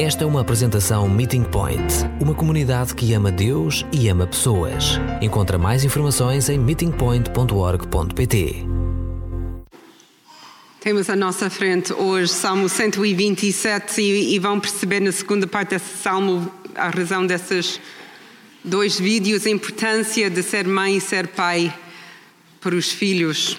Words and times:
Esta 0.00 0.22
é 0.22 0.26
uma 0.28 0.42
apresentação 0.42 1.08
Meeting 1.08 1.42
Point, 1.42 1.82
uma 2.20 2.32
comunidade 2.32 2.94
que 2.94 3.12
ama 3.14 3.32
Deus 3.32 3.84
e 3.92 4.08
ama 4.08 4.28
pessoas. 4.28 4.92
Encontra 5.20 5.58
mais 5.58 5.82
informações 5.82 6.48
em 6.48 6.56
meetingpoint.org.pt. 6.56 8.64
Temos 10.78 11.10
à 11.10 11.16
nossa 11.16 11.50
frente 11.50 11.92
hoje 11.92 12.32
Salmo 12.32 12.68
127 12.68 14.00
e, 14.00 14.36
e 14.36 14.38
vão 14.38 14.60
perceber 14.60 15.00
na 15.00 15.10
segunda 15.10 15.48
parte 15.48 15.70
desse 15.70 16.00
salmo 16.00 16.48
a 16.76 16.90
razão 16.90 17.26
desses 17.26 17.80
dois 18.62 19.00
vídeos, 19.00 19.46
a 19.46 19.50
importância 19.50 20.30
de 20.30 20.44
ser 20.44 20.64
mãe 20.64 20.98
e 20.98 21.00
ser 21.00 21.26
pai 21.26 21.76
para 22.60 22.76
os 22.76 22.92
filhos. 22.92 23.58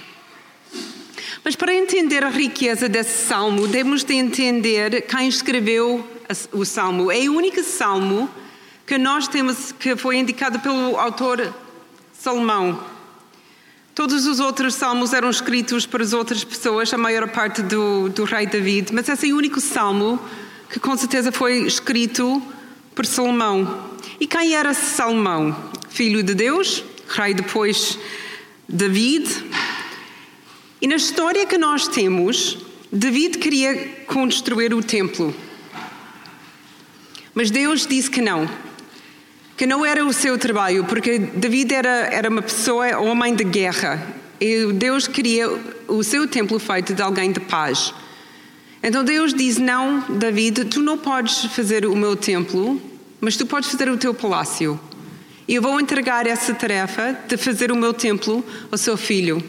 Mas 1.43 1.57
para 1.57 1.75
entender 1.75 2.23
a 2.23 2.29
riqueza 2.29 2.87
desse 2.87 3.27
salmo, 3.27 3.67
temos 3.67 4.05
de 4.05 4.13
entender 4.13 5.01
quem 5.01 5.27
escreveu 5.27 6.07
o 6.51 6.63
salmo. 6.65 7.11
É 7.11 7.27
o 7.29 7.33
único 7.33 7.63
salmo 7.63 8.29
que 8.85 8.97
nós 8.97 9.27
temos 9.27 9.71
que 9.71 9.95
foi 9.95 10.17
indicado 10.17 10.59
pelo 10.59 10.97
autor 10.97 11.53
Salomão. 12.13 12.83
Todos 13.95 14.25
os 14.25 14.39
outros 14.39 14.75
salmos 14.75 15.13
eram 15.13 15.29
escritos 15.29 15.85
para 15.85 16.03
as 16.03 16.13
outras 16.13 16.43
pessoas, 16.43 16.93
a 16.93 16.97
maior 16.97 17.27
parte 17.29 17.61
do, 17.61 18.09
do 18.09 18.23
rei 18.23 18.45
David, 18.45 18.93
mas 18.93 19.09
esse 19.09 19.29
é 19.29 19.33
o 19.33 19.37
único 19.37 19.59
salmo 19.59 20.19
que 20.69 20.79
com 20.79 20.95
certeza 20.95 21.31
foi 21.31 21.65
escrito 21.65 22.41
por 22.95 23.05
Salomão. 23.05 23.89
E 24.19 24.27
quem 24.27 24.55
era 24.55 24.73
Salomão? 24.73 25.55
Filho 25.89 26.23
de 26.23 26.33
Deus, 26.33 26.83
rei 27.09 27.33
depois 27.33 27.97
David. 28.67 29.27
E 30.81 30.87
na 30.87 30.95
história 30.95 31.45
que 31.45 31.57
nós 31.57 31.87
temos, 31.87 32.57
David 32.91 33.37
queria 33.37 33.75
construir 34.07 34.73
o 34.73 34.81
templo. 34.81 35.35
Mas 37.33 37.51
Deus 37.51 37.85
disse 37.85 38.09
que 38.09 38.21
não. 38.21 38.49
Que 39.55 39.65
não 39.65 39.85
era 39.85 40.05
o 40.05 40.13
seu 40.13 40.37
trabalho, 40.37 40.85
porque 40.85 41.19
David 41.19 41.73
era, 41.73 42.07
era 42.11 42.29
uma 42.29 42.41
pessoa, 42.41 42.97
homem 42.99 43.35
de 43.35 43.43
guerra. 43.43 44.05
E 44.39 44.71
Deus 44.73 45.07
queria 45.07 45.49
o 45.87 46.03
seu 46.03 46.27
templo 46.27 46.57
feito 46.59 46.93
de 46.93 47.01
alguém 47.01 47.31
de 47.31 47.39
paz. 47.39 47.93
Então 48.81 49.03
Deus 49.03 49.33
diz: 49.33 49.57
Não, 49.57 49.99
David, 50.09 50.65
tu 50.65 50.81
não 50.81 50.97
podes 50.97 51.45
fazer 51.45 51.85
o 51.85 51.95
meu 51.95 52.15
templo, 52.15 52.81
mas 53.19 53.35
tu 53.35 53.45
podes 53.45 53.69
fazer 53.69 53.89
o 53.89 53.97
teu 53.97 54.13
palácio. 54.13 54.79
E 55.47 55.55
eu 55.55 55.61
vou 55.61 55.79
entregar 55.79 56.25
essa 56.27 56.53
tarefa 56.53 57.17
de 57.27 57.35
fazer 57.35 57.71
o 57.71 57.75
meu 57.75 57.93
templo 57.93 58.45
ao 58.71 58.77
seu 58.77 58.95
filho. 58.95 59.43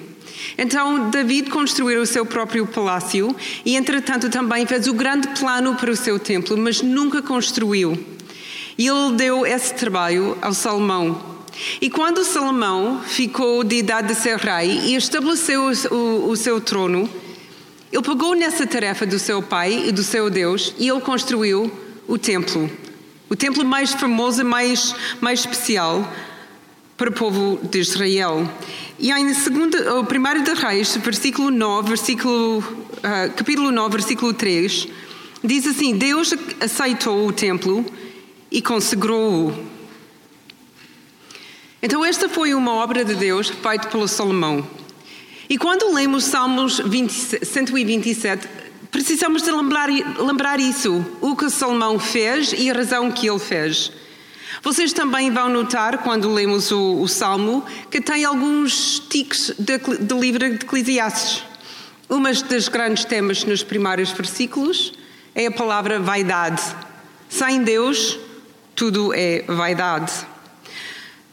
Então 0.56 1.10
David 1.10 1.50
construiu 1.50 2.02
o 2.02 2.06
seu 2.06 2.24
próprio 2.26 2.66
palácio 2.66 3.34
e, 3.64 3.76
entretanto, 3.76 4.28
também 4.28 4.66
fez 4.66 4.86
o 4.86 4.94
grande 4.94 5.28
plano 5.38 5.74
para 5.74 5.90
o 5.90 5.96
seu 5.96 6.18
templo, 6.18 6.56
mas 6.56 6.82
nunca 6.82 7.22
construiu. 7.22 7.98
E 8.76 8.86
ele 8.86 9.12
deu 9.16 9.44
esse 9.44 9.74
trabalho 9.74 10.36
ao 10.40 10.54
Salomão. 10.54 11.30
E 11.80 11.90
quando 11.90 12.24
Salomão 12.24 13.02
ficou 13.02 13.62
de 13.62 13.76
idade 13.76 14.08
de 14.08 14.14
ser 14.14 14.38
rei 14.38 14.70
e 14.86 14.94
estabeleceu 14.94 15.70
o, 15.90 16.30
o 16.30 16.36
seu 16.36 16.60
trono, 16.60 17.08
ele 17.92 18.02
pegou 18.02 18.34
nessa 18.34 18.66
tarefa 18.66 19.04
do 19.04 19.18
seu 19.18 19.42
pai 19.42 19.88
e 19.88 19.92
do 19.92 20.02
seu 20.02 20.30
Deus 20.30 20.74
e 20.78 20.88
ele 20.88 21.00
construiu 21.00 21.70
o 22.06 22.16
templo. 22.16 22.70
O 23.28 23.36
templo 23.36 23.64
mais 23.64 23.92
famoso, 23.92 24.44
mais, 24.44 24.94
mais 25.20 25.40
especial 25.40 26.08
para 26.96 27.10
o 27.10 27.12
povo 27.12 27.58
de 27.62 27.78
Israel. 27.78 28.48
E 29.02 29.10
em 29.10 29.32
segunda, 29.32 29.94
o 29.98 30.04
primeiro 30.04 30.42
de 30.42 30.52
Reis, 30.52 30.94
versículo 30.98 31.50
9, 31.50 31.88
versículo, 31.88 32.58
uh, 32.58 33.32
capítulo 33.34 33.72
9, 33.72 33.92
versículo 33.92 34.34
3, 34.34 34.88
diz 35.42 35.66
assim: 35.66 35.96
Deus 35.96 36.34
aceitou 36.60 37.26
o 37.26 37.32
templo 37.32 37.82
e 38.50 38.60
consagrou-o. 38.60 39.56
Então, 41.82 42.04
esta 42.04 42.28
foi 42.28 42.52
uma 42.52 42.74
obra 42.74 43.02
de 43.02 43.14
Deus 43.14 43.48
feita 43.48 43.88
pelo 43.88 44.06
Salomão. 44.06 44.68
E 45.48 45.56
quando 45.56 45.94
lemos 45.94 46.24
Salmos 46.24 46.78
20, 46.84 47.46
127, 47.46 48.46
precisamos 48.90 49.40
de 49.40 49.50
lembrar, 49.50 49.88
lembrar 50.18 50.60
isso, 50.60 51.02
o 51.22 51.34
que 51.34 51.48
Salomão 51.48 51.98
fez 51.98 52.52
e 52.52 52.70
a 52.70 52.74
razão 52.74 53.10
que 53.10 53.30
ele 53.30 53.38
fez. 53.38 53.90
Vocês 54.62 54.92
também 54.92 55.30
vão 55.30 55.48
notar, 55.48 55.98
quando 55.98 56.30
lemos 56.30 56.70
o, 56.70 57.00
o 57.00 57.08
Salmo, 57.08 57.64
que 57.90 57.98
tem 57.98 58.26
alguns 58.26 58.98
tiques 59.08 59.54
de, 59.58 59.78
de 59.78 60.14
livro 60.14 60.50
de 60.50 60.56
Eclesiastes. 60.56 61.42
Uma 62.10 62.30
das 62.32 62.68
grandes 62.68 63.06
temas 63.06 63.42
nos 63.44 63.62
primeiros 63.62 64.10
versículos 64.10 64.92
é 65.34 65.46
a 65.46 65.50
palavra 65.50 65.98
vaidade. 65.98 66.62
Sem 67.26 67.62
Deus, 67.62 68.18
tudo 68.76 69.14
é 69.14 69.44
vaidade. 69.48 70.12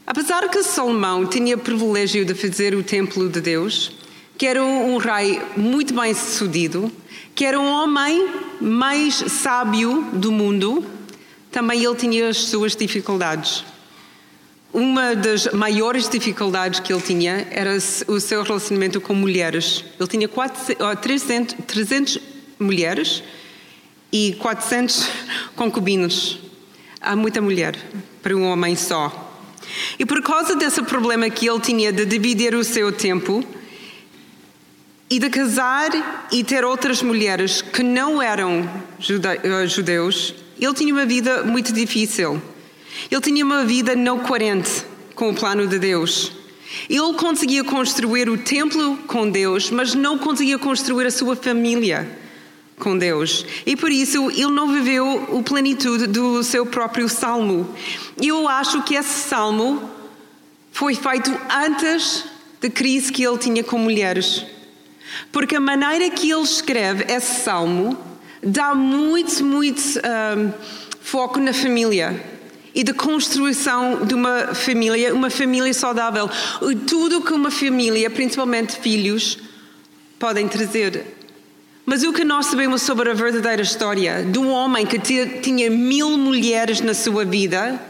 Apesar 0.05 0.47
que 0.47 0.63
Salomão 0.63 1.25
tinha 1.25 1.57
o 1.57 1.59
privilégio 1.59 2.23
de 2.23 2.33
fazer 2.33 2.73
o 2.73 2.81
templo 2.81 3.27
de 3.27 3.41
Deus, 3.41 3.91
que 4.37 4.45
era 4.47 4.63
um 4.63 4.95
rei 4.95 5.41
muito 5.57 5.93
bem 5.93 6.13
sucedido, 6.13 6.89
que 7.35 7.43
era 7.43 7.59
um 7.59 7.67
homem 7.67 8.25
mais 8.61 9.15
sábio 9.15 10.07
do 10.13 10.31
mundo, 10.31 10.85
também 11.57 11.83
ele 11.83 11.95
tinha 11.95 12.29
as 12.29 12.37
suas 12.37 12.75
dificuldades. 12.75 13.65
Uma 14.71 15.15
das 15.15 15.47
maiores 15.53 16.07
dificuldades 16.07 16.79
que 16.79 16.93
ele 16.93 17.01
tinha 17.01 17.47
era 17.49 17.75
o 18.07 18.19
seu 18.19 18.43
relacionamento 18.43 19.01
com 19.01 19.15
mulheres. 19.15 19.83
Ele 19.99 20.07
tinha 20.07 20.29
300, 20.95 21.55
300 21.65 22.19
mulheres 22.59 23.23
e 24.13 24.35
400 24.39 25.09
concubinos. 25.55 26.37
Há 27.01 27.15
muita 27.15 27.41
mulher 27.41 27.75
para 28.21 28.35
um 28.35 28.43
homem 28.43 28.75
só. 28.75 29.33
E 29.97 30.05
por 30.05 30.21
causa 30.21 30.55
desse 30.55 30.83
problema 30.83 31.27
que 31.27 31.49
ele 31.49 31.59
tinha 31.59 31.91
de 31.91 32.05
dividir 32.05 32.53
o 32.53 32.63
seu 32.63 32.91
tempo 32.91 33.43
e 35.09 35.17
de 35.17 35.27
casar 35.31 36.27
e 36.31 36.43
ter 36.43 36.63
outras 36.63 37.01
mulheres 37.01 37.63
que 37.63 37.81
não 37.81 38.21
eram 38.21 38.69
judeus, 38.99 40.35
ele 40.59 40.73
tinha 40.73 40.93
uma 40.93 41.05
vida 41.05 41.43
muito 41.43 41.71
difícil. 41.71 42.41
Ele 43.09 43.21
tinha 43.21 43.45
uma 43.45 43.63
vida 43.63 43.95
não 43.95 44.19
coerente 44.19 44.83
com 45.15 45.29
o 45.29 45.33
plano 45.33 45.67
de 45.67 45.79
Deus. 45.79 46.31
Ele 46.89 47.13
conseguia 47.13 47.63
construir 47.63 48.29
o 48.29 48.37
templo 48.37 48.97
com 49.07 49.29
Deus, 49.29 49.69
mas 49.71 49.93
não 49.93 50.17
conseguia 50.17 50.57
construir 50.57 51.05
a 51.07 51.11
sua 51.11 51.35
família 51.35 52.09
com 52.79 52.97
Deus. 52.97 53.45
E 53.65 53.75
por 53.75 53.91
isso 53.91 54.29
ele 54.31 54.47
não 54.47 54.71
viveu 54.71 55.27
o 55.29 55.41
plenitude 55.41 56.07
do 56.07 56.43
seu 56.43 56.65
próprio 56.65 57.09
salmo. 57.09 57.73
E 58.21 58.27
eu 58.27 58.47
acho 58.47 58.83
que 58.83 58.95
esse 58.95 59.27
salmo 59.27 59.89
foi 60.71 60.93
feito 60.93 61.35
antes 61.49 62.25
da 62.61 62.69
crise 62.69 63.11
que 63.11 63.23
ele 63.23 63.37
tinha 63.37 63.63
com 63.63 63.77
mulheres. 63.77 64.45
Porque 65.31 65.55
a 65.55 65.59
maneira 65.59 66.09
que 66.09 66.29
ele 66.31 66.41
escreve 66.41 67.11
esse 67.11 67.41
salmo 67.43 67.97
dá 68.43 68.75
muito, 68.75 69.43
muito 69.43 69.81
um, 69.81 70.51
foco 71.01 71.39
na 71.39 71.53
família 71.53 72.37
e 72.73 72.83
da 72.83 72.93
construção 72.93 74.05
de 74.05 74.13
uma 74.13 74.53
família, 74.53 75.13
uma 75.13 75.29
família 75.29 75.73
saudável. 75.73 76.29
Tudo 76.85 77.21
que 77.21 77.33
uma 77.33 77.49
família, 77.49 78.09
principalmente 78.09 78.77
filhos, 78.79 79.39
podem 80.19 80.47
trazer. 80.47 81.17
Mas 81.85 82.03
o 82.03 82.13
que 82.13 82.23
nós 82.23 82.47
sabemos 82.47 82.81
sobre 82.81 83.09
a 83.09 83.13
verdadeira 83.13 83.61
história 83.61 84.23
de 84.23 84.37
um 84.37 84.51
homem 84.51 84.85
que 84.85 84.99
tinha 84.99 85.69
mil 85.71 86.17
mulheres 86.17 86.81
na 86.81 86.93
sua 86.93 87.25
vida, 87.25 87.81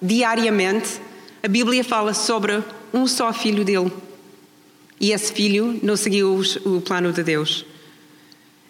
diariamente, 0.00 1.00
a 1.42 1.48
Bíblia 1.48 1.82
fala 1.82 2.12
sobre 2.12 2.62
um 2.92 3.06
só 3.06 3.32
filho 3.32 3.64
dele. 3.64 3.92
E 5.00 5.10
esse 5.10 5.32
filho 5.32 5.78
não 5.82 5.96
seguiu 5.96 6.40
o 6.64 6.80
plano 6.80 7.12
de 7.12 7.22
Deus. 7.22 7.64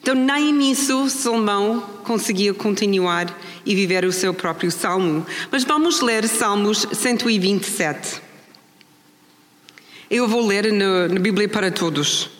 Então, 0.06 0.15
nem 0.15 0.53
nisso 0.53 1.11
Salomão 1.11 1.81
conseguia 2.05 2.55
continuar 2.55 3.27
e 3.65 3.75
viver 3.75 4.05
o 4.05 4.12
seu 4.12 4.32
próprio 4.32 4.70
salmo. 4.70 5.26
Mas 5.50 5.64
vamos 5.64 6.00
ler 6.00 6.29
Salmos 6.29 6.87
127. 6.93 8.23
Eu 10.08 10.29
vou 10.29 10.47
ler 10.47 10.73
na 10.73 11.19
Bíblia 11.19 11.49
para 11.49 11.73
todos. 11.73 12.31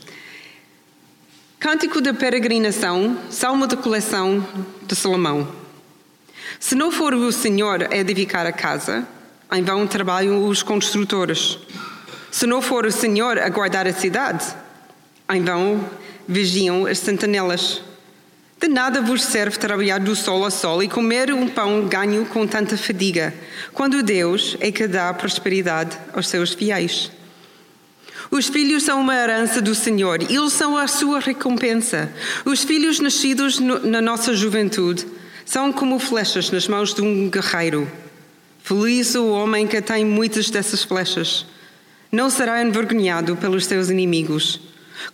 Cântico 1.59 2.01
da 2.01 2.15
Peregrinação, 2.15 3.19
Salmo 3.31 3.67
de 3.67 3.77
Coleção 3.77 4.47
de 4.87 4.95
Salomão. 4.95 5.49
Se 6.61 6.77
não 6.77 6.93
for 6.93 7.15
o 7.15 7.33
Senhor 7.33 7.89
a 7.93 7.97
edificar 7.97 8.47
a 8.47 8.53
casa, 8.53 9.05
em 9.53 9.65
vão 9.65 9.89
trabalham 9.89 10.47
os 10.47 10.63
construtores. 10.63 11.59
Se 12.31 12.47
não 12.47 12.63
for 12.63 12.87
o 12.87 12.93
Senhor 12.93 13.41
a 13.41 13.49
guardar 13.49 13.89
a 13.89 13.93
cidade, 13.93 14.55
em 15.29 15.43
vão 15.43 15.85
vigiam 16.29 16.87
as 16.87 16.99
sentinelas. 16.99 17.83
De 18.59 18.69
nada 18.69 19.03
vos 19.03 19.23
serve 19.23 19.59
trabalhar 19.59 19.99
do 19.99 20.17
sol 20.17 20.43
ao 20.43 20.51
sol 20.51 20.83
e 20.83 20.89
comer 20.89 21.31
um 21.31 21.47
pão 21.47 21.87
ganho 21.87 22.25
com 22.25 22.47
tanta 22.47 22.77
fadiga, 22.77 23.35
quando 23.73 24.03
Deus 24.03 24.57
é 24.61 24.73
que 24.73 24.89
dá 24.89 25.13
prosperidade 25.13 25.97
aos 26.15 26.29
seus 26.29 26.55
fiéis. 26.55 27.11
Os 28.31 28.49
filhos 28.49 28.83
são 28.83 29.01
uma 29.01 29.15
herança 29.15 29.61
do 29.61 29.75
Senhor, 29.75 30.23
eles 30.23 30.53
são 30.53 30.77
a 30.77 30.89
sua 30.89 31.21
recompensa. 31.21 32.11
Os 32.45 32.65
filhos 32.65 32.99
nascidos 32.99 33.59
no, 33.61 33.87
na 33.87 34.01
nossa 34.01 34.35
juventude 34.35 35.07
São 35.45 35.73
como 35.73 36.01
flechas 36.01 36.51
nas 36.51 36.67
mãos 36.67 36.93
de 36.93 37.03
um 37.03 37.31
guerreiro. 37.31 37.89
Feliz 38.65 39.15
o 39.15 39.29
homem 39.29 39.65
que 39.65 39.81
tem 39.81 40.05
muitas 40.05 40.51
dessas 40.51 40.83
flechas. 40.83 41.47
Não 42.11 42.29
será 42.29 42.61
envergonhado 42.61 43.37
pelos 43.37 43.65
seus 43.65 43.89
inimigos 43.89 44.59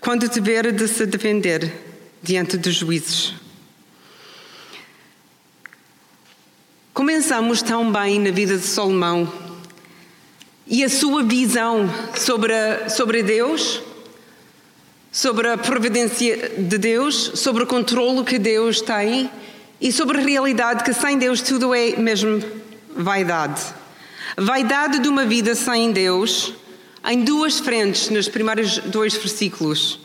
quando 0.00 0.28
tiver 0.28 0.72
de 0.72 0.88
se 0.88 1.06
defender 1.06 1.72
diante 2.22 2.56
dos 2.56 2.74
juízes. 2.74 3.34
Começamos 6.94 7.62
tão 7.62 7.90
bem 7.90 8.20
na 8.20 8.30
vida 8.30 8.56
de 8.56 8.66
Salomão 8.66 9.32
e 10.66 10.84
a 10.84 10.88
sua 10.88 11.22
visão 11.22 11.88
sobre, 12.14 12.52
sobre 12.88 13.22
Deus, 13.22 13.80
sobre 15.10 15.48
a 15.48 15.58
providência 15.58 16.50
de 16.56 16.78
Deus, 16.78 17.32
sobre 17.34 17.64
o 17.64 17.66
controle 17.66 18.24
que 18.24 18.38
Deus 18.38 18.80
tem 18.80 19.30
e 19.80 19.90
sobre 19.90 20.18
a 20.18 20.22
realidade 20.22 20.84
que 20.84 20.92
sem 20.92 21.18
Deus 21.18 21.42
tudo 21.42 21.74
é 21.74 21.96
mesmo 21.96 22.42
vaidade. 22.96 23.60
Vaidade 24.36 24.98
de 24.98 25.08
uma 25.08 25.24
vida 25.24 25.54
sem 25.54 25.92
Deus 25.92 26.54
em 27.04 27.24
duas 27.24 27.58
frentes 27.58 28.08
nos 28.10 28.28
primeiros 28.28 28.78
dois 28.78 29.14
versículos: 29.14 30.00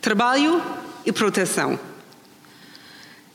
trabalho 0.00 0.62
e 1.04 1.12
proteção. 1.12 1.78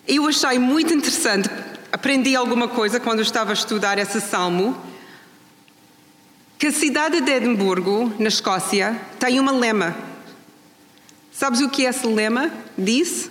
Eu 0.08 0.28
achei 0.28 0.58
muito 0.58 0.94
interessante, 0.94 1.50
aprendi 1.92 2.36
alguma 2.36 2.68
coisa 2.68 3.00
quando 3.00 3.22
estava 3.22 3.52
a 3.52 3.54
estudar 3.54 3.98
esse 3.98 4.22
salmo 4.22 4.80
que 6.58 6.68
a 6.68 6.72
cidade 6.72 7.22
de 7.22 7.32
Edimburgo, 7.32 8.12
na 8.18 8.30
Escócia, 8.30 9.00
tem 9.20 9.40
uma 9.40 9.52
lema. 9.52 9.96
Sabes 11.32 11.62
o 11.62 11.70
que 11.70 11.84
esse 11.84 12.08
lema 12.08 12.52
diz? 12.76 13.30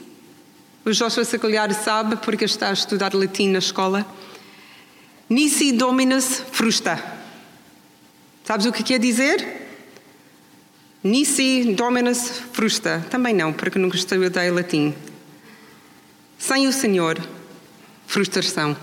O 0.84 0.92
Joshua 0.92 1.24
Sacolhar 1.24 1.72
sabe 1.74 2.14
porque 2.16 2.44
está 2.44 2.68
a 2.68 2.72
estudar 2.72 3.12
latim 3.14 3.48
na 3.48 3.58
escola. 3.58 4.06
Nisi 5.28 5.72
Dominus 5.72 6.40
Frusta. 6.52 7.02
Sabes 8.44 8.66
o 8.66 8.70
que 8.70 8.84
quer 8.84 9.00
dizer? 9.00 9.65
Nisi 11.02 11.74
Dominus 11.74 12.42
Frusta. 12.52 13.04
Também 13.10 13.34
não, 13.34 13.52
porque 13.52 13.78
nunca 13.78 13.96
estudei 13.96 14.50
latim. 14.50 14.94
Sem 16.38 16.66
o 16.66 16.72
Senhor, 16.72 17.18
frustração. 18.06 18.76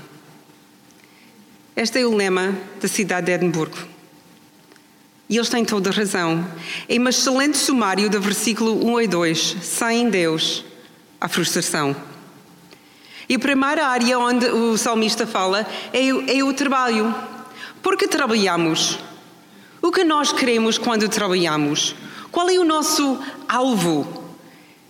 Este 1.75 1.99
é 1.99 2.05
o 2.05 2.15
lema 2.15 2.55
da 2.81 2.87
cidade 2.87 3.25
de 3.25 3.33
Edimburgo. 3.33 3.77
E 5.29 5.37
eles 5.37 5.49
têm 5.49 5.65
toda 5.65 5.89
razão. 5.89 6.47
É 6.87 6.99
um 6.99 7.07
excelente 7.07 7.57
sumário 7.57 8.09
do 8.09 8.21
versículo 8.21 8.85
1 8.85 9.01
e 9.01 9.07
2. 9.07 9.57
Sem 9.61 10.09
Deus, 10.09 10.63
a 11.19 11.27
frustração. 11.27 11.95
E 13.27 13.35
a 13.35 13.39
primeira 13.39 13.87
área 13.87 14.19
onde 14.19 14.45
o 14.45 14.77
salmista 14.77 15.25
fala 15.25 15.65
é, 15.91 16.37
é 16.37 16.43
o 16.43 16.53
trabalho. 16.53 17.13
Porque 17.81 18.07
trabalhamos? 18.07 18.99
O 19.85 19.91
que 19.91 20.05
nós 20.05 20.31
queremos 20.31 20.77
quando 20.77 21.09
trabalhamos? 21.09 21.93
Qual 22.31 22.49
é 22.49 22.57
o 22.57 22.63
nosso 22.63 23.19
alvo? 23.49 24.23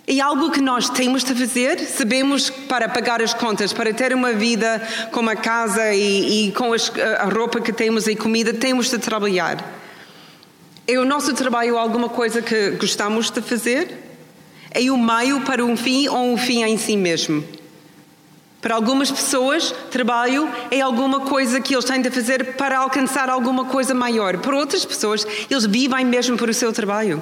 É 0.06 0.19
algo 0.19 0.51
que 0.51 0.62
nós 0.62 0.88
temos 0.88 1.24
de 1.24 1.34
fazer? 1.34 1.80
Sabemos 1.80 2.51
para 2.51 2.88
pagar 2.88 3.19
as 3.19 3.34
contas, 3.34 3.74
para 3.74 3.92
ter 3.92 4.13
uma 4.13 4.34
vida 4.34 4.88
com 5.12 5.22
uma 5.22 5.36
casa 5.36 5.95
e, 5.95 6.50
e 6.50 6.51
com 6.51 6.74
as, 6.74 6.92
a 7.19 7.24
roupa 7.24 7.60
que 7.60 7.74
temos 7.74 8.06
e 8.06 8.16
comida, 8.16 8.54
temos 8.54 8.92
de 8.92 9.00
trabalhar. 9.00 9.66
É 10.88 11.00
o 11.00 11.06
nosso 11.06 11.34
trabalho 11.34 11.75
alguma 11.75 12.07
coisa 12.07 12.39
que 12.44 12.69
gostamos 12.80 13.31
de 13.31 13.42
fazer? 13.42 13.98
É 14.69 14.92
o 14.92 14.98
meio 14.98 15.42
para 15.42 15.66
um 15.66 15.75
fim 15.75 16.07
ou 16.07 16.34
um 16.34 16.38
fim 16.38 16.62
em 16.62 16.78
si 16.78 16.96
mesmo? 16.96 17.44
Para 18.63 18.75
algumas 18.75 19.12
pessoas, 19.12 19.75
trabalho 19.92 20.50
é 20.71 20.80
alguma 20.80 21.19
coisa 21.19 21.60
que 21.60 21.75
eles 21.75 21.83
têm 21.83 22.01
de 22.01 22.10
fazer 22.10 22.56
para 22.56 22.77
alcançar 22.80 23.30
alguma 23.30 23.65
coisa 23.65 23.94
maior. 23.94 24.38
Para 24.38 24.56
outras 24.56 24.86
pessoas, 24.86 25.27
eles 25.50 25.65
vivem 25.65 26.06
mesmo 26.06 26.38
por 26.38 26.48
o 26.48 26.54
seu 26.54 26.71
trabalho. 26.71 27.21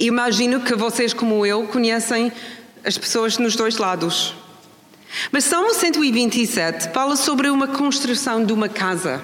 Imagino 0.00 0.60
que 0.60 0.74
vocês, 0.74 1.12
como 1.12 1.44
eu, 1.44 1.64
conhecem 1.68 2.32
as 2.82 2.96
pessoas 2.96 3.36
nos 3.36 3.54
dois 3.56 3.76
lados. 3.76 4.34
Mas 5.30 5.44
Salmo 5.44 5.74
127 5.74 6.94
fala 6.94 7.14
sobre 7.14 7.50
uma 7.50 7.68
construção 7.68 8.42
de 8.42 8.54
uma 8.54 8.70
casa. 8.70 9.22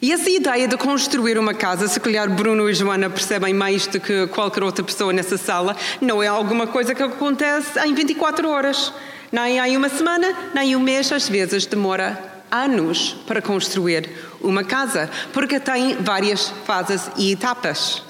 E 0.00 0.12
essa 0.12 0.28
ideia 0.28 0.68
de 0.68 0.76
construir 0.76 1.38
uma 1.38 1.54
casa, 1.54 1.88
se 1.88 1.98
calhar 1.98 2.28
Bruno 2.28 2.68
e 2.68 2.74
Joana 2.74 3.08
percebem 3.08 3.54
mais 3.54 3.86
do 3.86 3.98
que 3.98 4.26
qualquer 4.26 4.62
outra 4.62 4.84
pessoa 4.84 5.10
nessa 5.10 5.38
sala, 5.38 5.74
não 6.02 6.22
é 6.22 6.26
alguma 6.26 6.66
coisa 6.66 6.94
que 6.94 7.02
acontece 7.02 7.78
em 7.80 7.94
24 7.94 8.46
horas, 8.46 8.92
nem 9.32 9.58
em 9.58 9.76
uma 9.76 9.88
semana, 9.88 10.36
nem 10.54 10.76
um 10.76 10.80
mês, 10.80 11.10
às 11.10 11.26
vezes 11.28 11.64
demora 11.64 12.22
anos 12.50 13.16
para 13.26 13.40
construir 13.40 14.10
uma 14.40 14.62
casa, 14.62 15.10
porque 15.32 15.58
tem 15.58 15.96
várias 15.96 16.52
fases 16.66 17.10
e 17.16 17.32
etapas. 17.32 18.02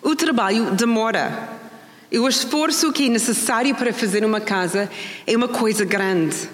O 0.00 0.14
trabalho 0.14 0.70
demora. 0.70 1.50
E 2.10 2.20
o 2.20 2.28
esforço 2.28 2.92
que 2.92 3.06
é 3.06 3.08
necessário 3.08 3.74
para 3.74 3.92
fazer 3.92 4.24
uma 4.24 4.40
casa 4.40 4.88
é 5.26 5.36
uma 5.36 5.48
coisa 5.48 5.84
grande. 5.84 6.48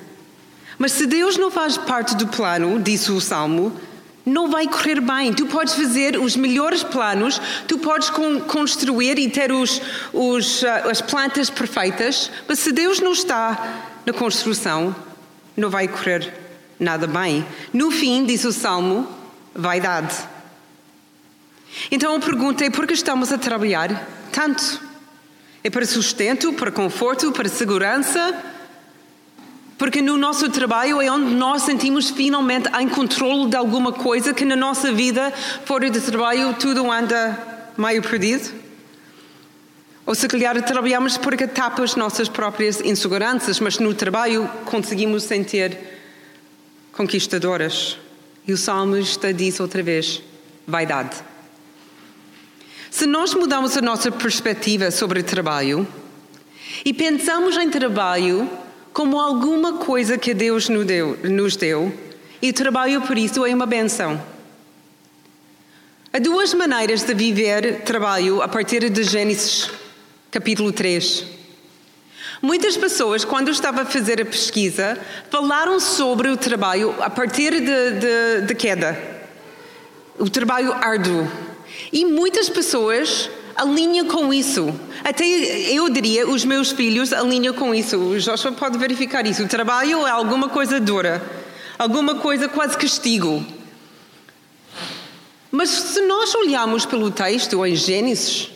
Mas 0.78 0.92
se 0.92 1.06
Deus 1.06 1.36
não 1.36 1.50
faz 1.50 1.76
parte 1.76 2.16
do 2.16 2.26
plano, 2.26 2.80
disse 2.80 3.12
o 3.12 3.20
Salmo, 3.20 3.78
não 4.24 4.50
vai 4.50 4.66
correr 4.66 5.00
bem. 5.00 5.32
Tu 5.32 5.46
podes 5.46 5.74
fazer 5.74 6.16
os 6.16 6.36
melhores 6.36 6.82
planos, 6.82 7.40
tu 7.66 7.78
podes 7.78 8.10
construir 8.46 9.18
e 9.18 9.28
ter 9.28 9.52
os, 9.52 9.80
os, 10.12 10.64
ah, 10.64 10.90
as 10.90 11.00
plantas 11.00 11.50
perfeitas, 11.50 12.30
mas 12.46 12.58
se 12.58 12.72
Deus 12.72 13.00
não 13.00 13.12
está 13.12 14.00
na 14.04 14.12
construção, 14.12 14.94
não 15.56 15.70
vai 15.70 15.88
correr 15.88 16.32
nada 16.78 17.06
bem. 17.06 17.46
No 17.72 17.90
fim, 17.90 18.24
diz 18.24 18.44
o 18.44 18.52
Salmo, 18.52 19.08
vaidade. 19.54 20.14
Então 21.90 22.16
a 22.16 22.20
pergunta 22.20 22.64
é: 22.64 22.70
por 22.70 22.86
que 22.86 22.94
estamos 22.94 23.32
a 23.32 23.38
trabalhar 23.38 24.06
tanto? 24.32 24.80
É 25.62 25.68
para 25.68 25.84
sustento, 25.84 26.52
para 26.54 26.70
conforto, 26.70 27.32
para 27.32 27.48
segurança? 27.48 28.34
Porque 29.80 30.02
no 30.02 30.18
nosso 30.18 30.50
trabalho 30.50 31.00
é 31.00 31.10
onde 31.10 31.34
nós 31.34 31.62
sentimos 31.62 32.10
finalmente 32.10 32.68
em 32.78 32.86
controle 32.86 33.48
de 33.48 33.56
alguma 33.56 33.90
coisa 33.90 34.34
que 34.34 34.44
na 34.44 34.54
nossa 34.54 34.92
vida, 34.92 35.32
fora 35.64 35.88
de 35.88 35.98
trabalho, 36.02 36.52
tudo 36.52 36.92
anda 36.92 37.72
meio 37.78 38.02
perdido. 38.02 38.52
Ou 40.04 40.14
se 40.14 40.28
calhar 40.28 40.62
trabalhamos 40.62 41.16
porque 41.16 41.46
tapa 41.46 41.82
as 41.82 41.96
nossas 41.96 42.28
próprias 42.28 42.82
inseguranças, 42.82 43.58
mas 43.58 43.78
no 43.78 43.94
trabalho 43.94 44.46
conseguimos 44.66 45.22
sentir 45.22 45.78
conquistadoras. 46.92 47.96
E 48.46 48.52
o 48.52 48.58
salmista 48.58 49.32
diz 49.32 49.60
outra 49.60 49.82
vez: 49.82 50.22
vaidade. 50.66 51.16
Se 52.90 53.06
nós 53.06 53.32
mudamos 53.32 53.74
a 53.78 53.80
nossa 53.80 54.12
perspectiva 54.12 54.90
sobre 54.90 55.22
trabalho 55.22 55.88
e 56.84 56.92
pensamos 56.92 57.56
em 57.56 57.70
trabalho 57.70 58.46
como 59.00 59.18
alguma 59.18 59.78
coisa 59.78 60.18
que 60.18 60.34
Deus 60.34 60.68
nos 60.68 61.56
deu, 61.56 61.90
e 62.42 62.52
trabalho 62.52 63.00
por 63.00 63.16
isso 63.16 63.46
é 63.46 63.54
uma 63.54 63.64
benção. 63.64 64.22
Há 66.12 66.18
duas 66.18 66.52
maneiras 66.52 67.02
de 67.02 67.14
viver 67.14 67.80
trabalho 67.80 68.42
a 68.42 68.48
partir 68.48 68.90
de 68.90 69.02
Gênesis 69.02 69.70
capítulo 70.30 70.70
3. 70.70 71.24
Muitas 72.42 72.76
pessoas, 72.76 73.24
quando 73.24 73.48
eu 73.48 73.52
estava 73.52 73.80
a 73.80 73.86
fazer 73.86 74.20
a 74.20 74.26
pesquisa, 74.26 75.00
falaram 75.30 75.80
sobre 75.80 76.28
o 76.28 76.36
trabalho 76.36 76.94
a 77.00 77.08
partir 77.08 77.52
de, 77.52 77.60
de, 77.62 78.46
de 78.48 78.54
queda. 78.54 79.00
O 80.18 80.28
trabalho 80.28 80.74
árduo. 80.74 81.26
E 81.90 82.04
muitas 82.04 82.50
pessoas 82.50 83.30
alinha 83.60 84.04
com 84.04 84.32
isso. 84.32 84.74
Até 85.04 85.24
eu 85.24 85.88
diria, 85.90 86.26
os 86.26 86.44
meus 86.44 86.72
filhos 86.72 87.12
alinham 87.12 87.52
com 87.52 87.74
isso. 87.74 87.98
O 87.98 88.18
Joshua 88.18 88.52
pode 88.52 88.78
verificar 88.78 89.26
isso. 89.26 89.42
O 89.42 89.48
trabalho 89.48 90.06
é 90.06 90.10
alguma 90.10 90.48
coisa 90.48 90.80
dura, 90.80 91.22
alguma 91.78 92.14
coisa 92.16 92.48
quase 92.48 92.76
castigo. 92.76 93.44
Mas 95.50 95.68
se 95.68 96.00
nós 96.06 96.34
olharmos 96.34 96.86
pelo 96.86 97.10
texto 97.10 97.64
em 97.66 97.74
Gênesis, 97.74 98.50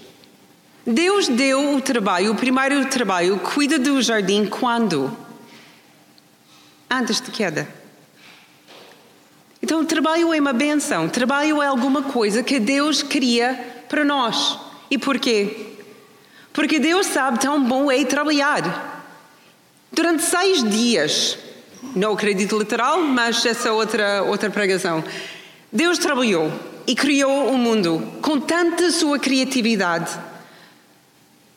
Deus 0.87 1.29
deu 1.29 1.75
o 1.75 1.81
trabalho, 1.81 2.33
o 2.33 2.37
primeiro 2.37 2.85
trabalho, 2.87 3.39
cuida 3.39 3.79
do 3.79 4.01
jardim 4.01 4.47
quando? 4.47 5.15
Antes 6.91 7.21
de 7.21 7.31
queda. 7.31 7.69
Então 9.63 9.81
o 9.81 9.85
trabalho 9.85 10.33
é 10.33 10.41
uma 10.41 10.53
benção, 10.53 11.07
o 11.07 11.11
trabalho 11.11 11.63
é 11.63 11.67
alguma 11.67 12.03
coisa 12.03 12.43
que 12.43 12.61
Deus 12.61 13.03
queria 13.03 13.85
para 13.89 14.05
nós. 14.05 14.59
E 14.95 14.99
porquê? 14.99 15.49
Porque 16.53 16.79
Deus 16.79 17.09
sabe 17.09 17.41
tão 17.41 17.61
bom 17.65 17.91
é 17.91 18.05
trabalhar. 18.05 19.03
Durante 19.91 20.23
seis 20.23 20.63
dias, 20.63 21.37
não 21.97 22.13
acredito 22.13 22.57
literal, 22.57 23.01
mas 23.01 23.45
essa 23.45 23.73
outra, 23.73 24.23
outra 24.23 24.49
pregação. 24.51 25.03
Deus 25.73 25.99
trabalhou 25.99 26.49
e 26.87 26.95
criou 26.95 27.49
o 27.49 27.59
mundo 27.59 28.07
com 28.23 28.39
tanta 28.39 28.89
sua 28.93 29.19
criatividade. 29.19 30.17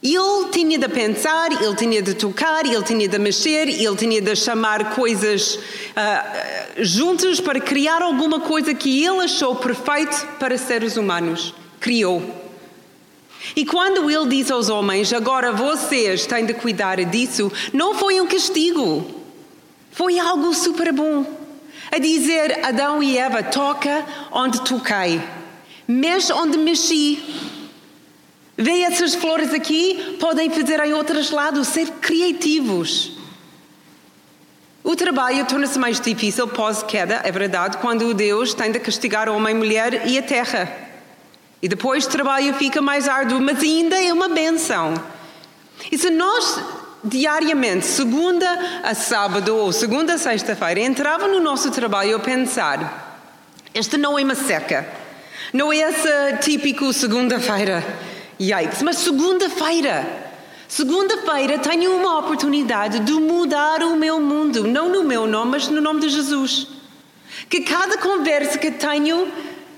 Ele 0.02 0.50
tinha 0.52 0.80
de 0.80 0.90
pensar, 0.90 1.52
ele 1.52 1.76
tinha 1.76 2.02
de 2.02 2.16
tocar, 2.16 2.66
ele 2.66 2.82
tinha 2.82 3.08
de 3.08 3.20
mexer, 3.20 3.70
ele 3.70 3.96
tinha 3.96 4.20
de 4.20 4.36
chamar 4.36 4.96
coisas 4.96 5.58
uh, 5.58 6.84
juntas 6.84 7.40
para 7.40 7.60
criar 7.60 8.02
alguma 8.02 8.40
coisa 8.40 8.74
que 8.74 9.06
ele 9.06 9.26
achou 9.26 9.56
perfeito 9.58 10.26
para 10.40 10.58
seres 10.58 10.98
humanos. 10.98 11.54
Criou. 11.80 12.37
E 13.56 13.66
quando 13.66 14.10
ele 14.10 14.28
diz 14.30 14.52
aos 14.52 14.70
homens, 14.70 15.12
agora 15.14 15.52
vocês 15.52 16.26
têm 16.26 16.46
de 16.46 16.54
cuidar 16.54 17.04
disso, 17.06 17.52
não 17.74 17.96
foi 17.96 18.20
um 18.20 18.28
castigo, 18.28 19.06
foi 19.92 20.20
algo 20.20 20.54
super 20.54 20.92
bom. 20.92 21.26
A 21.92 22.00
dizer, 22.00 22.66
Adão 22.66 23.02
e 23.02 23.18
Eva, 23.18 23.42
toca 23.42 24.06
onde 24.32 24.62
toquei, 24.62 25.22
mexe 25.88 26.34
onde 26.34 26.58
mexi. 26.58 27.24
Vê 28.58 28.82
essas 28.82 29.16
flores 29.16 29.54
aqui, 29.54 30.18
podem 30.20 30.50
fazer 30.50 30.80
em 30.82 30.94
outros 30.94 31.30
lados, 31.30 31.68
ser 31.68 31.90
criativos. 32.02 33.12
O 34.84 34.96
trabalho 34.96 35.46
torna-se 35.46 35.78
mais 35.78 36.00
difícil 36.00 36.48
pós-queda, 36.48 37.22
é 37.24 37.32
verdade, 37.32 37.78
quando 37.78 38.14
Deus 38.14 38.54
tem 38.54 38.72
de 38.72 38.80
castigar 38.80 39.30
o 39.30 39.36
homem, 39.36 39.54
a 39.54 39.58
mulher 39.58 40.08
e 40.08 40.18
a 40.18 40.24
terra. 40.24 40.87
E 41.62 41.68
depois 41.68 42.06
o 42.06 42.10
trabalho 42.10 42.54
fica 42.54 42.82
mais 42.82 43.08
árduo, 43.08 43.42
mas 43.42 43.62
ainda 43.62 44.02
é 44.02 44.14
uma 44.14 44.30
benção. 44.30 44.94
E 45.92 45.98
se 45.98 46.10
nós 46.10 46.60
diariamente, 47.04 47.86
segunda 47.86 48.48
a 48.84 48.94
sábado 48.94 49.56
ou 49.56 49.72
segunda 49.72 50.14
a 50.14 50.18
sexta-feira, 50.18 50.80
entrava 50.80 51.28
no 51.28 51.40
nosso 51.40 51.72
trabalho 51.72 52.16
a 52.16 52.20
pensar: 52.20 53.22
esta 53.74 53.98
não 53.98 54.18
é 54.18 54.24
uma 54.24 54.36
seca, 54.36 54.88
não 55.54 55.72
é 55.72 55.78
essa 55.78 56.38
típico 56.42 56.92
segunda-feira, 56.94 57.84
yikes, 58.40 58.82
mas 58.82 58.98
segunda-feira. 58.98 60.26
Segunda-feira 60.68 61.60
tenho 61.60 61.96
uma 61.96 62.20
oportunidade 62.20 63.00
de 63.00 63.14
mudar 63.14 63.82
o 63.84 63.96
meu 63.96 64.20
mundo, 64.20 64.68
não 64.68 64.90
no 64.90 65.02
meu 65.02 65.26
nome, 65.26 65.52
mas 65.52 65.70
no 65.70 65.80
nome 65.80 66.02
de 66.02 66.10
Jesus. 66.10 66.68
Que 67.50 67.62
cada 67.62 67.98
conversa 67.98 68.58
que 68.58 68.72
tenho 68.72 69.32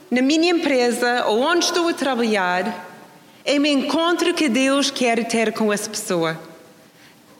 na 0.09 0.21
minha 0.21 0.51
empresa 0.51 1.25
ou 1.27 1.41
onde 1.41 1.65
estou 1.65 1.87
a 1.87 1.93
trabalhar 1.93 2.87
é 3.45 3.59
um 3.59 3.65
encontro 3.65 4.33
que 4.33 4.49
Deus 4.49 4.89
quer 4.89 5.27
ter 5.27 5.53
com 5.53 5.71
essa 5.71 5.89
pessoa. 5.89 6.39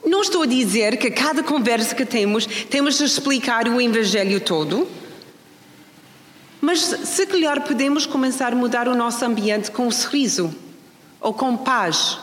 Não 0.05 0.21
estou 0.21 0.43
a 0.43 0.45
dizer 0.45 0.97
que 0.97 1.07
a 1.07 1.11
cada 1.11 1.43
conversa 1.43 1.93
que 1.93 2.05
temos 2.05 2.45
temos 2.45 2.97
de 2.97 3.03
explicar 3.03 3.67
o 3.67 3.81
Evangelho 3.81 4.39
todo, 4.39 4.87
mas 6.61 6.79
se 6.79 7.25
calhar 7.25 7.61
podemos 7.61 8.05
começar 8.05 8.53
a 8.53 8.55
mudar 8.55 8.87
o 8.87 8.95
nosso 8.95 9.23
ambiente 9.25 9.71
com 9.71 9.87
um 9.87 9.91
sorriso 9.91 10.53
ou 11.19 11.33
com 11.33 11.57
paz 11.57 12.19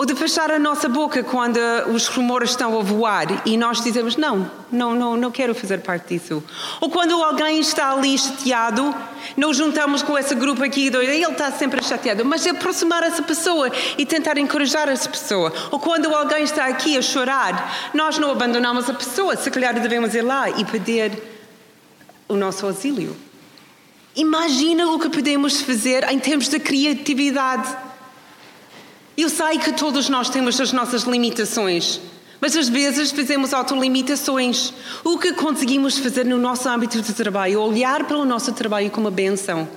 ou 0.00 0.06
de 0.06 0.14
fechar 0.14 0.50
a 0.50 0.58
nossa 0.58 0.88
boca 0.88 1.22
quando 1.22 1.58
os 1.92 2.06
rumores 2.06 2.52
estão 2.52 2.80
a 2.80 2.82
voar 2.82 3.26
e 3.44 3.54
nós 3.58 3.82
dizemos: 3.82 4.16
Não, 4.16 4.50
não, 4.72 4.94
não, 4.94 5.14
não 5.14 5.30
quero 5.30 5.54
fazer 5.54 5.82
parte 5.82 6.14
disso. 6.14 6.42
Ou 6.80 6.88
quando 6.88 7.22
alguém 7.22 7.60
está 7.60 7.92
ali 7.92 8.16
chateado, 8.16 8.94
nós 9.36 9.58
juntamos 9.58 10.02
com 10.02 10.16
esse 10.16 10.34
grupo 10.34 10.64
aqui, 10.64 10.86
ele 10.86 11.22
está 11.22 11.52
sempre 11.52 11.84
chateado, 11.84 12.24
mas 12.24 12.46
aproximar 12.46 13.02
essa 13.02 13.22
pessoa 13.22 13.70
e 13.98 14.06
tentar 14.06 14.38
encorajar 14.38 14.88
essa 14.88 15.06
pessoa. 15.06 15.52
Ou 15.70 15.78
quando 15.78 16.08
alguém 16.14 16.44
está 16.44 16.64
aqui 16.64 16.96
a 16.96 17.02
chorar, 17.02 17.90
nós 17.92 18.18
não 18.18 18.30
abandonamos 18.30 18.88
a 18.88 18.94
pessoa, 18.94 19.36
se 19.36 19.50
calhar 19.50 19.78
devemos 19.78 20.14
ir 20.14 20.22
lá 20.22 20.48
e 20.48 20.64
pedir 20.64 21.12
o 22.26 22.36
nosso 22.36 22.64
auxílio. 22.64 23.14
Imagina 24.16 24.86
o 24.92 24.98
que 24.98 25.10
podemos 25.10 25.60
fazer 25.60 26.10
em 26.10 26.18
termos 26.18 26.48
de 26.48 26.58
criatividade. 26.58 27.89
Eu 29.20 29.28
sei 29.28 29.58
que 29.58 29.72
todos 29.72 30.08
nós 30.08 30.30
temos 30.30 30.58
as 30.58 30.72
nossas 30.72 31.02
limitações, 31.02 32.00
mas 32.40 32.56
às 32.56 32.70
vezes 32.70 33.10
fazemos 33.10 33.52
autolimitações. 33.52 34.72
O 35.04 35.18
que 35.18 35.34
conseguimos 35.34 35.98
fazer 35.98 36.24
no 36.24 36.38
nosso 36.38 36.66
âmbito 36.66 37.02
de 37.02 37.12
trabalho 37.12 37.60
olhar 37.60 38.04
para 38.04 38.16
o 38.16 38.24
nosso 38.24 38.50
trabalho 38.54 38.90
como 38.90 39.08
uma 39.08 39.10
benção 39.10 39.68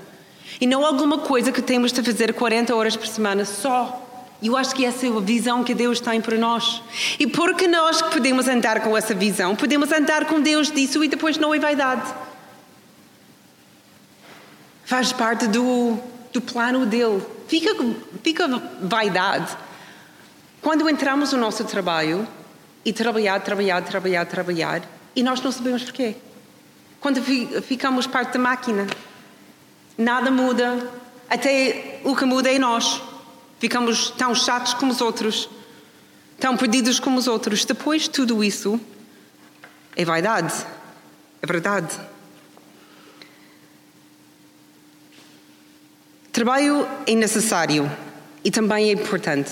e 0.61 0.65
não 0.65 0.85
alguma 0.85 1.17
coisa 1.17 1.51
que 1.51 1.61
temos 1.61 1.91
de 1.91 2.01
fazer 2.01 2.33
40 2.33 2.73
horas 2.73 2.95
por 2.95 3.05
semana 3.05 3.43
só. 3.43 3.99
Eu 4.41 4.55
acho 4.55 4.73
que 4.73 4.85
essa 4.85 5.05
é 5.05 5.09
a 5.09 5.19
visão 5.19 5.61
que 5.61 5.73
Deus 5.73 5.99
tem 5.99 6.21
para 6.21 6.37
nós. 6.37 6.81
E 7.19 7.27
porque 7.27 7.67
nós 7.67 8.01
podemos 8.01 8.47
andar 8.47 8.79
com 8.79 8.95
essa 8.95 9.13
visão, 9.13 9.57
podemos 9.57 9.91
andar 9.91 10.23
com 10.23 10.39
Deus 10.39 10.71
disso 10.71 11.03
e 11.03 11.09
depois 11.09 11.37
não 11.37 11.53
é 11.53 11.59
vaidade. 11.59 12.13
Faz 14.85 15.11
parte 15.11 15.47
do, 15.47 15.97
do 16.31 16.39
plano 16.39 16.85
dele. 16.85 17.21
Fica, 17.47 17.75
fica 18.23 18.47
vaidade. 18.81 19.55
Quando 20.61 20.89
entramos 20.89 21.33
no 21.33 21.39
nosso 21.39 21.63
trabalho 21.65 22.27
e 22.85 22.93
trabalhar, 22.93 23.39
trabalhar, 23.41 23.81
trabalhar, 23.83 24.25
trabalhar, 24.25 24.81
e 25.15 25.21
nós 25.21 25.41
não 25.41 25.51
sabemos 25.51 25.83
porquê. 25.83 26.15
Quando 26.99 27.21
ficamos 27.61 28.07
parte 28.07 28.33
da 28.33 28.39
máquina, 28.39 28.87
nada 29.97 30.31
muda, 30.31 30.89
até 31.29 31.99
o 32.03 32.15
que 32.15 32.25
muda 32.25 32.49
é 32.49 32.57
nós. 32.57 33.01
Ficamos 33.59 34.09
tão 34.11 34.33
chatos 34.33 34.73
como 34.73 34.91
os 34.91 35.01
outros, 35.01 35.49
tão 36.39 36.55
perdidos 36.55 36.99
como 36.99 37.17
os 37.17 37.27
outros. 37.27 37.65
Depois, 37.65 38.07
tudo 38.07 38.43
isso 38.43 38.79
é 39.95 40.05
vaidade, 40.05 40.53
é 41.41 41.45
verdade. 41.45 41.99
Trabalho 46.31 46.87
é 47.05 47.13
necessário 47.13 47.91
e 48.43 48.51
também 48.51 48.89
é 48.89 48.91
importante. 48.93 49.51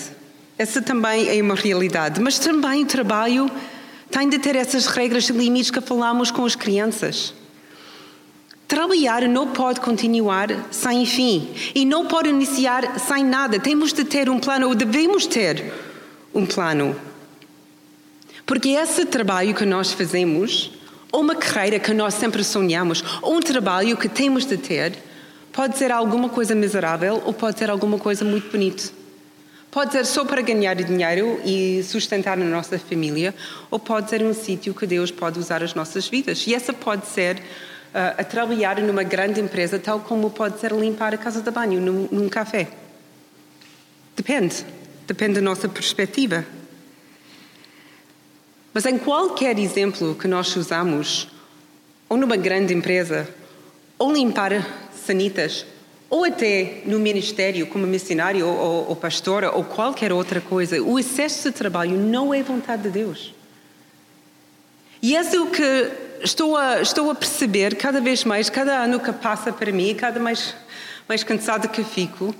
Essa 0.58 0.82
também 0.82 1.28
é 1.28 1.42
uma 1.42 1.54
realidade. 1.54 2.20
Mas 2.20 2.38
também 2.38 2.82
o 2.82 2.86
trabalho 2.86 3.50
tem 4.10 4.28
de 4.28 4.38
ter 4.38 4.54
essas 4.54 4.86
regras 4.86 5.28
e 5.28 5.32
limites 5.32 5.70
que 5.70 5.80
falamos 5.80 6.30
com 6.30 6.44
as 6.44 6.54
crianças. 6.54 7.34
Trabalhar 8.68 9.22
não 9.28 9.48
pode 9.48 9.80
continuar 9.80 10.48
sem 10.70 11.04
fim 11.04 11.48
e 11.74 11.84
não 11.84 12.06
pode 12.06 12.28
iniciar 12.28 12.98
sem 12.98 13.24
nada. 13.24 13.58
Temos 13.58 13.92
de 13.92 14.04
ter 14.04 14.30
um 14.30 14.38
plano, 14.38 14.68
ou 14.68 14.74
devemos 14.74 15.26
ter 15.26 15.72
um 16.34 16.46
plano. 16.46 16.96
Porque 18.46 18.70
esse 18.70 19.04
trabalho 19.04 19.54
que 19.54 19.64
nós 19.64 19.92
fazemos, 19.92 20.72
ou 21.10 21.20
uma 21.20 21.34
carreira 21.34 21.78
que 21.78 21.92
nós 21.92 22.14
sempre 22.14 22.42
sonhamos, 22.42 23.02
ou 23.20 23.36
um 23.36 23.40
trabalho 23.40 23.96
que 23.96 24.08
temos 24.08 24.44
de 24.44 24.56
ter, 24.56 24.96
Pode 25.52 25.76
ser 25.76 25.92
alguma 25.92 26.30
coisa 26.30 26.54
miserável 26.54 27.22
ou 27.26 27.34
pode 27.34 27.58
ser 27.58 27.68
alguma 27.68 27.98
coisa 27.98 28.24
muito 28.24 28.50
bonita. 28.50 28.84
Pode 29.70 29.92
ser 29.92 30.04
só 30.04 30.24
para 30.24 30.40
ganhar 30.42 30.74
dinheiro 30.74 31.40
e 31.44 31.82
sustentar 31.82 32.34
a 32.38 32.44
nossa 32.44 32.78
família, 32.78 33.34
ou 33.70 33.78
pode 33.78 34.10
ser 34.10 34.22
um 34.22 34.34
sítio 34.34 34.74
que 34.74 34.86
Deus 34.86 35.10
pode 35.10 35.38
usar 35.38 35.62
as 35.62 35.74
nossas 35.74 36.08
vidas. 36.08 36.46
E 36.46 36.54
essa 36.54 36.74
pode 36.74 37.06
ser 37.06 37.36
uh, 37.36 38.18
a 38.18 38.24
trabalhar 38.24 38.78
numa 38.80 39.02
grande 39.02 39.40
empresa, 39.40 39.78
tal 39.78 40.00
como 40.00 40.30
pode 40.30 40.60
ser 40.60 40.72
limpar 40.72 41.14
a 41.14 41.16
casa 41.16 41.40
de 41.40 41.50
banho 41.50 41.80
num, 41.80 42.08
num 42.10 42.28
café. 42.28 42.68
Depende. 44.14 44.64
Depende 45.06 45.34
da 45.34 45.40
nossa 45.40 45.68
perspectiva. 45.68 46.44
Mas 48.74 48.86
em 48.86 48.98
qualquer 48.98 49.58
exemplo 49.58 50.14
que 50.14 50.28
nós 50.28 50.54
usamos, 50.54 51.28
ou 52.08 52.16
numa 52.16 52.36
grande 52.36 52.74
empresa, 52.74 53.28
ou 53.98 54.12
limpar 54.12 54.52
sanitas, 55.04 55.66
ou 56.12 56.24
até 56.24 56.82
no 56.84 56.98
ministério 56.98 57.66
como 57.66 57.86
missionário 57.86 58.46
ou, 58.46 58.90
ou 58.90 58.94
pastora 58.96 59.50
ou 59.50 59.64
qualquer 59.64 60.12
outra 60.12 60.42
coisa, 60.42 60.82
o 60.82 60.98
excesso 60.98 61.50
de 61.50 61.56
trabalho 61.56 61.96
não 61.96 62.34
é 62.34 62.42
vontade 62.42 62.82
de 62.82 62.90
Deus. 62.90 63.34
E 65.00 65.16
é 65.16 65.20
o 65.40 65.46
que 65.46 65.90
estou 66.22 66.54
a, 66.56 66.82
estou 66.82 67.10
a 67.10 67.14
perceber 67.14 67.76
cada 67.76 68.00
vez 68.00 68.24
mais, 68.24 68.50
cada 68.50 68.84
ano 68.84 69.00
que 69.00 69.10
passa 69.10 69.52
para 69.52 69.72
mim, 69.72 69.94
cada 69.94 70.20
mais, 70.20 70.54
mais 71.08 71.24
cansada 71.24 71.66
que 71.66 71.82
fico, 71.82 72.34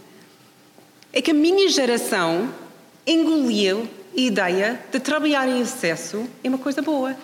é 1.12 1.22
que 1.22 1.30
a 1.30 1.34
minha 1.34 1.68
geração 1.70 2.52
engoliu 3.06 3.88
a 4.16 4.20
ideia 4.20 4.80
de 4.92 5.00
trabalhar 5.00 5.48
em 5.48 5.62
excesso 5.62 6.28
é 6.44 6.48
uma 6.50 6.58
coisa 6.58 6.82
boa. 6.82 7.16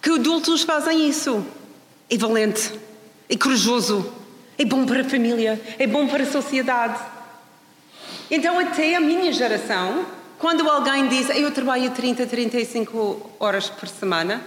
Que 0.00 0.10
adultos 0.10 0.62
fazem 0.62 1.08
isso. 1.08 1.44
É 2.08 2.16
valente 2.16 2.72
é 3.30 3.36
corajoso, 3.36 4.12
é 4.58 4.64
bom 4.64 4.84
para 4.84 5.02
a 5.02 5.04
família, 5.04 5.60
é 5.78 5.86
bom 5.86 6.08
para 6.08 6.24
a 6.24 6.26
sociedade. 6.26 7.00
Então, 8.28 8.58
até 8.58 8.96
a 8.96 9.00
minha 9.00 9.32
geração, 9.32 10.04
quando 10.36 10.68
alguém 10.68 11.06
diz 11.06 11.30
eu 11.30 11.48
trabalho 11.52 11.92
30, 11.92 12.26
35 12.26 13.30
horas 13.38 13.70
por 13.70 13.88
semana, 13.88 14.42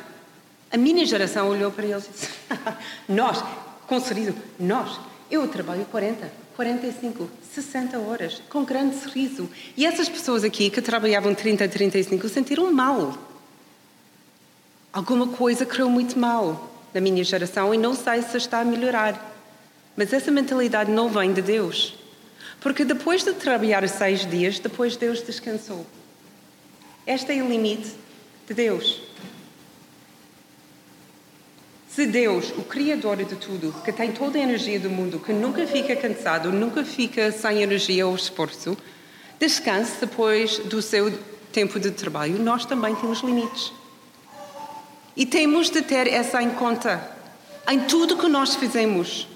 a 0.70 0.76
minha 0.76 1.06
geração 1.06 1.48
olhou 1.48 1.72
para 1.72 1.86
eles 1.86 2.06
e 2.06 2.12
disse: 2.12 2.30
Nós, 3.08 3.42
com 3.88 4.02
sorriso, 4.02 4.36
nós, 4.60 5.00
eu 5.32 5.48
trabalho 5.48 5.86
40, 5.86 6.30
45, 6.54 7.30
60 7.54 8.00
horas, 8.00 8.42
com 8.50 8.66
grande 8.66 8.98
sorriso. 9.00 9.50
E 9.78 9.86
essas 9.86 10.10
pessoas 10.10 10.44
aqui 10.44 10.70
que 10.70 10.82
trabalhavam 10.82 11.34
30, 11.34 11.70
35 11.70 12.28
sentiram 12.28 12.72
mal. 12.74 13.18
Alguma 14.92 15.28
coisa 15.28 15.66
correu 15.66 15.90
muito 15.90 16.20
mal 16.20 16.73
na 16.94 17.02
minha 17.02 17.24
geração 17.24 17.74
e 17.74 17.78
não 17.78 17.94
sei 17.96 18.22
se 18.22 18.38
está 18.38 18.60
a 18.60 18.66
melhorar. 18.66 19.34
Mas 19.96 20.14
essa 20.14 20.32
mentalidade 20.32 20.92
não 20.92 21.10
vem 21.10 21.34
de 21.34 21.42
Deus. 21.42 21.96
Porque 22.60 22.86
depois 22.86 23.24
de 23.24 23.34
trabalhar 23.34 23.88
seis 23.90 24.26
dias, 24.26 24.60
depois 24.60 24.96
Deus 24.96 25.22
descansou. 25.22 25.86
Este 27.06 27.38
é 27.38 27.44
o 27.44 27.48
limite 27.50 27.92
de 28.48 28.54
Deus. 28.54 29.02
Se 31.90 32.08
Deus, 32.08 32.52
o 32.58 32.64
Criador 32.64 33.18
de 33.18 33.36
tudo, 33.36 33.72
que 33.84 33.92
tem 33.92 34.12
toda 34.12 34.38
a 34.40 34.42
energia 34.42 34.80
do 34.80 34.90
mundo, 34.90 35.20
que 35.20 35.32
nunca 35.32 35.68
fica 35.68 35.96
cansado, 35.96 36.52
nunca 36.52 36.84
fica 36.84 37.32
sem 37.32 37.62
energia 37.62 38.08
ou 38.08 38.16
esforço, 38.16 38.76
descanse 39.40 40.00
depois 40.00 40.58
do 40.58 40.82
seu 40.82 41.12
tempo 41.52 41.80
de 41.80 41.92
trabalho, 41.92 42.40
nós 42.40 42.66
também 42.66 42.96
temos 42.96 43.20
limites. 43.22 43.72
E 45.16 45.26
temos 45.26 45.70
de 45.70 45.82
ter 45.82 46.08
essa 46.08 46.42
em 46.42 46.50
conta 46.52 47.12
em 47.70 47.82
tudo 47.82 48.18
que 48.18 48.28
nós 48.28 48.56
fazemos. 48.56 49.28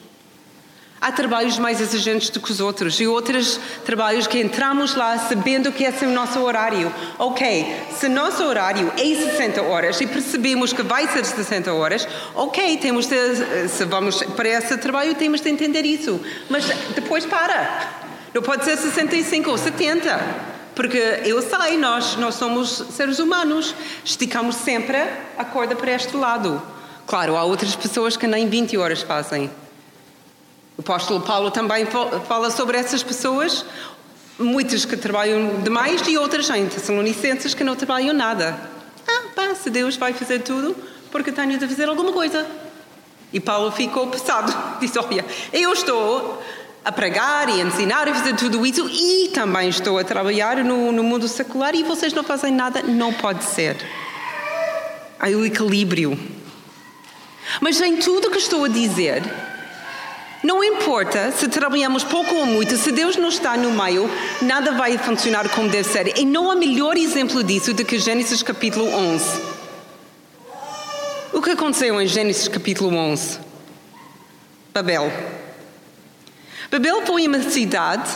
Há 1.00 1.12
trabalhos 1.12 1.60
mais 1.60 1.80
exigentes 1.80 2.32
do 2.32 2.42
que 2.42 2.52
os 2.52 2.60
outros 2.60 3.00
e 3.00 3.06
outros 3.06 3.60
trabalhos 3.86 4.26
que 4.26 4.40
entramos 4.40 4.96
lá 4.96 5.16
sabendo 5.20 5.72
que 5.72 5.84
esse 5.84 6.04
é 6.04 6.08
o 6.08 6.12
nosso 6.12 6.40
horário. 6.40 6.92
Ok, 7.20 7.76
se 7.96 8.10
nosso 8.10 8.44
horário 8.44 8.92
é 8.98 9.04
60 9.04 9.62
horas 9.62 10.02
e 10.02 10.08
percebemos 10.08 10.74
que 10.74 10.82
vai 10.82 11.08
ser 11.08 11.24
60 11.24 11.72
horas, 11.72 12.08
ok, 12.34 12.78
temos 12.78 13.06
de, 13.06 13.68
se 13.70 13.86
vamos 13.86 14.24
para 14.24 14.50
esse 14.50 14.76
trabalho, 14.78 15.14
temos 15.14 15.40
de 15.40 15.50
entender 15.52 15.86
isso. 15.86 16.20
Mas 16.50 16.66
depois 16.96 17.28
para. 17.28 17.92
Não 18.34 18.42
pode 18.42 18.66
ser 18.66 18.76
65 18.76 19.52
ou 19.52 19.58
70. 19.58 20.57
Porque 20.78 21.00
eu 21.26 21.42
sei, 21.42 21.76
nós, 21.76 22.18
nós 22.18 22.36
somos 22.36 22.84
seres 22.92 23.18
humanos, 23.18 23.74
esticamos 24.06 24.58
sempre 24.58 24.96
a 25.36 25.44
corda 25.44 25.76
para 25.76 25.92
este 25.92 26.16
lado. 26.16 26.62
Claro, 27.08 27.36
há 27.36 27.44
outras 27.44 27.76
pessoas 27.76 28.16
que 28.16 28.28
nem 28.28 28.48
20 28.48 28.78
horas 28.78 29.02
fazem. 29.02 29.50
O 30.78 30.82
apóstolo 30.82 31.20
Paulo 31.22 31.50
também 31.50 31.88
fala 32.28 32.52
sobre 32.52 32.78
essas 32.78 33.02
pessoas, 33.02 33.66
muitas 34.38 34.86
que 34.86 34.96
trabalham 34.96 35.64
demais 35.64 36.08
e 36.08 36.16
outras 36.16 36.48
em 36.52 36.68
Tessalonicenses 36.68 37.56
que 37.56 37.64
não 37.64 37.76
trabalham 37.76 38.14
nada. 38.14 38.56
Ah, 39.08 39.24
pá, 39.36 39.56
se 39.56 39.72
Deus 39.72 39.98
vai 39.98 40.14
fazer 40.14 40.44
tudo, 40.44 40.76
porque 41.12 41.32
tenho 41.32 41.58
de 41.58 41.68
fazer 41.68 41.90
alguma 41.90 42.14
coisa. 42.14 42.46
E 43.34 43.40
Paulo 43.40 43.72
ficou 43.72 44.06
passado. 44.06 44.56
Disse: 44.80 45.00
Olha, 45.00 45.26
eu 45.52 45.74
estou 45.74 46.40
a 46.84 46.92
pregar 46.92 47.50
e 47.50 47.62
a 47.62 47.66
ensinar 47.66 48.08
e 48.08 48.14
fazer 48.14 48.36
tudo 48.36 48.66
isso 48.66 48.88
e 48.90 49.30
também 49.34 49.70
estou 49.70 49.98
a 50.00 50.04
trabalhar 50.04 50.64
no, 50.64 50.92
no 50.92 51.04
mundo 51.04 51.28
secular 51.28 51.76
e 51.76 51.84
vocês 51.84 52.14
não 52.14 52.24
fazem 52.24 52.52
nada. 52.52 52.82
Não 52.82 53.14
pode 53.14 53.44
ser. 53.44 53.78
Há 55.20 55.28
o 55.28 55.46
equilíbrio. 55.46 56.18
Mas 57.60 57.80
em 57.82 57.98
tudo 57.98 58.30
que 58.30 58.38
estou 58.38 58.66
a 58.66 58.68
dizer, 58.68 59.24
não 60.44 60.64
importa 60.64 61.32
se 61.32 61.48
trabalhamos 61.48 62.04
pouco 62.04 62.36
ou 62.36 62.46
muito, 62.46 62.78
se 62.78 62.92
Deus 62.92 63.18
não 63.18 63.30
está 63.30 63.58
no 63.58 63.72
meio, 63.72 64.10
nada 64.42 64.72
vai 64.72 64.98
funcionar 64.98 65.50
como 65.50 65.70
deve 65.70 65.90
ser. 65.90 66.18
E 66.18 66.26
não 66.26 66.52
há 66.52 66.56
melhor 66.56 66.96
exemplo 66.96 67.44
disso 67.44 67.74
do 67.74 67.84
que 67.84 67.98
Gênesis 68.00 68.44
capítulo 68.44 68.86
11. 68.86 69.42
O 71.34 71.42
que 71.42 71.52
aconteceu 71.52 72.00
em 72.02 72.08
Gênesis 72.08 72.48
capítulo 72.48 72.96
11? 72.96 73.40
Babel. 74.74 75.12
Babel 76.70 77.06
foi 77.06 77.28
uma 77.28 77.42
cidade 77.42 78.10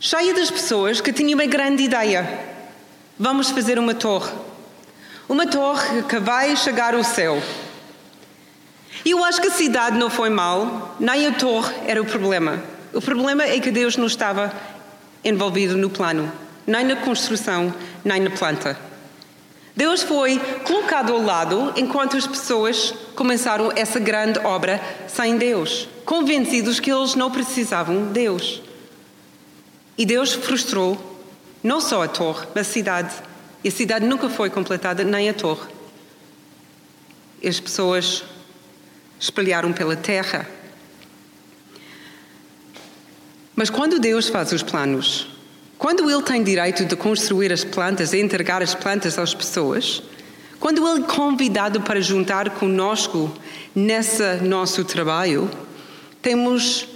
cheia 0.00 0.32
das 0.32 0.50
pessoas 0.50 1.00
que 1.00 1.12
tinham 1.12 1.38
uma 1.38 1.46
grande 1.46 1.82
ideia. 1.82 2.26
Vamos 3.18 3.50
fazer 3.50 3.78
uma 3.78 3.94
torre. 3.94 4.32
Uma 5.28 5.46
torre 5.46 6.02
que 6.04 6.18
vai 6.18 6.56
chegar 6.56 6.94
ao 6.94 7.04
céu. 7.04 7.42
E 9.04 9.10
eu 9.10 9.22
acho 9.22 9.40
que 9.40 9.48
a 9.48 9.52
cidade 9.52 9.98
não 9.98 10.08
foi 10.08 10.30
mal, 10.30 10.96
nem 10.98 11.26
a 11.26 11.32
torre 11.32 11.74
era 11.86 12.00
o 12.00 12.06
problema. 12.06 12.62
O 12.94 13.00
problema 13.00 13.44
é 13.44 13.60
que 13.60 13.70
Deus 13.70 13.96
não 13.96 14.06
estava 14.06 14.52
envolvido 15.22 15.76
no 15.76 15.90
plano, 15.90 16.32
nem 16.66 16.84
na 16.84 16.96
construção, 16.96 17.74
nem 18.04 18.20
na 18.20 18.30
planta. 18.30 18.78
Deus 19.76 20.02
foi 20.02 20.38
colocado 20.64 21.12
ao 21.12 21.20
lado 21.20 21.74
enquanto 21.76 22.16
as 22.16 22.26
pessoas 22.26 22.94
começaram 23.14 23.70
essa 23.76 24.00
grande 24.00 24.38
obra 24.38 24.80
sem 25.06 25.36
Deus, 25.36 25.86
convencidos 26.02 26.80
que 26.80 26.90
eles 26.90 27.14
não 27.14 27.30
precisavam 27.30 28.06
de 28.06 28.12
Deus. 28.14 28.62
E 29.98 30.06
Deus 30.06 30.32
frustrou 30.32 31.20
não 31.62 31.78
só 31.78 32.02
a 32.02 32.08
torre, 32.08 32.46
mas 32.54 32.66
a 32.66 32.72
cidade. 32.72 33.14
E 33.62 33.68
a 33.68 33.70
cidade 33.70 34.06
nunca 34.06 34.30
foi 34.30 34.48
completada, 34.48 35.04
nem 35.04 35.28
a 35.28 35.34
torre. 35.34 35.68
E 37.42 37.46
as 37.46 37.60
pessoas 37.60 38.24
espalharam 39.20 39.74
pela 39.74 39.94
terra. 39.94 40.48
Mas 43.54 43.68
quando 43.68 43.98
Deus 43.98 44.28
faz 44.28 44.52
os 44.52 44.62
planos, 44.62 45.35
quando 45.78 46.10
Ele 46.10 46.22
tem 46.22 46.42
direito 46.42 46.84
de 46.84 46.96
construir 46.96 47.52
as 47.52 47.64
plantas 47.64 48.12
e 48.12 48.20
entregar 48.20 48.62
as 48.62 48.74
plantas 48.74 49.18
às 49.18 49.34
pessoas, 49.34 50.02
quando 50.58 50.86
Ele 50.86 51.04
é 51.04 51.06
convidado 51.06 51.80
para 51.82 52.00
juntar 52.00 52.50
conosco 52.50 53.30
nesse 53.74 54.36
nosso 54.36 54.84
trabalho, 54.84 55.50
temos 56.22 56.88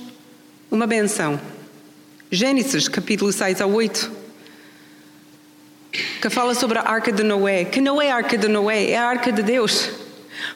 uma 0.70 0.86
benção. 0.86 1.38
Gênesis, 2.30 2.88
capítulo 2.88 3.32
6 3.32 3.60
a 3.60 3.66
8, 3.66 4.10
que 6.22 6.30
fala 6.30 6.54
sobre 6.54 6.78
a 6.78 6.82
arca 6.82 7.12
de 7.12 7.22
Noé, 7.22 7.64
que 7.64 7.80
não 7.80 8.00
é 8.00 8.10
a 8.10 8.16
arca 8.16 8.38
de 8.38 8.48
Noé, 8.48 8.90
é 8.90 8.96
a 8.96 9.04
arca 9.04 9.30
de 9.30 9.42
Deus. 9.42 9.90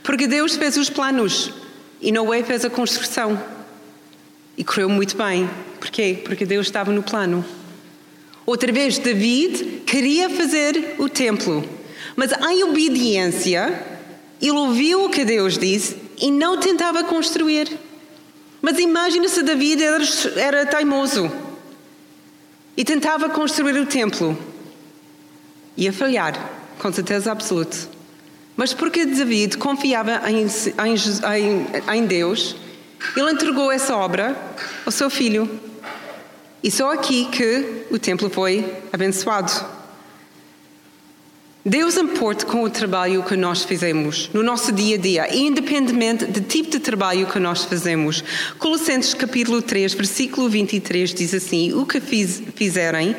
Porque 0.03 0.27
Deus 0.27 0.57
fez 0.57 0.77
os 0.77 0.89
planos 0.89 1.53
e 2.01 2.11
Noé 2.13 2.43
fez 2.43 2.65
a 2.65 2.71
construção. 2.71 3.43
E 4.57 4.63
correu 4.63 4.89
muito 4.89 5.17
bem. 5.17 5.51
Porquê? 5.81 6.23
Porque 6.25 6.47
Deus 6.47 6.67
estava 6.67 6.93
no 6.93 7.03
plano. 7.03 7.45
Outra 8.47 8.71
vez, 8.73 8.99
David 8.99 9.83
queria 9.87 10.29
fazer 10.29 10.97
o 10.99 11.09
templo, 11.09 11.65
mas 12.15 12.31
em 12.33 12.63
obediência, 12.65 13.83
ele 14.41 14.53
ouviu 14.53 15.05
o 15.05 15.11
que 15.11 15.25
Deus 15.25 15.57
disse 15.57 15.97
e 16.19 16.31
não 16.31 16.59
tentava 16.59 17.03
construir. 17.05 17.69
Mas 18.61 18.79
imagina 18.79 19.29
se 19.29 19.43
David 19.43 19.83
era, 19.83 20.05
era 20.37 20.67
teimoso 20.67 21.31
e 22.77 22.85
tentava 22.85 23.29
construir 23.29 23.79
o 23.79 23.87
templo. 23.87 24.37
Ia 25.77 25.93
falhar, 25.93 26.51
com 26.79 26.93
certeza 26.93 27.33
absoluta. 27.33 27.77
Mas 28.57 28.73
porque 28.73 29.05
David 29.05 29.59
confiava 29.59 30.21
em, 30.31 30.47
em, 30.47 31.97
em, 31.97 32.07
Deus, 32.07 32.57
ele 33.17 33.33
entregou 33.33 33.71
essa 33.73 33.97
obra 33.97 34.37
ao 34.87 34.93
seu 34.93 35.11
filho. 35.11 35.49
E 36.65 36.71
só 36.71 36.93
aqui 36.93 37.27
que 37.27 37.85
o 37.91 37.99
templo 37.99 38.31
foi 38.31 38.65
abençoado. 38.91 39.53
Deus 41.67 41.97
importa 41.97 42.45
com 42.47 42.63
o 42.63 42.71
trabalho 42.71 43.23
que 43.23 43.37
nós 43.37 43.65
fazemos 43.65 44.31
no 44.35 44.43
nosso 44.43 44.73
dia 44.73 44.97
a 44.97 44.99
dia, 44.99 45.35
independentemente 45.35 46.25
do 46.25 46.41
tipo 46.41 46.71
de 46.71 46.79
trabalho 46.79 47.27
que 47.27 47.39
nós 47.39 47.65
fazemos. 47.65 48.25
Colossenses 48.59 49.15
capítulo 49.15 49.63
3, 49.63 49.93
versículo 49.95 50.49
23 50.49 51.13
diz 51.15 51.35
assim: 51.35 51.75
O 51.75 51.87
que 51.87 52.01
fiz, 52.01 52.43
fizerem, 52.57 53.15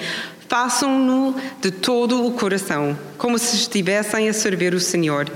Façam-no 0.47 1.35
de 1.59 1.71
todo 1.71 2.25
o 2.25 2.31
coração, 2.31 2.97
como 3.17 3.37
se 3.39 3.55
estivessem 3.55 4.29
a 4.29 4.33
servir 4.33 4.75
o 4.75 4.79
Senhor 4.79 5.27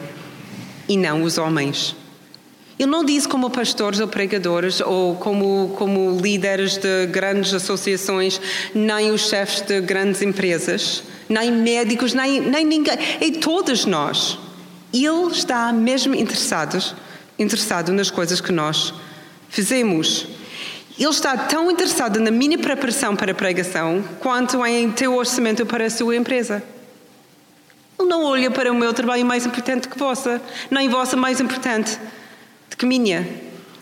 e 0.88 0.96
não 0.96 1.24
os 1.24 1.40
homens. 1.40 1.96
Ele 2.80 2.90
não 2.90 3.04
diz 3.04 3.28
como 3.28 3.50
pastores 3.50 4.00
ou 4.00 4.08
pregadores 4.08 4.80
ou 4.80 5.14
como, 5.16 5.76
como 5.78 6.18
líderes 6.18 6.78
de 6.78 7.08
grandes 7.08 7.54
associações, 7.54 8.40
nem 8.74 9.12
os 9.12 9.28
chefes 9.28 9.60
de 9.60 9.82
grandes 9.82 10.22
empresas, 10.22 11.04
nem 11.28 11.52
médicos, 11.52 12.14
nem, 12.14 12.40
nem 12.40 12.66
ninguém. 12.66 12.98
É 13.20 13.32
todos 13.32 13.86
nós. 13.86 14.40
Ele 14.94 15.30
está 15.30 15.74
mesmo 15.74 16.16
interessado, 16.16 16.82
interessado 17.38 17.92
nas 17.92 18.10
coisas 18.10 18.40
que 18.40 18.54
nós 18.54 18.94
fazemos. 19.50 20.26
Ele 20.98 21.10
está 21.10 21.36
tão 21.36 21.70
interessado 21.70 22.18
na 22.22 22.32
minha 22.32 22.58
preparação 22.58 23.14
para 23.14 23.34
a 23.34 23.36
pregação 23.36 24.02
quanto 24.22 24.66
em 24.66 24.90
teu 24.90 25.18
orçamento 25.18 25.66
para 25.66 25.86
a 25.86 25.90
sua 25.90 26.16
empresa. 26.16 26.64
Ele 28.00 28.08
não 28.08 28.24
olha 28.24 28.50
para 28.50 28.72
o 28.72 28.76
meu 28.76 28.94
trabalho 28.94 29.26
mais 29.26 29.46
importante 29.46 29.90
que 29.90 30.00
vossa, 30.00 30.42
nem 30.72 30.88
vossa 30.88 31.18
mais 31.18 31.42
importante 31.42 32.00
que 32.78 32.86
minha. 32.86 33.28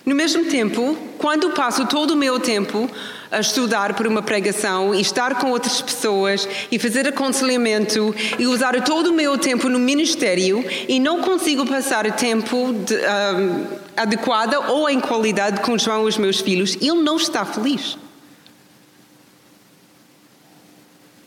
No 0.05 0.15
mesmo 0.15 0.45
tempo, 0.45 0.97
quando 1.17 1.51
passo 1.51 1.85
todo 1.85 2.11
o 2.11 2.15
meu 2.15 2.39
tempo 2.39 2.89
a 3.29 3.39
estudar 3.39 3.93
por 3.93 4.07
uma 4.07 4.21
pregação 4.21 4.95
e 4.95 5.01
estar 5.01 5.35
com 5.35 5.51
outras 5.51 5.81
pessoas 5.81 6.47
e 6.71 6.79
fazer 6.79 7.07
aconselhamento 7.07 8.15
e 8.39 8.47
usar 8.47 8.81
todo 8.83 9.07
o 9.07 9.13
meu 9.13 9.37
tempo 9.37 9.67
no 9.67 9.77
ministério 9.77 10.63
e 10.87 10.99
não 10.99 11.21
consigo 11.21 11.65
passar 11.65 12.09
tempo 12.13 12.73
de, 12.73 12.95
um, 12.95 13.65
adequado 13.97 14.53
ou 14.69 14.89
em 14.89 14.99
qualidade 14.99 15.59
com 15.61 15.77
João 15.77 16.05
e 16.05 16.09
os 16.09 16.17
meus 16.17 16.39
filhos, 16.39 16.77
ele 16.79 17.01
não 17.01 17.17
está 17.17 17.43
feliz. 17.43 17.97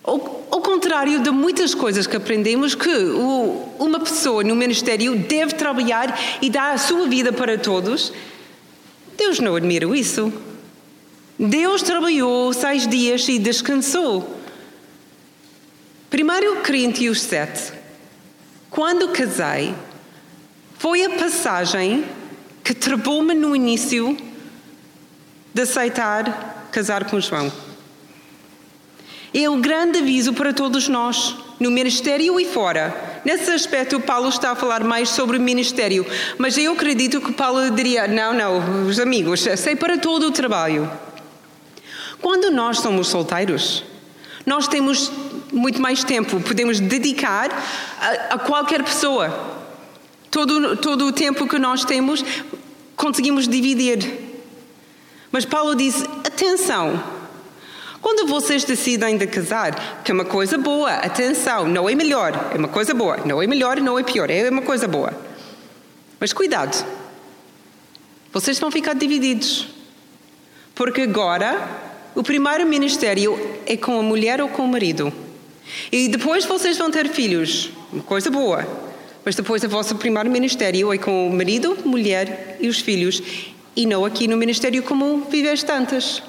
Ao, 0.02 0.39
ao 0.50 0.60
contrário 0.60 1.20
de 1.20 1.30
muitas 1.30 1.74
coisas 1.74 2.06
que 2.06 2.16
aprendemos, 2.16 2.74
que 2.74 2.88
o, 2.88 3.68
uma 3.78 4.00
pessoa 4.00 4.42
no 4.42 4.56
ministério 4.56 5.16
deve 5.16 5.54
trabalhar 5.54 6.18
e 6.42 6.50
dar 6.50 6.72
a 6.72 6.78
sua 6.78 7.06
vida 7.06 7.32
para 7.32 7.56
todos, 7.56 8.12
Deus 9.16 9.38
não 9.38 9.54
admira 9.54 9.86
isso. 9.96 10.32
Deus 11.38 11.82
trabalhou 11.82 12.52
seis 12.52 12.86
dias 12.86 13.28
e 13.28 13.38
descansou. 13.38 14.38
1 16.12 16.62
Coríntios 16.64 17.20
7. 17.20 17.72
Quando 18.68 19.08
casei, 19.08 19.74
foi 20.76 21.04
a 21.04 21.10
passagem 21.10 22.04
que 22.64 22.74
travou-me 22.74 23.34
no 23.34 23.54
início 23.54 24.16
de 25.54 25.62
aceitar 25.62 26.68
casar 26.72 27.04
com 27.08 27.20
João. 27.20 27.52
É 29.32 29.48
um 29.48 29.60
grande 29.60 29.98
aviso 29.98 30.32
para 30.32 30.52
todos 30.52 30.88
nós, 30.88 31.36
no 31.60 31.70
ministério 31.70 32.40
e 32.40 32.44
fora. 32.44 33.20
Nesse 33.24 33.50
aspecto, 33.50 34.00
Paulo 34.00 34.28
está 34.28 34.50
a 34.50 34.56
falar 34.56 34.82
mais 34.82 35.10
sobre 35.10 35.36
o 35.36 35.40
ministério, 35.40 36.04
mas 36.36 36.58
eu 36.58 36.72
acredito 36.72 37.20
que 37.20 37.32
Paulo 37.32 37.70
diria: 37.70 38.08
não, 38.08 38.34
não, 38.34 38.86
os 38.86 38.98
amigos, 38.98 39.46
sei 39.56 39.76
para 39.76 39.98
todo 39.98 40.26
o 40.26 40.30
trabalho. 40.32 40.90
Quando 42.20 42.50
nós 42.50 42.78
somos 42.78 43.08
solteiros, 43.08 43.84
nós 44.44 44.66
temos 44.66 45.12
muito 45.52 45.80
mais 45.80 46.02
tempo, 46.02 46.40
podemos 46.40 46.80
dedicar 46.80 47.50
a, 48.00 48.34
a 48.34 48.38
qualquer 48.38 48.82
pessoa. 48.82 49.58
Todo, 50.30 50.76
todo 50.76 51.06
o 51.06 51.12
tempo 51.12 51.46
que 51.46 51.58
nós 51.58 51.84
temos, 51.84 52.24
conseguimos 52.96 53.46
dividir. 53.46 54.10
Mas 55.30 55.44
Paulo 55.44 55.74
diz: 55.74 56.02
atenção, 56.24 57.19
quando 58.10 58.26
vocês 58.26 58.64
decidem 58.64 59.16
de 59.16 59.24
casar, 59.28 60.02
que 60.02 60.10
é 60.10 60.14
uma 60.14 60.24
coisa 60.24 60.58
boa, 60.58 60.90
atenção, 60.94 61.68
não 61.68 61.88
é 61.88 61.94
melhor, 61.94 62.50
é 62.52 62.58
uma 62.58 62.66
coisa 62.66 62.92
boa, 62.92 63.18
não 63.18 63.40
é 63.40 63.46
melhor, 63.46 63.80
não 63.80 63.96
é 63.96 64.02
pior, 64.02 64.28
é 64.28 64.50
uma 64.50 64.62
coisa 64.62 64.88
boa. 64.88 65.12
Mas 66.18 66.32
cuidado, 66.32 66.84
vocês 68.32 68.58
vão 68.58 68.68
ficar 68.68 68.94
divididos. 68.94 69.68
Porque 70.74 71.02
agora 71.02 71.68
o 72.12 72.24
primeiro 72.24 72.66
ministério 72.66 73.38
é 73.64 73.76
com 73.76 74.00
a 74.00 74.02
mulher 74.02 74.42
ou 74.42 74.48
com 74.48 74.64
o 74.64 74.68
marido. 74.68 75.12
E 75.92 76.08
depois 76.08 76.44
vocês 76.44 76.76
vão 76.76 76.90
ter 76.90 77.08
filhos, 77.10 77.70
uma 77.92 78.02
coisa 78.02 78.28
boa. 78.28 78.66
Mas 79.24 79.36
depois 79.36 79.62
o 79.62 79.68
vosso 79.68 79.94
primeiro 79.94 80.28
ministério 80.28 80.92
é 80.92 80.98
com 80.98 81.28
o 81.28 81.32
marido, 81.32 81.78
mulher 81.84 82.56
e 82.60 82.68
os 82.68 82.80
filhos. 82.80 83.22
E 83.76 83.86
não 83.86 84.04
aqui 84.04 84.26
no 84.26 84.36
ministério 84.36 84.82
comum 84.82 85.22
vives 85.30 85.62
tantas. 85.62 86.20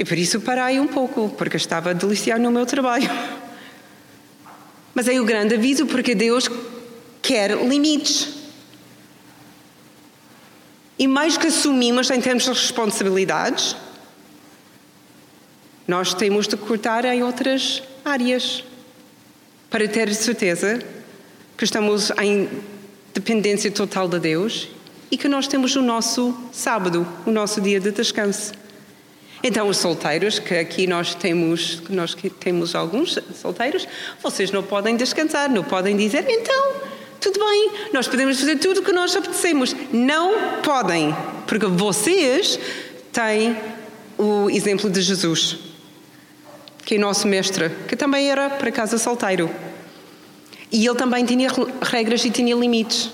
E 0.00 0.04
por 0.04 0.16
isso 0.16 0.40
parei 0.40 0.80
um 0.80 0.86
pouco, 0.86 1.28
porque 1.36 1.58
estava 1.58 1.90
a 1.90 1.92
deliciar 1.92 2.40
no 2.40 2.50
meu 2.50 2.64
trabalho. 2.64 3.06
Mas 4.94 5.06
é 5.06 5.20
o 5.20 5.26
grande 5.26 5.56
aviso, 5.56 5.84
porque 5.84 6.14
Deus 6.14 6.48
quer 7.20 7.50
limites. 7.50 8.30
E 10.98 11.06
mais 11.06 11.36
que 11.36 11.48
assumimos 11.48 12.10
em 12.10 12.18
termos 12.18 12.44
de 12.44 12.48
responsabilidades, 12.48 13.76
nós 15.86 16.14
temos 16.14 16.48
de 16.48 16.56
cortar 16.56 17.04
em 17.04 17.22
outras 17.22 17.82
áreas 18.02 18.64
para 19.68 19.86
ter 19.86 20.14
certeza 20.14 20.82
que 21.58 21.64
estamos 21.64 22.10
em 22.12 22.48
dependência 23.12 23.70
total 23.70 24.08
de 24.08 24.18
Deus 24.18 24.66
e 25.10 25.18
que 25.18 25.28
nós 25.28 25.46
temos 25.46 25.76
o 25.76 25.82
nosso 25.82 26.34
sábado, 26.50 27.06
o 27.26 27.30
nosso 27.30 27.60
dia 27.60 27.78
de 27.78 27.90
descanso. 27.90 28.59
Então, 29.42 29.68
os 29.68 29.78
solteiros, 29.78 30.38
que 30.38 30.54
aqui 30.54 30.86
nós 30.86 31.14
temos, 31.14 31.82
nós 31.88 32.14
temos 32.38 32.74
alguns 32.74 33.18
solteiros, 33.34 33.88
vocês 34.22 34.50
não 34.50 34.62
podem 34.62 34.96
descansar, 34.96 35.48
não 35.48 35.64
podem 35.64 35.96
dizer, 35.96 36.26
então, 36.28 36.74
tudo 37.20 37.40
bem, 37.40 37.70
nós 37.92 38.06
podemos 38.06 38.38
fazer 38.38 38.56
tudo 38.56 38.80
o 38.80 38.82
que 38.82 38.92
nós 38.92 39.16
apetecemos. 39.16 39.74
Não 39.92 40.60
podem, 40.62 41.14
porque 41.46 41.66
vocês 41.66 42.58
têm 43.12 43.56
o 44.18 44.50
exemplo 44.50 44.90
de 44.90 45.00
Jesus 45.00 45.70
que 46.90 46.96
é 46.96 46.98
nosso 46.98 47.28
mestre, 47.28 47.70
que 47.86 47.94
também 47.94 48.30
era, 48.30 48.50
para 48.50 48.72
casa, 48.72 48.98
solteiro. 48.98 49.48
E 50.72 50.84
ele 50.84 50.96
também 50.96 51.24
tinha 51.24 51.48
regras 51.82 52.24
e 52.24 52.30
tinha 52.30 52.52
limites. 52.56 53.10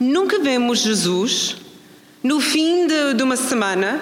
Nunca 0.00 0.40
vemos 0.40 0.80
Jesus, 0.80 1.56
no 2.20 2.40
fim 2.40 2.88
de, 2.88 3.14
de 3.14 3.22
uma 3.22 3.36
semana, 3.36 4.00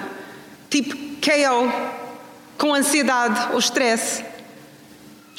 tipo 0.69 0.95
KO, 0.95 1.71
com 2.57 2.73
ansiedade 2.73 3.53
ou 3.53 3.59
stress, 3.59 4.23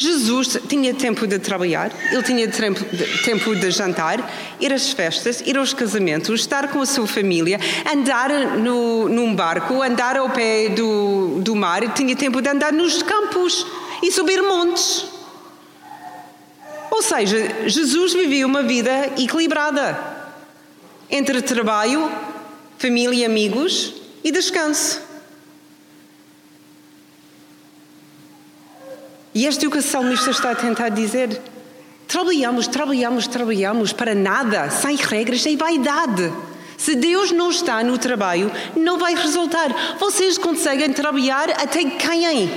Jesus 0.01 0.59
tinha 0.67 0.95
tempo 0.95 1.27
de 1.27 1.39
trabalhar, 1.39 1.93
ele 2.11 2.23
tinha 2.23 2.49
tempo 2.49 2.83
de, 2.97 3.23
tempo 3.23 3.55
de 3.55 3.71
jantar, 3.71 4.33
ir 4.59 4.73
às 4.73 4.93
festas, 4.93 5.43
ir 5.45 5.59
aos 5.59 5.75
casamentos, 5.75 6.41
estar 6.41 6.69
com 6.69 6.81
a 6.81 6.87
sua 6.87 7.07
família, 7.07 7.61
andar 7.93 8.31
no, 8.57 9.11
num 9.11 9.35
barco, 9.35 9.83
andar 9.83 10.17
ao 10.17 10.31
pé 10.31 10.71
do, 10.71 11.41
do 11.43 11.55
mar, 11.55 11.87
tinha 11.93 12.17
tempo 12.17 12.41
de 12.41 12.49
andar 12.49 12.73
nos 12.73 13.03
campos 13.03 13.67
e 14.03 14.11
subir 14.11 14.41
montes. 14.41 15.05
Ou 16.91 17.03
seja, 17.03 17.69
Jesus 17.69 18.15
vivia 18.15 18.47
uma 18.47 18.63
vida 18.63 19.13
equilibrada 19.19 19.99
entre 21.11 21.43
trabalho, 21.43 22.11
família 22.79 23.17
e 23.21 23.25
amigos 23.27 23.93
e 24.25 24.33
descanso. 24.33 25.10
E 29.35 29.47
este 29.47 29.65
é 29.65 29.69
o 29.69 29.71
que 29.71 29.79
o 29.79 29.83
salmista 29.83 30.31
está 30.31 30.51
a 30.51 30.55
tentar 30.55 30.89
dizer. 30.89 31.41
Trabalhamos, 32.09 32.67
trabalhamos, 32.67 33.27
trabalhamos 33.27 33.93
para 33.93 34.15
nada, 34.15 34.69
sem 34.71 34.97
regras, 34.97 35.43
sem 35.43 35.57
vaidade. 35.57 36.33
Se 36.77 36.97
Deus 36.97 37.31
não 37.31 37.51
está 37.51 37.85
no 37.85 37.99
trabalho, 37.99 38.51
não 38.75 38.99
vai 38.99 39.15
resultar. 39.15 39.97
Vocês 39.99 40.39
conseguem 40.39 40.93
trabalhar 40.93 41.51
até 41.51 41.85
quem? 41.85 42.51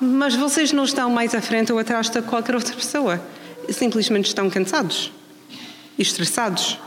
Mas 0.00 0.34
vocês 0.34 0.72
não 0.72 0.84
estão 0.84 1.08
mais 1.10 1.34
à 1.34 1.40
frente 1.40 1.72
ou 1.72 1.78
atrás 1.78 2.10
de 2.10 2.20
qualquer 2.22 2.54
outra 2.54 2.74
pessoa. 2.74 3.22
Simplesmente 3.70 4.26
estão 4.26 4.50
cansados 4.50 5.12
estressados. 6.02 6.78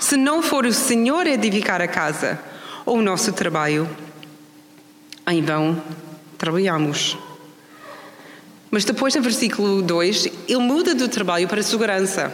Se 0.00 0.16
não 0.16 0.42
for 0.42 0.66
o 0.66 0.72
Senhor 0.72 1.26
edificar 1.26 1.80
a 1.80 1.88
casa 1.88 2.38
ou 2.84 2.98
o 2.98 3.02
nosso 3.02 3.32
trabalho, 3.32 3.88
em 5.26 5.42
vão 5.42 5.82
trabalhamos. 6.44 7.16
Mas 8.70 8.84
depois, 8.84 9.14
no 9.14 9.22
versículo 9.22 9.80
2, 9.80 10.28
ele 10.46 10.58
muda 10.58 10.94
do 10.94 11.08
trabalho 11.08 11.48
para 11.48 11.60
a 11.60 11.62
segurança. 11.62 12.30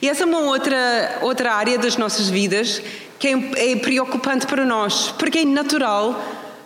E 0.00 0.08
essa 0.08 0.22
é 0.22 0.26
uma 0.26 0.38
outra, 0.38 1.18
outra 1.20 1.52
área 1.52 1.76
das 1.78 1.98
nossas 1.98 2.30
vidas 2.30 2.80
que 3.18 3.28
é, 3.28 3.72
é 3.72 3.76
preocupante 3.76 4.46
para 4.46 4.64
nós, 4.64 5.14
porque 5.18 5.40
é 5.40 5.44
natural 5.44 6.20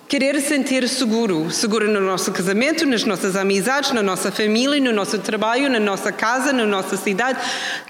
querer 0.08 0.40
sentir 0.40 0.88
seguro, 0.88 1.50
seguro 1.50 1.90
no 1.90 2.00
nosso 2.00 2.30
casamento, 2.30 2.86
nas 2.86 3.02
nossas 3.02 3.34
amizades, 3.34 3.90
na 3.90 4.02
nossa 4.02 4.30
família, 4.30 4.80
no 4.80 4.92
nosso 4.92 5.18
trabalho, 5.18 5.68
na 5.68 5.80
nossa 5.80 6.12
casa, 6.12 6.52
na 6.52 6.64
nossa 6.64 6.96
cidade. 6.96 7.40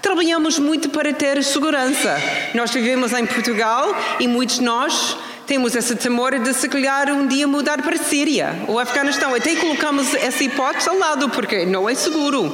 Trabalhamos 0.01 0.57
muito 0.57 0.89
para 0.89 1.13
ter 1.13 1.43
segurança. 1.43 2.17
Nós 2.55 2.71
vivemos 2.71 3.13
em 3.13 3.25
Portugal 3.25 3.95
e 4.19 4.27
muitos 4.27 4.57
de 4.57 4.63
nós 4.63 5.15
temos 5.47 5.73
esse 5.75 5.95
temor 5.95 6.37
de 6.37 6.53
se 6.53 6.67
calhar 6.67 7.09
um 7.09 7.25
dia 7.25 7.47
mudar 7.47 7.81
para 7.81 7.95
a 7.95 8.03
Síria 8.03 8.53
ou 8.67 8.77
Afeganistão. 8.77 9.33
Até 9.33 9.55
colocamos 9.55 10.13
essa 10.13 10.43
hipótese 10.43 10.89
ao 10.89 10.97
lado, 10.97 11.29
porque 11.29 11.65
não 11.65 11.89
é 11.89 11.95
seguro. 11.95 12.53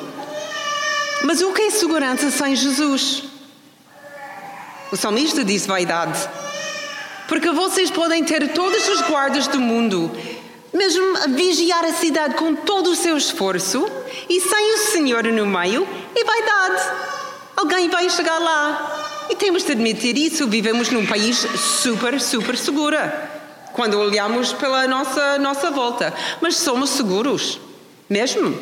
Mas 1.23 1.41
o 1.41 1.51
que 1.51 1.63
é 1.63 1.71
segurança 1.71 2.29
sem 2.29 2.55
Jesus? 2.55 3.23
O 4.91 4.95
salmista 4.95 5.43
diz 5.43 5.65
vaidade. 5.65 6.29
Porque 7.27 7.49
vocês 7.49 7.89
podem 7.89 8.23
ter 8.23 8.49
todas 8.49 8.87
as 8.87 9.01
guardas 9.01 9.47
do 9.47 9.59
mundo, 9.59 10.11
mesmo 10.71 11.29
vigiar 11.29 11.83
a 11.83 11.93
cidade 11.93 12.35
com 12.35 12.53
todo 12.53 12.91
o 12.91 12.95
seu 12.95 13.17
esforço, 13.17 13.89
e 14.29 14.39
sem 14.39 14.73
o 14.75 14.77
Senhor 14.77 15.23
no 15.23 15.47
meio, 15.47 15.87
é 16.15 16.23
vaidade. 16.23 16.91
Alguém 17.57 17.89
vai 17.89 18.07
chegar 18.09 18.37
lá 18.37 19.02
e 19.29 19.35
temos 19.35 19.63
de 19.63 19.71
admitir 19.71 20.17
isso, 20.17 20.47
vivemos 20.47 20.89
num 20.89 21.05
país 21.05 21.37
super, 21.37 22.19
super 22.19 22.57
segura. 22.57 23.31
Quando 23.73 23.99
olhamos 23.99 24.53
pela 24.53 24.87
nossa, 24.87 25.39
nossa 25.39 25.71
volta. 25.71 26.13
Mas 26.41 26.57
somos 26.57 26.91
seguros, 26.91 27.59
mesmo. 28.09 28.57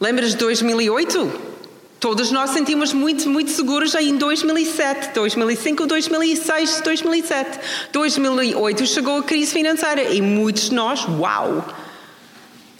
Lembras 0.00 0.30
de 0.30 0.36
2008? 0.38 1.52
Todos 2.00 2.32
nós 2.32 2.50
sentimos 2.50 2.92
muito, 2.92 3.28
muito 3.28 3.52
seguros 3.52 3.94
em 3.94 4.16
2007, 4.16 5.14
2005, 5.14 5.86
2006, 5.86 6.80
2007. 6.80 7.60
2008 7.92 8.86
chegou 8.86 9.18
a 9.18 9.22
crise 9.22 9.52
financeira 9.52 10.02
e 10.02 10.20
muitos 10.20 10.70
de 10.70 10.74
nós, 10.74 11.06
uau! 11.06 11.64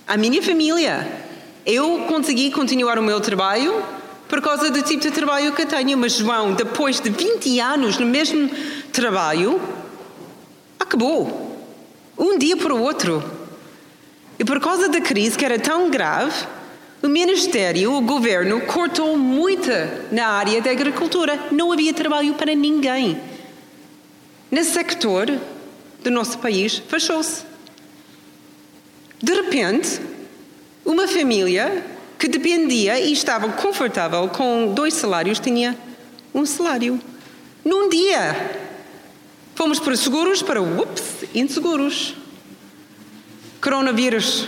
A 0.09 0.17
minha 0.17 0.43
família. 0.43 1.21
Eu 1.65 2.07
consegui 2.09 2.51
continuar 2.51 2.99
o 2.99 3.03
meu 3.03 3.21
trabalho 3.21 3.85
por 4.33 4.41
causa 4.41 4.71
do 4.71 4.81
tipo 4.81 5.03
de 5.03 5.11
trabalho 5.11 5.53
que 5.53 5.67
tenho. 5.67 5.99
Mas 5.99 6.13
João, 6.13 6.55
depois 6.55 6.99
de 6.99 7.11
20 7.11 7.61
anos 7.61 7.99
no 7.99 8.07
mesmo 8.07 8.49
trabalho, 8.91 9.61
acabou. 10.81 11.55
Um 12.17 12.39
dia 12.39 12.57
para 12.57 12.75
o 12.75 12.81
outro. 12.81 13.23
E 14.39 14.43
por 14.43 14.59
causa 14.59 14.89
da 14.89 15.03
crise 15.03 15.37
que 15.37 15.45
era 15.45 15.59
tão 15.59 15.91
grave, 15.91 16.47
o 17.03 17.09
Ministério, 17.09 17.93
o 17.93 18.01
governo, 18.01 18.63
cortou 18.63 19.19
muito 19.19 19.69
na 20.11 20.29
área 20.29 20.63
da 20.63 20.71
agricultura. 20.71 21.39
Não 21.51 21.71
havia 21.71 21.93
trabalho 21.93 22.33
para 22.33 22.55
ninguém. 22.55 23.21
nesse 24.51 24.71
sector 24.71 25.31
do 26.03 26.11
nosso 26.11 26.39
país 26.39 26.83
fechou-se. 26.89 27.45
De 29.23 29.35
repente, 29.35 30.01
uma 30.87 31.07
família 31.07 31.85
que 32.23 32.29
dependia 32.29 33.01
e 33.01 33.13
estava 33.13 33.49
confortável 33.49 34.29
com 34.29 34.73
dois 34.73 34.95
salários 34.95 35.41
tinha 35.41 35.77
um 36.33 36.47
salário. 36.47 37.01
Num 37.65 37.89
dia, 37.89 38.61
fomos 39.57 39.81
para 39.81 39.97
seguros 39.97 40.41
para, 40.41 40.63
ups, 40.63 41.25
inseguros. 41.35 42.15
Coronavírus. 43.61 44.47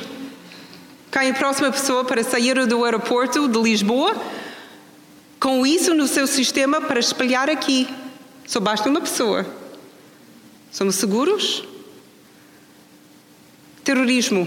Cai 1.11 1.31
a 1.31 1.35
próxima 1.35 1.73
pessoa 1.73 2.05
para 2.05 2.23
sair 2.23 2.65
do 2.65 2.85
aeroporto 2.85 3.49
de 3.49 3.59
Lisboa 3.59 4.15
com 5.41 5.67
isso 5.67 5.93
no 5.95 6.07
seu 6.07 6.29
sistema 6.29 6.81
para 6.81 7.01
espalhar 7.01 7.51
aqui. 7.51 7.89
Só 8.47 8.61
basta 8.61 8.89
uma 8.89 9.01
pessoa. 9.01 9.45
Somos 10.71 10.95
seguros? 10.95 11.65
Terrorismo. 13.83 14.47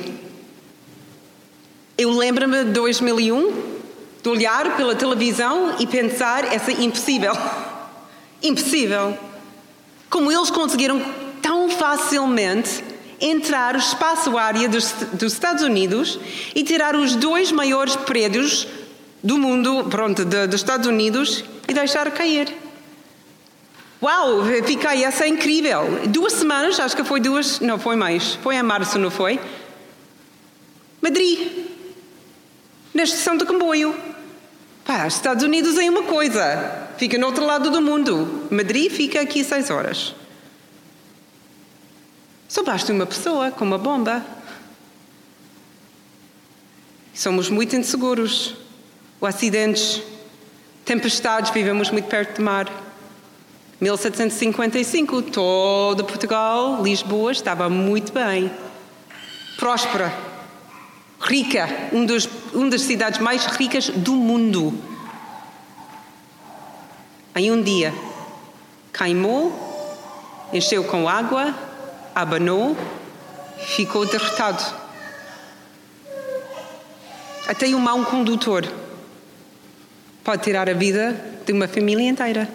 Eu 1.97 2.11
lembro-me 2.11 2.63
de 2.63 2.71
2001, 2.73 3.79
de 4.21 4.29
olhar 4.29 4.77
pela 4.77 4.93
televisão 4.93 5.77
e 5.79 5.87
pensar: 5.87 6.53
essa 6.53 6.71
impossível. 6.71 7.33
Impossível. 8.43 9.17
Como 10.07 10.31
eles 10.31 10.51
conseguiram 10.51 11.01
tão 11.41 11.67
facilmente 11.71 12.83
entrar 13.19 13.73
no 13.73 13.79
espaço 13.79 14.37
área 14.37 14.69
dos, 14.69 14.91
dos, 15.13 15.33
Estados 15.33 15.63
Unidos 15.63 16.19
e 16.53 16.63
tirar 16.63 16.95
os 16.95 17.15
dois 17.15 17.51
maiores 17.51 17.95
prédios 17.95 18.67
do 19.23 19.39
mundo, 19.39 19.87
pronto, 19.89 20.23
dos 20.23 20.53
Estados 20.53 20.85
Unidos 20.85 21.43
e 21.67 21.73
deixar 21.73 22.11
cair. 22.11 22.55
Uau, 23.99 24.43
fiquei, 24.63 25.03
essa 25.03 25.25
é 25.25 25.29
incrível. 25.29 26.01
Duas 26.09 26.33
semanas, 26.33 26.79
acho 26.79 26.95
que 26.95 27.03
foi 27.03 27.19
duas, 27.19 27.59
não 27.59 27.79
foi 27.79 27.95
mais, 27.95 28.35
foi 28.35 28.55
em 28.55 28.61
março, 28.61 28.99
não 28.99 29.09
foi? 29.09 29.39
Madrid, 31.01 31.67
na 32.93 33.03
estação 33.03 33.37
de 33.37 33.45
comboio. 33.45 33.95
Pá, 34.83 35.05
Estados 35.05 35.43
Unidos 35.43 35.77
é 35.77 35.89
uma 35.89 36.03
coisa, 36.03 36.89
fica 36.97 37.17
no 37.17 37.27
outro 37.27 37.45
lado 37.45 37.69
do 37.69 37.81
mundo. 37.81 38.47
Madrid 38.49 38.91
fica 38.91 39.21
aqui 39.21 39.43
seis 39.43 39.69
horas. 39.69 40.15
Só 42.47 42.63
basta 42.63 42.93
uma 42.93 43.05
pessoa 43.05 43.51
com 43.51 43.65
uma 43.65 43.77
bomba. 43.77 44.25
Somos 47.13 47.49
muito 47.49 47.75
inseguros. 47.75 48.55
O 49.19 49.25
acidentes, 49.25 50.01
tempestades, 50.85 51.51
vivemos 51.51 51.91
muito 51.91 52.07
perto 52.07 52.37
do 52.37 52.43
mar. 52.43 52.71
1755, 53.81 55.21
todo 55.23 56.05
Portugal, 56.05 56.81
Lisboa, 56.81 57.31
estava 57.31 57.69
muito 57.69 58.13
bem. 58.13 58.49
Próspera, 59.57 60.13
rica, 61.19 61.67
um 61.91 62.05
dos, 62.05 62.27
uma 62.53 62.69
das 62.69 62.81
cidades 62.81 63.19
mais 63.19 63.45
ricas 63.45 63.89
do 63.89 64.13
mundo. 64.13 64.73
Em 67.35 67.51
um 67.51 67.61
dia, 67.61 67.93
queimou, 68.93 70.47
encheu 70.51 70.83
com 70.83 71.07
água, 71.07 71.53
abanou, 72.15 72.75
ficou 73.57 74.05
derrotado. 74.05 74.63
Até 77.47 77.67
um 77.67 77.79
mau 77.79 78.03
condutor 78.05 78.67
pode 80.23 80.43
tirar 80.43 80.69
a 80.69 80.73
vida 80.73 81.15
de 81.45 81.53
uma 81.53 81.67
família 81.67 82.09
inteira. 82.09 82.49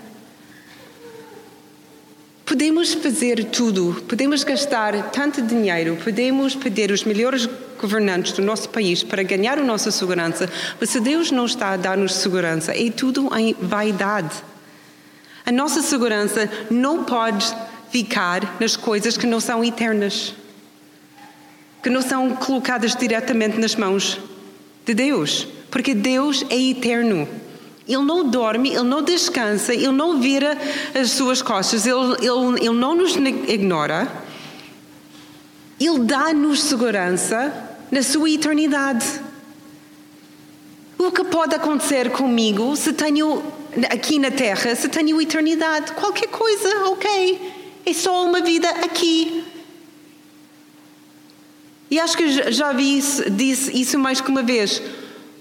Podemos 2.44 2.92
fazer 2.92 3.44
tudo, 3.44 4.04
podemos 4.06 4.44
gastar 4.44 5.10
tanto 5.10 5.40
dinheiro, 5.40 5.96
podemos 6.04 6.54
pedir 6.54 6.90
os 6.90 7.04
melhores 7.04 7.48
governantes 7.80 8.32
do 8.32 8.42
nosso 8.42 8.68
país 8.68 9.02
para 9.02 9.22
ganhar 9.22 9.58
a 9.58 9.62
nossa 9.62 9.90
segurança, 9.90 10.48
mas 10.80 10.90
se 10.90 11.00
Deus 11.00 11.30
não 11.30 11.46
está 11.46 11.70
a 11.70 11.76
dar-nos 11.76 12.14
segurança, 12.14 12.72
é 12.72 12.90
tudo 12.90 13.28
em 13.36 13.54
vaidade. 13.60 14.34
A 15.44 15.50
nossa 15.50 15.82
segurança 15.82 16.48
não 16.70 17.04
pode 17.04 17.54
ficar 17.90 18.56
nas 18.60 18.76
coisas 18.76 19.16
que 19.16 19.26
não 19.26 19.40
são 19.40 19.64
eternas, 19.64 20.34
que 21.82 21.90
não 21.90 22.00
são 22.00 22.30
colocadas 22.36 22.94
diretamente 22.94 23.58
nas 23.58 23.74
mãos 23.74 24.18
de 24.86 24.94
Deus, 24.94 25.48
porque 25.70 25.94
Deus 25.94 26.44
é 26.48 26.56
eterno. 26.56 27.28
Ele 27.86 28.02
não 28.02 28.28
dorme, 28.28 28.70
ele 28.70 28.84
não 28.84 29.02
descansa, 29.02 29.74
ele 29.74 29.90
não 29.90 30.20
vira 30.20 30.56
as 30.94 31.10
suas 31.10 31.42
costas, 31.42 31.84
ele, 31.84 31.98
ele, 32.20 32.60
ele 32.60 32.74
não 32.74 32.94
nos 32.94 33.16
ignora. 33.16 34.21
Ele 35.80 36.00
dá-nos 36.00 36.62
segurança 36.62 37.52
na 37.90 38.02
sua 38.02 38.30
eternidade. 38.30 39.04
O 40.98 41.10
que 41.10 41.24
pode 41.24 41.54
acontecer 41.54 42.10
comigo 42.10 42.76
se 42.76 42.92
tenho 42.92 43.42
aqui 43.90 44.18
na 44.18 44.30
Terra, 44.30 44.74
se 44.76 44.88
tenho 44.88 45.20
eternidade? 45.20 45.92
Qualquer 45.92 46.28
coisa, 46.28 46.86
ok. 46.86 47.52
É 47.84 47.92
só 47.92 48.24
uma 48.24 48.40
vida 48.40 48.68
aqui. 48.68 49.44
E 51.90 51.98
acho 52.00 52.16
que 52.16 52.50
já 52.52 52.72
vi 52.72 52.98
isso, 52.98 53.28
disse 53.30 53.78
isso 53.78 53.98
mais 53.98 54.20
que 54.20 54.30
uma 54.30 54.42
vez. 54.42 54.80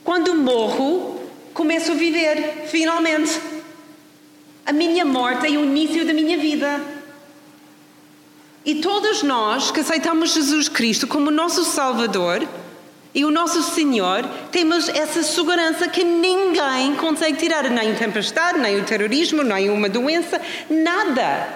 Quando 0.04 0.36
morro, 0.36 1.20
começo 1.54 1.92
a 1.92 1.96
viver, 1.96 2.66
finalmente. 2.68 3.40
A 4.66 4.74
minha 4.74 5.06
morte 5.06 5.46
é 5.46 5.52
o 5.52 5.64
início 5.64 6.06
da 6.06 6.14
minha 6.14 6.38
vida. 6.38 7.01
E 8.64 8.76
todos 8.76 9.24
nós 9.24 9.72
que 9.72 9.80
aceitamos 9.80 10.34
Jesus 10.34 10.70
Cristo 10.70 11.08
como 11.08 11.32
nosso 11.32 11.64
Salvador 11.64 12.48
e 13.14 13.26
o 13.26 13.32
nosso 13.32 13.62
Senhor, 13.62 14.24
temos 14.52 14.88
essa 14.88 15.22
segurança 15.24 15.88
que 15.88 16.04
ninguém 16.04 16.96
consegue 16.96 17.38
tirar, 17.38 17.70
nem 17.70 17.94
tempestade, 17.96 18.60
nem 18.60 18.80
o 18.80 18.86
terrorismo, 18.86 19.44
nem 19.44 19.70
uma 19.70 19.90
doença, 19.90 20.40
nada. 20.70 21.50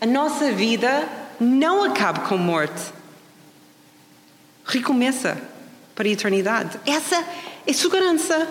A 0.00 0.06
nossa 0.06 0.50
vida 0.52 1.06
não 1.38 1.84
acaba 1.84 2.20
com 2.20 2.38
morte. 2.38 2.92
Recomeça 4.64 5.36
para 5.94 6.08
a 6.08 6.10
eternidade. 6.10 6.80
Essa 6.86 7.22
é 7.66 7.72
segurança. 7.72 8.48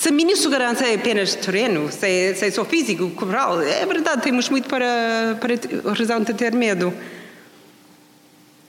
Se 0.00 0.08
a 0.08 0.12
minha 0.12 0.34
segurança 0.34 0.86
é 0.86 0.94
apenas 0.94 1.34
terreno, 1.34 1.92
se 1.92 2.06
é, 2.06 2.34
se 2.34 2.46
é 2.46 2.50
só 2.50 2.64
físico, 2.64 3.10
corporal, 3.10 3.60
é 3.60 3.84
verdade, 3.84 4.22
temos 4.22 4.48
muito 4.48 4.66
para, 4.66 5.38
para 5.38 5.92
razão 5.92 6.22
de 6.22 6.32
ter 6.32 6.54
medo. 6.54 6.90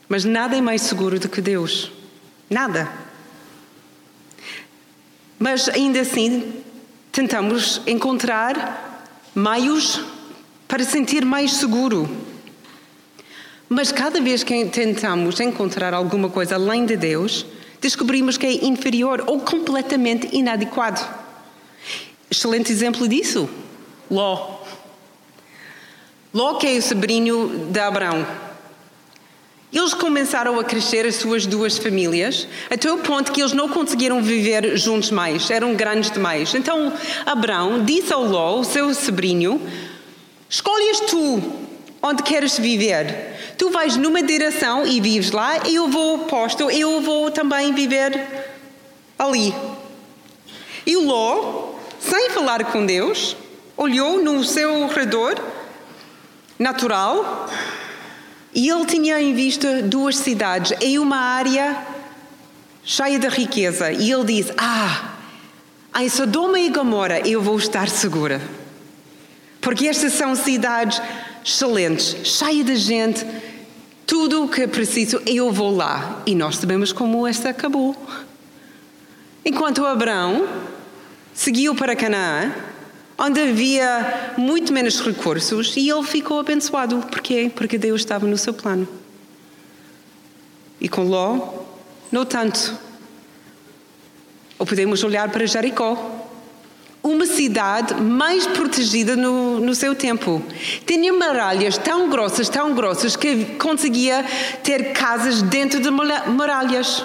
Mas 0.10 0.26
nada 0.26 0.58
é 0.58 0.62
mais 0.62 0.82
seguro 0.82 1.18
do 1.18 1.30
que 1.30 1.40
Deus. 1.40 1.90
Nada. 2.50 2.92
Mas 5.40 5.70
ainda 5.70 6.02
assim, 6.02 6.54
tentamos 7.14 7.82
encontrar 7.88 9.08
meios 9.34 10.04
para 10.68 10.84
sentir 10.84 11.24
mais 11.24 11.54
seguro. 11.54 12.10
Mas 13.70 13.90
cada 13.90 14.20
vez 14.20 14.44
que 14.44 14.66
tentamos 14.66 15.40
encontrar 15.40 15.94
alguma 15.94 16.30
coisa 16.30 16.56
além 16.56 16.86
de 16.86 16.98
Deus, 16.98 17.46
descobrimos 17.80 18.36
que 18.36 18.46
é 18.46 18.66
inferior 18.66 19.24
ou 19.28 19.40
completamente 19.40 20.28
inadequado. 20.36 21.21
Excelente 22.32 22.72
exemplo 22.72 23.10
disso, 23.10 23.50
Ló. 24.10 24.60
Ló, 26.34 26.54
que 26.54 26.66
é 26.66 26.78
o 26.78 26.82
sobrinho 26.82 27.68
de 27.70 27.78
Abraão. 27.78 28.26
Eles 29.74 29.94
começaram 29.94 30.58
a 30.58 30.64
crescer 30.64 31.06
as 31.06 31.16
suas 31.16 31.46
duas 31.46 31.78
famílias, 31.78 32.48
até 32.70 32.90
o 32.90 33.00
ponto 33.00 33.34
que 33.34 33.42
eles 33.42 33.52
não 33.52 33.68
conseguiram 33.68 34.24
viver 34.24 34.78
juntos 34.78 35.12
mais, 35.12 35.52
eram 35.52 35.76
grandes 35.76 36.10
demais. 36.10 36.56
Então 36.56 36.94
Abraão 37.26 37.84
disse 37.84 38.14
ao 38.14 38.24
Ló, 38.24 38.64
seu 38.64 38.94
sobrinho: 38.94 39.62
Escolhes 40.50 41.02
tu 41.02 41.44
onde 42.02 42.24
queres 42.24 42.58
viver. 42.58 43.56
Tu 43.58 43.70
vais 43.72 43.98
numa 43.98 44.24
direção 44.24 44.88
e 44.88 45.02
vives 45.02 45.32
lá, 45.32 45.68
e 45.68 45.76
eu 45.76 45.90
vou 45.90 46.22
oposto, 46.22 46.72
eu 46.72 47.02
vou 47.02 47.30
também 47.30 47.74
viver 47.74 48.46
ali. 49.20 49.54
E 50.86 50.96
Ló 50.96 51.71
sem 52.02 52.30
falar 52.32 52.66
com 52.66 52.86
Deus, 52.86 53.38
olhou 53.78 54.22
no 54.22 54.44
seu 54.44 54.88
redor 54.88 55.36
natural 56.58 57.50
e 58.54 58.68
ele 58.68 58.86
tinha 58.86 59.22
em 59.22 59.34
vista 59.34 59.82
duas 59.84 60.18
cidades 60.18 60.74
em 60.82 61.00
uma 61.00 61.18
área 61.18 61.78
cheia 62.84 63.20
de 63.20 63.28
riqueza. 63.28 63.92
E 63.92 64.12
ele 64.12 64.26
disse: 64.26 64.52
Ah, 64.58 65.14
em 66.00 66.10
Sodoma 66.10 66.60
e 66.60 66.70
Gomorra 66.70 67.20
eu 67.20 67.42
vou 67.42 67.58
estar 67.58 67.88
segura. 67.88 68.42
Porque 69.62 69.88
estas 69.88 70.14
são 70.14 70.36
cidades 70.36 71.00
excelentes, 71.46 72.18
cheias 72.24 72.66
de 72.66 72.76
gente, 72.76 73.26
tudo 74.08 74.44
o 74.44 74.50
que 74.50 74.68
preciso, 74.68 75.22
eu 75.26 75.52
vou 75.52 75.74
lá. 75.76 76.22
E 76.26 76.34
nós 76.34 76.58
sabemos 76.58 76.92
como 76.92 77.28
esta 77.28 77.50
acabou. 77.50 77.96
Enquanto 79.46 79.86
Abraão 79.86 80.48
seguiu 81.34 81.76
para 81.76 81.96
Canaã, 81.96 82.54
onde 83.18 83.40
havia 83.40 84.34
muito 84.38 84.74
menos 84.74 85.00
recursos 85.00 85.76
e 85.76 85.90
ele 85.90 86.04
ficou 86.04 86.40
abençoado. 86.40 86.98
Porquê? 87.10 87.52
Porque 87.54 87.78
Deus 87.78 88.02
estava 88.02 88.26
no 88.26 88.38
seu 88.38 88.54
plano. 88.54 88.88
E 90.80 90.90
com 90.90 91.04
Ló, 91.04 91.50
não 92.12 92.26
tanto. 92.26 92.78
Ou 94.58 94.66
podemos 94.66 95.04
olhar 95.04 95.30
para 95.30 95.46
Jericó, 95.46 96.22
uma 97.04 97.26
cidade 97.26 97.96
mais 97.96 98.46
protegida 98.46 99.16
no, 99.16 99.60
no 99.60 99.74
seu 99.74 99.96
tempo. 99.96 100.42
Tinha 100.86 101.12
muralhas 101.12 101.78
tão 101.78 102.10
grossas, 102.10 102.48
tão 102.48 102.76
grossas, 102.76 103.16
que 103.16 103.46
conseguia 103.58 104.24
ter 104.64 104.94
casas 104.94 105.42
dentro 105.42 105.80
de 105.80 105.90
muralhas. 105.90 107.04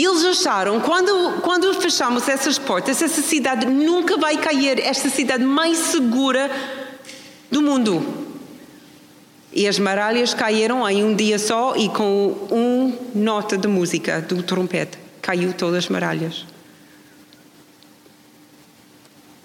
Eles 0.00 0.24
acharam, 0.24 0.80
quando, 0.80 1.40
quando 1.40 1.74
fechamos 1.74 2.28
essas 2.28 2.56
portas, 2.56 3.02
essa 3.02 3.20
cidade 3.20 3.66
nunca 3.66 4.16
vai 4.16 4.36
cair, 4.36 4.78
esta 4.78 5.08
cidade 5.08 5.42
mais 5.42 5.76
segura 5.76 6.48
do 7.50 7.60
mundo. 7.60 8.28
E 9.52 9.66
as 9.66 9.76
muralhas 9.76 10.32
caíram 10.32 10.88
em 10.88 11.02
um 11.02 11.16
dia 11.16 11.36
só 11.36 11.74
e 11.74 11.88
com 11.88 12.28
uma 12.48 12.96
nota 13.12 13.58
de 13.58 13.66
música 13.66 14.20
do 14.20 14.40
trompete 14.40 14.96
caiu 15.20 15.52
todas 15.52 15.78
as 15.78 15.88
muralhas. 15.88 16.46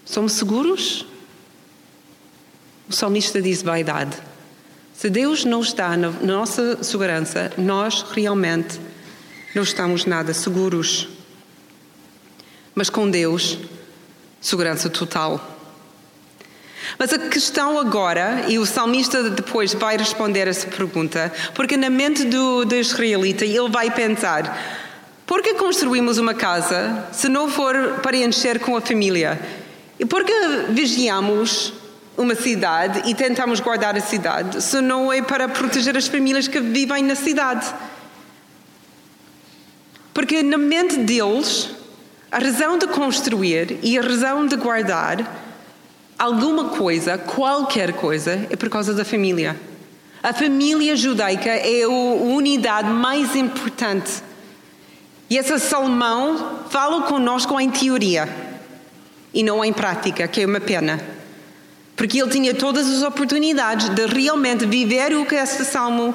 Somos 0.06 0.34
seguros? 0.34 1.04
O 2.88 2.94
salmista 2.94 3.42
diz 3.42 3.64
vaidade. 3.64 4.16
Se 4.94 5.10
Deus 5.10 5.46
não 5.46 5.62
está 5.62 5.98
na 5.98 6.12
nossa 6.12 6.84
segurança, 6.84 7.52
nós 7.58 8.04
realmente 8.14 8.80
não 9.54 9.64
estamos 9.64 10.06
nada 10.06 10.34
seguros. 10.34 11.08
Mas 12.74 12.90
com 12.90 13.10
Deus, 13.10 13.58
segurança 14.42 14.90
total. 14.90 15.54
Mas 16.98 17.14
a 17.14 17.20
questão 17.20 17.80
agora, 17.80 18.46
e 18.48 18.58
o 18.60 18.66
salmista 18.66 19.30
depois 19.30 19.74
vai 19.74 19.98
responder 19.98 20.48
essa 20.48 20.68
pergunta, 20.68 21.32
porque 21.54 21.78
na 21.78 21.90
mente 21.90 22.26
do, 22.26 22.66
do 22.66 22.76
israelita 22.76 23.46
ele 23.46 23.70
vai 23.70 23.90
pensar: 23.92 24.58
por 25.26 25.42
que 25.42 25.54
construímos 25.54 26.18
uma 26.18 26.34
casa 26.34 27.08
se 27.12 27.30
não 27.30 27.50
for 27.50 28.00
para 28.02 28.18
encher 28.18 28.60
com 28.60 28.76
a 28.76 28.82
família? 28.82 29.40
E 30.00 30.06
por 30.06 30.24
que 30.24 30.34
vigiamos 30.70 31.74
uma 32.18 32.36
cidade 32.36 33.10
e 33.10 33.16
tentamos 33.16 33.60
guardar 33.60 33.96
a 33.96 34.02
cidade 34.02 34.62
se 34.62 34.82
não 34.82 35.12
é 35.12 35.22
para 35.22 35.48
proteger 35.48 35.96
as 35.98 36.08
famílias 36.08 36.48
que 36.48 36.60
vivem 36.60 37.04
na 37.04 37.16
cidade? 37.16 37.74
Porque 40.14 40.44
na 40.44 40.58
mente 40.58 40.98
deles, 40.98 41.70
a 42.32 42.38
razão 42.38 42.78
de 42.78 42.88
construir 42.88 43.80
e 43.82 43.98
a 43.98 44.02
razão 44.02 44.46
de 44.46 44.56
guardar 44.56 45.42
alguma 46.18 46.70
coisa, 46.70 47.18
qualquer 47.18 47.94
coisa, 47.94 48.48
é 48.50 48.56
por 48.56 48.70
causa 48.70 48.94
da 48.94 49.04
família. 49.04 49.60
A 50.22 50.32
família 50.32 50.96
judaica 50.96 51.50
é 51.50 51.84
a 51.84 51.90
unidade 51.90 52.90
mais 52.90 53.36
importante. 53.36 54.24
E 55.30 55.38
esse 55.38 55.58
Salomão 55.60 56.60
fala 56.70 57.02
conosco 57.02 57.60
em 57.60 57.70
teoria 57.70 58.30
e 59.34 59.44
não 59.44 59.66
em 59.66 59.74
prática, 59.74 60.28
que 60.28 60.42
é 60.42 60.46
uma 60.46 60.60
pena. 60.60 61.04
Porque 61.96 62.22
ele 62.22 62.32
tinha 62.32 62.54
todas 62.54 62.88
as 62.90 63.04
oportunidades 63.04 63.90
de 63.90 64.06
realmente 64.06 64.66
viver 64.66 65.14
o 65.16 65.26
que 65.26 65.36
este 65.36 65.66
salmo 65.66 66.14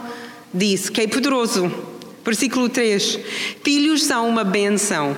disse, 0.54 0.90
que 0.90 1.02
é 1.02 1.06
poderoso. 1.06 1.97
Versículo 2.28 2.68
3: 2.68 3.18
Filhos 3.64 4.04
são 4.04 4.28
uma 4.28 4.44
benção 4.44 5.16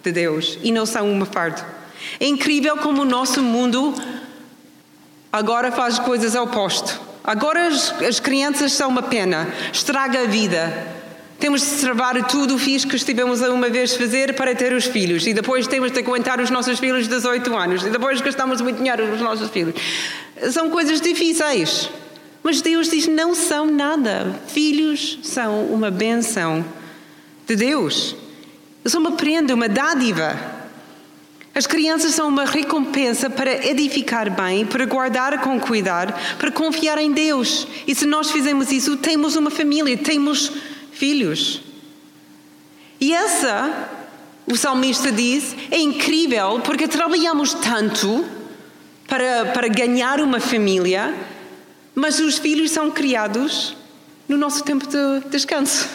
de 0.00 0.12
Deus 0.12 0.60
e 0.62 0.70
não 0.70 0.86
são 0.86 1.10
uma 1.10 1.26
fardo. 1.26 1.60
É 2.20 2.26
incrível 2.26 2.76
como 2.76 3.02
o 3.02 3.04
nosso 3.04 3.42
mundo 3.42 3.92
agora 5.32 5.72
faz 5.72 5.98
coisas 5.98 6.36
ao 6.36 6.44
oposto. 6.44 7.00
Agora 7.24 7.66
as, 7.66 8.00
as 8.00 8.20
crianças 8.20 8.70
são 8.74 8.90
uma 8.90 9.02
pena, 9.02 9.52
estraga 9.72 10.20
a 10.20 10.26
vida. 10.26 10.86
Temos 11.40 11.62
de 11.62 11.80
travar 11.80 12.24
tudo 12.28 12.54
o 12.54 12.58
fixe 12.60 12.86
que 12.86 12.94
estivemos 12.94 13.42
a 13.42 13.50
uma 13.50 13.68
vez 13.68 13.96
fazer 13.96 14.36
para 14.36 14.54
ter 14.54 14.72
os 14.72 14.84
filhos. 14.84 15.26
E 15.26 15.34
depois 15.34 15.66
temos 15.66 15.90
de 15.90 15.98
aguentar 15.98 16.40
os 16.40 16.48
nossos 16.48 16.78
filhos 16.78 17.08
de 17.08 17.14
18 17.16 17.56
anos. 17.56 17.84
E 17.84 17.90
depois 17.90 18.20
gastamos 18.20 18.60
muito 18.60 18.76
dinheiro 18.76 19.08
nos 19.08 19.20
nossos 19.20 19.50
filhos. 19.50 19.74
São 20.52 20.70
coisas 20.70 21.00
difíceis. 21.00 21.90
Mas 22.42 22.60
Deus 22.60 22.88
diz: 22.90 23.06
não 23.06 23.34
são 23.34 23.66
nada. 23.66 24.40
Filhos 24.48 25.18
são 25.22 25.66
uma 25.66 25.90
benção 25.90 26.64
de 27.46 27.56
Deus. 27.56 28.16
São 28.84 29.00
uma 29.00 29.12
prenda, 29.12 29.54
uma 29.54 29.68
dádiva. 29.68 30.38
As 31.54 31.66
crianças 31.66 32.14
são 32.14 32.28
uma 32.28 32.46
recompensa 32.46 33.28
para 33.28 33.66
edificar 33.68 34.30
bem, 34.30 34.64
para 34.64 34.86
guardar 34.86 35.40
com 35.42 35.60
cuidado, 35.60 36.14
para 36.38 36.50
confiar 36.50 36.98
em 36.98 37.12
Deus. 37.12 37.66
E 37.86 37.94
se 37.94 38.06
nós 38.06 38.30
fizermos 38.30 38.72
isso, 38.72 38.96
temos 38.96 39.36
uma 39.36 39.50
família, 39.50 39.96
temos 39.98 40.50
filhos. 40.92 41.60
E 42.98 43.12
essa, 43.12 43.90
o 44.46 44.56
salmista 44.56 45.12
diz, 45.12 45.54
é 45.70 45.78
incrível 45.78 46.60
porque 46.64 46.88
trabalhamos 46.88 47.52
tanto 47.52 48.24
para, 49.06 49.46
para 49.52 49.68
ganhar 49.68 50.20
uma 50.20 50.40
família 50.40 51.14
mas 51.94 52.20
os 52.20 52.38
filhos 52.38 52.70
são 52.70 52.90
criados 52.90 53.76
no 54.28 54.36
nosso 54.36 54.64
tempo 54.64 54.86
de 54.86 55.28
descanso. 55.30 55.88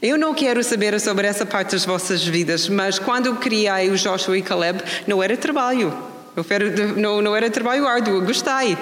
Eu 0.00 0.16
não 0.16 0.32
quero 0.32 0.62
saber 0.62 0.98
sobre 1.00 1.26
essa 1.26 1.44
parte 1.44 1.72
das 1.72 1.84
vossas 1.84 2.24
vidas, 2.24 2.68
mas 2.68 2.98
quando 2.98 3.26
eu 3.26 3.36
criei 3.36 3.90
o 3.90 3.96
Joshua 3.96 4.38
e 4.38 4.42
Caleb, 4.42 4.80
não 5.06 5.22
era 5.22 5.36
trabalho. 5.36 5.92
Não, 6.96 7.20
não 7.20 7.34
era 7.34 7.50
trabalho 7.50 7.86
árduo, 7.86 8.24
gostei. 8.24 8.78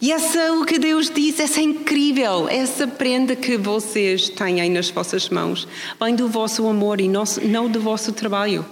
E 0.00 0.12
essa 0.12 0.38
é 0.38 0.52
o 0.52 0.64
que 0.64 0.78
Deus 0.78 1.10
diz, 1.10 1.40
essa 1.40 1.60
é 1.60 1.62
incrível, 1.62 2.48
essa 2.48 2.86
prenda 2.86 3.34
que 3.34 3.56
vocês 3.56 4.28
têm 4.28 4.60
aí 4.60 4.68
nas 4.68 4.90
vossas 4.90 5.28
mãos, 5.28 5.66
vem 6.00 6.14
do 6.14 6.28
vosso 6.28 6.68
amor 6.68 7.00
e 7.00 7.08
não 7.08 7.68
do 7.68 7.80
vosso 7.80 8.12
trabalho. 8.12 8.64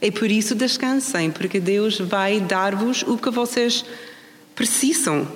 É 0.00 0.10
por 0.10 0.30
isso 0.30 0.54
descansem, 0.54 1.30
porque 1.30 1.58
Deus 1.58 1.98
vai 1.98 2.40
dar-vos 2.40 3.02
o 3.02 3.18
que 3.18 3.30
vocês 3.30 3.84
precisam. 4.54 5.26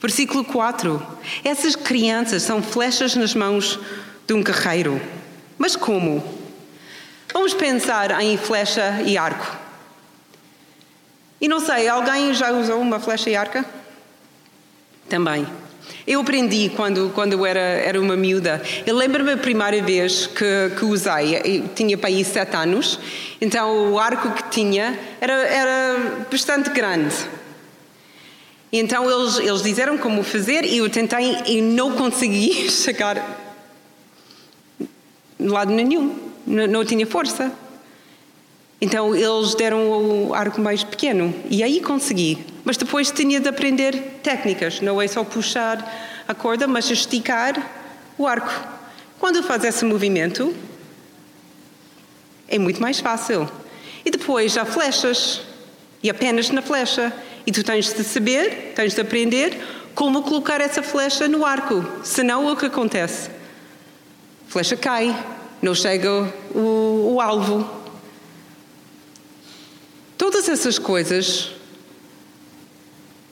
Versículo 0.00 0.44
4. 0.44 1.02
Essas 1.42 1.74
crianças 1.74 2.42
são 2.42 2.62
flechas 2.62 3.14
nas 3.16 3.34
mãos 3.34 3.78
de 4.26 4.34
um 4.34 4.42
guerreiro. 4.42 5.00
Mas 5.56 5.76
como? 5.76 6.22
Vamos 7.32 7.54
pensar 7.54 8.20
em 8.20 8.36
flecha 8.36 9.02
e 9.06 9.16
arco. 9.16 9.56
E 11.40 11.48
não 11.48 11.58
sei, 11.58 11.88
alguém 11.88 12.34
já 12.34 12.52
usou 12.52 12.80
uma 12.80 13.00
flecha 13.00 13.30
e 13.30 13.36
arco? 13.36 13.64
Também. 15.08 15.46
Eu 16.06 16.20
aprendi 16.20 16.70
quando, 16.76 17.10
quando 17.14 17.32
eu 17.32 17.46
era, 17.46 17.60
era 17.60 18.00
uma 18.00 18.16
miúda. 18.16 18.62
Eu 18.86 18.94
lembro-me 18.94 19.32
a 19.32 19.36
primeira 19.36 19.82
vez 19.82 20.26
que, 20.26 20.70
que 20.78 20.84
usei, 20.84 21.36
eu 21.42 21.68
tinha 21.74 21.96
para 21.96 22.08
aí 22.08 22.22
sete 22.22 22.54
anos, 22.56 22.98
então 23.40 23.92
o 23.92 23.98
arco 23.98 24.30
que 24.32 24.50
tinha 24.50 24.98
era, 25.20 25.32
era 25.32 26.26
bastante 26.30 26.70
grande. 26.70 27.14
Então 28.70 29.10
eles, 29.10 29.38
eles 29.38 29.62
disseram 29.62 29.96
como 29.96 30.22
fazer 30.22 30.64
e 30.64 30.78
eu 30.78 30.90
tentei 30.90 31.36
e 31.46 31.62
não 31.62 31.92
consegui 31.92 32.68
chegar 32.68 33.16
de 35.38 35.48
lado 35.48 35.72
nenhum, 35.72 36.16
não, 36.46 36.66
não 36.66 36.84
tinha 36.84 37.06
força. 37.06 37.52
Então 38.80 39.14
eles 39.14 39.54
deram 39.54 39.88
o 40.28 40.34
arco 40.34 40.60
mais 40.60 40.84
pequeno 40.84 41.32
e 41.48 41.62
aí 41.62 41.80
consegui. 41.80 42.53
Mas 42.64 42.76
depois 42.78 43.10
tinha 43.10 43.38
de 43.38 43.48
aprender 43.48 44.20
técnicas, 44.22 44.80
não 44.80 45.00
é 45.00 45.06
só 45.06 45.22
puxar 45.22 46.24
a 46.26 46.34
corda, 46.34 46.66
mas 46.66 46.90
esticar 46.90 47.54
o 48.16 48.26
arco. 48.26 48.52
Quando 49.18 49.42
faz 49.42 49.64
esse 49.64 49.84
movimento, 49.84 50.54
é 52.48 52.58
muito 52.58 52.80
mais 52.80 53.00
fácil. 53.00 53.50
E 54.04 54.10
depois 54.10 54.56
há 54.56 54.64
flechas 54.64 55.42
e 56.02 56.08
apenas 56.08 56.50
na 56.50 56.62
flecha. 56.62 57.12
E 57.46 57.52
tu 57.52 57.62
tens 57.62 57.92
de 57.92 58.02
saber, 58.04 58.72
tens 58.74 58.94
de 58.94 59.00
aprender 59.00 59.60
como 59.94 60.22
colocar 60.22 60.60
essa 60.60 60.82
flecha 60.82 61.28
no 61.28 61.44
arco. 61.44 61.84
Senão 62.02 62.50
o 62.50 62.56
que 62.56 62.66
acontece? 62.66 63.28
A 64.48 64.50
flecha 64.50 64.76
cai, 64.76 65.14
não 65.60 65.74
chega 65.74 66.10
o, 66.54 67.14
o 67.14 67.20
alvo. 67.20 67.68
Todas 70.16 70.48
essas 70.48 70.78
coisas 70.78 71.50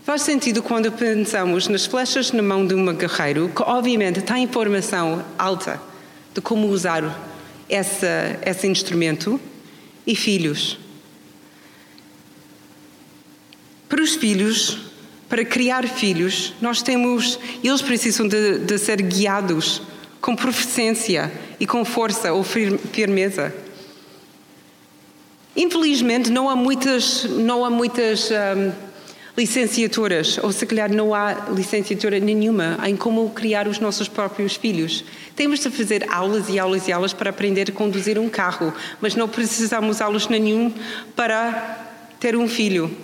faz 0.04 0.22
sentido 0.22 0.62
quando 0.62 0.90
pensamos 0.92 1.68
nas 1.68 1.86
flechas 1.86 2.32
na 2.32 2.42
mão 2.42 2.66
de 2.66 2.74
um 2.74 2.94
guerreiro, 2.94 3.50
que 3.54 3.62
obviamente 3.62 4.20
tem 4.22 4.42
informação 4.42 5.24
alta 5.38 5.80
de 6.34 6.40
como 6.40 6.68
usar 6.68 7.02
essa, 7.68 8.38
esse 8.44 8.66
instrumento, 8.66 9.40
e 10.06 10.14
filhos. 10.14 10.78
Para 13.88 14.02
os 14.02 14.14
filhos, 14.14 14.78
para 15.28 15.44
criar 15.44 15.86
filhos, 15.86 16.54
nós 16.60 16.82
temos, 16.82 17.38
eles 17.62 17.82
precisam 17.82 18.26
de, 18.26 18.58
de 18.58 18.78
ser 18.78 19.00
guiados 19.02 19.82
com 20.20 20.36
proficiência 20.36 21.32
e 21.58 21.66
com 21.66 21.84
força 21.84 22.32
ou 22.32 22.42
firmeza. 22.44 23.54
Infelizmente, 25.54 26.30
não 26.30 26.48
há 26.48 26.56
muitas, 26.56 27.24
não 27.24 27.64
há 27.64 27.70
muitas 27.70 28.30
um, 28.30 28.72
licenciaturas, 29.36 30.38
ou 30.42 30.52
se 30.52 30.66
calhar 30.66 30.92
não 30.92 31.14
há 31.14 31.48
licenciatura 31.54 32.20
nenhuma 32.20 32.78
em 32.84 32.96
como 32.96 33.30
criar 33.30 33.66
os 33.66 33.78
nossos 33.78 34.06
próprios 34.06 34.56
filhos. 34.56 35.04
Temos 35.34 35.60
de 35.60 35.70
fazer 35.70 36.06
aulas 36.10 36.48
e 36.48 36.58
aulas 36.58 36.86
e 36.86 36.92
aulas 36.92 37.12
para 37.12 37.30
aprender 37.30 37.70
a 37.70 37.72
conduzir 37.72 38.18
um 38.18 38.28
carro, 38.28 38.72
mas 39.00 39.14
não 39.14 39.28
precisamos 39.28 40.00
aulas 40.00 40.28
nenhum 40.28 40.72
para 41.16 41.78
ter 42.20 42.36
um 42.36 42.46
filho. 42.46 42.94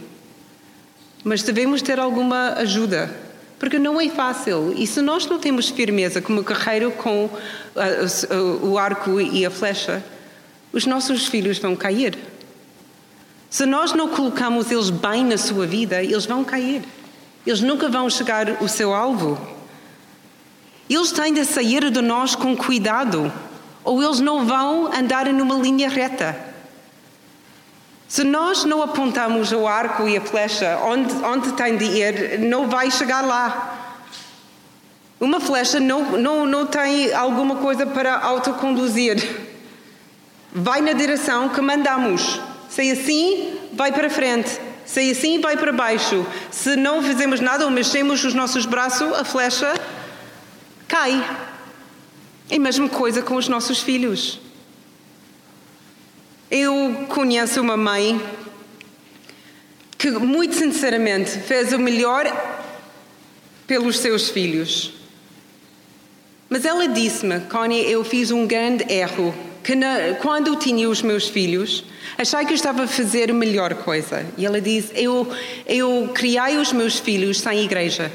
Mas 1.24 1.42
devemos 1.42 1.80
ter 1.80 1.98
alguma 1.98 2.54
ajuda, 2.58 3.14
porque 3.58 3.78
não 3.78 4.00
é 4.00 4.08
fácil. 4.08 4.74
E 4.76 4.86
se 4.86 5.00
nós 5.00 5.26
não 5.26 5.38
temos 5.38 5.70
firmeza 5.70 6.20
como 6.20 6.42
guerreiro 6.42 6.90
com 6.90 7.24
uh, 7.24 8.66
o 8.66 8.78
arco 8.78 9.18
e 9.20 9.46
a 9.46 9.50
flecha, 9.50 10.04
os 10.72 10.84
nossos 10.84 11.26
filhos 11.26 11.58
vão 11.58 11.74
cair. 11.74 12.18
Se 13.50 13.64
nós 13.64 13.92
não 13.92 14.08
colocamos 14.08 14.70
eles 14.70 14.90
bem 14.90 15.24
na 15.24 15.38
sua 15.38 15.66
vida, 15.66 16.02
eles 16.02 16.26
vão 16.26 16.44
cair. 16.44 16.82
Eles 17.46 17.60
nunca 17.60 17.88
vão 17.88 18.10
chegar 18.10 18.60
ao 18.60 18.68
seu 18.68 18.94
alvo. 18.94 19.38
Eles 20.88 21.12
têm 21.12 21.32
de 21.32 21.44
sair 21.44 21.90
de 21.90 22.00
nós 22.02 22.34
com 22.34 22.56
cuidado, 22.56 23.32
ou 23.82 24.02
eles 24.02 24.20
não 24.20 24.44
vão 24.44 24.92
andar 24.92 25.26
numa 25.32 25.54
linha 25.54 25.88
reta. 25.88 26.48
Se 28.06 28.24
nós 28.24 28.64
não 28.64 28.82
apontamos 28.82 29.52
o 29.52 29.66
arco 29.66 30.08
e 30.08 30.16
a 30.16 30.20
flecha 30.20 30.78
onde, 30.84 31.12
onde 31.24 31.52
tem 31.52 31.76
de 31.76 31.84
ir, 31.84 32.38
não 32.40 32.68
vai 32.68 32.90
chegar 32.90 33.22
lá. 33.22 33.96
Uma 35.20 35.40
flecha 35.40 35.80
não, 35.80 36.12
não, 36.18 36.46
não 36.46 36.64
tem 36.64 37.12
alguma 37.12 37.56
coisa 37.56 37.84
para 37.84 38.18
autoconduzir. 38.18 39.46
Vai 40.52 40.80
na 40.80 40.92
direção 40.92 41.50
que 41.50 41.60
mandamos. 41.60 42.40
Se 42.78 42.92
assim, 42.92 43.58
vai 43.72 43.90
para 43.90 44.08
frente. 44.08 44.56
Se 44.86 45.10
assim, 45.10 45.40
vai 45.40 45.56
para 45.56 45.72
baixo. 45.72 46.24
Se 46.48 46.76
não 46.76 47.02
fizemos 47.02 47.40
nada 47.40 47.64
ou 47.64 47.72
mexemos 47.72 48.22
os 48.22 48.34
nossos 48.34 48.66
braços, 48.66 49.12
a 49.14 49.24
flecha 49.24 49.74
cai. 50.86 51.12
É 52.48 52.54
a 52.54 52.60
mesma 52.60 52.88
coisa 52.88 53.20
com 53.20 53.34
os 53.34 53.48
nossos 53.48 53.80
filhos. 53.80 54.38
Eu 56.48 57.06
conheço 57.08 57.60
uma 57.60 57.76
mãe 57.76 58.24
que, 59.98 60.12
muito 60.12 60.54
sinceramente, 60.54 61.30
fez 61.32 61.72
o 61.72 61.80
melhor 61.80 62.32
pelos 63.66 63.98
seus 63.98 64.28
filhos. 64.28 64.92
Mas 66.48 66.64
ela 66.64 66.88
disse-me, 66.88 67.40
Connie, 67.40 67.90
eu 67.90 68.02
fiz 68.02 68.30
um 68.30 68.46
grande 68.46 68.90
erro 68.90 69.34
que 69.68 69.74
na, 69.74 70.14
quando 70.22 70.56
tinha 70.56 70.88
os 70.88 71.02
meus 71.02 71.28
filhos, 71.28 71.84
achei 72.16 72.42
que 72.46 72.52
eu 72.52 72.56
estava 72.56 72.84
a 72.84 72.88
fazer 72.88 73.30
a 73.30 73.34
melhor 73.34 73.74
coisa. 73.74 74.24
E 74.38 74.46
ela 74.46 74.62
diz: 74.62 74.90
eu, 74.94 75.30
eu 75.66 76.10
criei 76.14 76.56
os 76.56 76.72
meus 76.72 76.98
filhos 76.98 77.38
sem 77.38 77.64
igreja, 77.64 78.10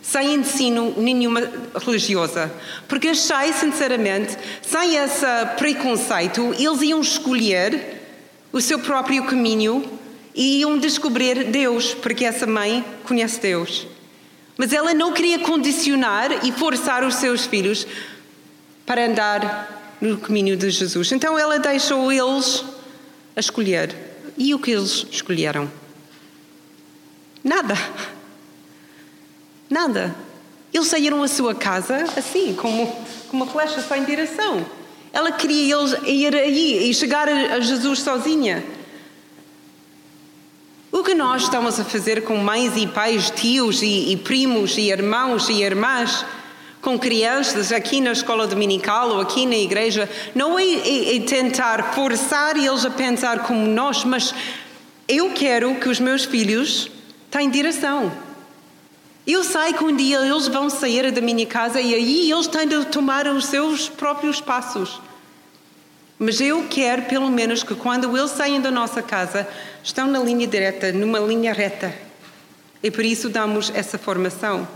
sem 0.00 0.32
ensino 0.32 0.94
nenhuma 0.96 1.42
religiosa, 1.84 2.50
porque 2.88 3.08
achei, 3.08 3.52
sinceramente, 3.52 4.38
sem 4.62 4.96
esse 4.96 5.26
preconceito, 5.58 6.54
eles 6.58 6.80
iam 6.80 7.02
escolher 7.02 8.00
o 8.50 8.58
seu 8.58 8.78
próprio 8.78 9.24
caminho 9.24 9.84
e 10.34 10.60
iam 10.60 10.78
descobrir 10.78 11.44
Deus, 11.44 11.92
porque 11.92 12.24
essa 12.24 12.46
mãe 12.46 12.82
conhece 13.04 13.38
Deus. 13.38 13.86
Mas 14.60 14.74
ela 14.74 14.92
não 14.92 15.10
queria 15.10 15.38
condicionar 15.38 16.44
e 16.44 16.52
forçar 16.52 17.02
os 17.02 17.14
seus 17.14 17.46
filhos 17.46 17.86
para 18.84 19.06
andar 19.06 19.96
no 19.98 20.18
caminho 20.18 20.54
de 20.54 20.68
Jesus. 20.68 21.12
Então 21.12 21.38
ela 21.38 21.58
deixou 21.58 22.12
eles 22.12 22.62
a 23.34 23.40
escolher. 23.40 23.96
E 24.36 24.54
o 24.54 24.58
que 24.58 24.72
eles 24.72 25.06
escolheram? 25.10 25.72
Nada. 27.42 27.74
Nada. 29.70 30.14
Eles 30.74 30.88
saíram 30.88 31.22
a 31.22 31.28
sua 31.28 31.54
casa 31.54 32.04
assim, 32.14 32.54
como, 32.54 32.94
uma 33.32 33.46
flecha 33.46 33.80
sem 33.80 34.04
direção. 34.04 34.66
Ela 35.10 35.32
queria 35.32 35.74
eles 35.74 35.96
ir 36.04 36.36
aí 36.36 36.90
e 36.90 36.92
chegar 36.92 37.30
a 37.30 37.60
Jesus 37.60 38.00
sozinha. 38.00 38.62
O 41.00 41.02
que 41.02 41.14
nós 41.14 41.44
estamos 41.44 41.80
a 41.80 41.84
fazer 41.84 42.24
com 42.24 42.36
mães 42.36 42.76
e 42.76 42.86
pais, 42.86 43.30
tios 43.30 43.80
e, 43.80 44.12
e 44.12 44.18
primos 44.18 44.76
e 44.76 44.90
irmãos 44.90 45.48
e 45.48 45.62
irmãs 45.62 46.26
com 46.82 46.98
crianças 46.98 47.72
aqui 47.72 48.02
na 48.02 48.12
escola 48.12 48.46
dominical 48.46 49.08
ou 49.12 49.20
aqui 49.22 49.46
na 49.46 49.56
igreja, 49.56 50.10
não 50.34 50.58
é, 50.58 50.62
é, 50.62 51.16
é, 51.16 51.20
tentar 51.20 51.94
forçar 51.94 52.54
eles 52.54 52.84
a 52.84 52.90
pensar 52.90 53.44
como 53.44 53.66
nós, 53.66 54.04
mas 54.04 54.34
eu 55.08 55.30
quero 55.30 55.74
que 55.76 55.88
os 55.88 55.98
meus 55.98 56.26
filhos 56.26 56.90
tenham 57.30 57.50
direção. 57.50 58.12
Eu 59.26 59.42
sei 59.42 59.72
que 59.72 59.82
um 59.82 59.96
dia 59.96 60.18
eles 60.18 60.48
vão 60.48 60.68
sair 60.68 61.10
da 61.10 61.22
minha 61.22 61.46
casa 61.46 61.80
e 61.80 61.94
aí 61.94 62.30
eles 62.30 62.46
têm 62.46 62.68
de 62.68 62.84
tomar 62.84 63.26
os 63.26 63.46
seus 63.46 63.88
próprios 63.88 64.38
passos. 64.42 65.00
Mas 66.22 66.38
eu 66.38 66.66
quero, 66.68 67.04
pelo 67.04 67.30
menos, 67.30 67.62
que 67.62 67.74
quando 67.74 68.14
eles 68.14 68.32
saem 68.32 68.60
da 68.60 68.70
nossa 68.70 69.00
casa, 69.00 69.48
estão 69.82 70.06
na 70.06 70.18
linha 70.18 70.46
direta, 70.46 70.92
numa 70.92 71.18
linha 71.18 71.50
reta. 71.50 71.94
E 72.82 72.90
por 72.90 73.06
isso 73.06 73.30
damos 73.30 73.72
essa 73.74 73.96
formação. 73.96 74.68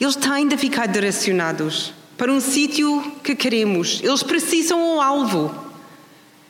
Eles 0.00 0.16
têm 0.16 0.48
de 0.48 0.56
ficar 0.56 0.88
direcionados 0.88 1.94
para 2.18 2.32
um 2.32 2.40
sítio 2.40 3.00
que 3.22 3.36
queremos. 3.36 4.00
Eles 4.02 4.24
precisam 4.24 4.96
um 4.96 5.00
alvo. 5.00 5.54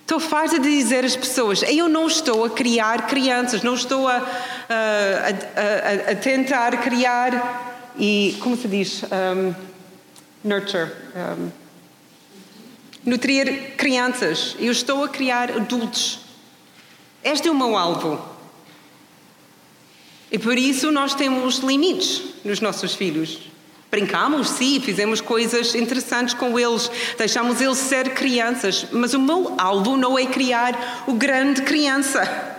Estou 0.01 0.19
farta 0.19 0.59
de 0.59 0.71
dizer 0.71 1.05
às 1.05 1.15
pessoas: 1.15 1.63
eu 1.63 1.91
não 1.91 2.07
estou 2.07 2.47
a 2.47 2.51
criar 2.51 3.07
crianças, 3.07 3.63
não 3.63 3.75
estou 3.75 4.09
a, 4.09 4.17
a, 4.17 6.09
a, 6.09 6.13
a 6.13 6.17
tentar 6.17 6.79
criar 6.79 7.93
e, 7.99 8.35
como 8.41 8.57
se 8.57 8.67
diz? 8.67 9.03
Um, 9.03 9.55
nurture. 10.43 10.91
Um, 11.15 11.62
nutrir 13.05 13.77
crianças. 13.77 14.57
Eu 14.59 14.73
estou 14.73 15.05
a 15.05 15.09
criar 15.09 15.51
adultos. 15.51 16.21
Este 17.23 17.49
é 17.49 17.51
o 17.51 17.55
meu 17.55 17.77
alvo. 17.77 18.21
E 20.31 20.39
por 20.39 20.57
isso 20.57 20.91
nós 20.91 21.15
temos 21.15 21.59
limites 21.59 22.23
nos 22.45 22.61
nossos 22.61 22.95
filhos. 22.95 23.51
Brincamos, 23.91 24.49
sim, 24.49 24.81
fizemos 24.81 25.21
coisas 25.21 25.75
interessantes 25.75 26.33
com 26.33 26.59
eles, 26.59 26.91
deixamos 27.19 27.61
eles 27.61 27.77
ser 27.77 28.15
crianças, 28.15 28.87
mas 28.91 29.13
o 29.13 29.21
meu 29.21 29.55
alvo 29.59 29.99
não 29.99 30.19
é 30.19 30.25
criar 30.25 31.05
o 31.07 31.13
grande 31.13 31.61
criança. 31.61 32.52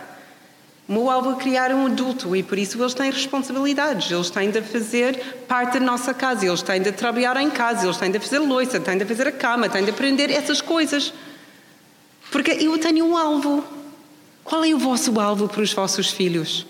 O 0.88 0.94
meu 0.94 1.10
alvo 1.10 1.32
é 1.32 1.36
criar 1.36 1.72
um 1.72 1.86
adulto 1.86 2.36
e 2.36 2.44
por 2.44 2.58
isso 2.58 2.82
eles 2.82 2.94
têm 2.94 3.10
responsabilidades, 3.10 4.12
eles 4.12 4.30
têm 4.30 4.52
de 4.52 4.62
fazer 4.62 5.18
parte 5.48 5.80
da 5.80 5.86
nossa 5.86 6.14
casa, 6.14 6.46
eles 6.46 6.62
têm 6.62 6.82
de 6.82 6.92
trabalhar 6.92 7.38
em 7.38 7.50
casa, 7.50 7.86
eles 7.86 7.98
têm 7.98 8.12
de 8.12 8.20
fazer 8.20 8.40
louça, 8.40 8.80
têm 8.80 8.98
de 8.98 9.06
fazer 9.06 9.28
a 9.28 9.32
cama, 9.32 9.70
têm 9.70 9.84
de 9.84 9.92
aprender 9.92 10.30
essas 10.30 10.60
coisas. 10.60 11.14
Porque 12.30 12.52
eu 12.52 12.78
tenho 12.78 13.06
um 13.06 13.16
alvo. 13.16 13.64
Qual 14.44 14.64
é 14.66 14.74
o 14.74 14.78
vosso 14.78 15.18
alvo 15.20 15.48
para 15.48 15.62
os 15.62 15.72
vossos 15.72 16.10
filhos? 16.12 16.66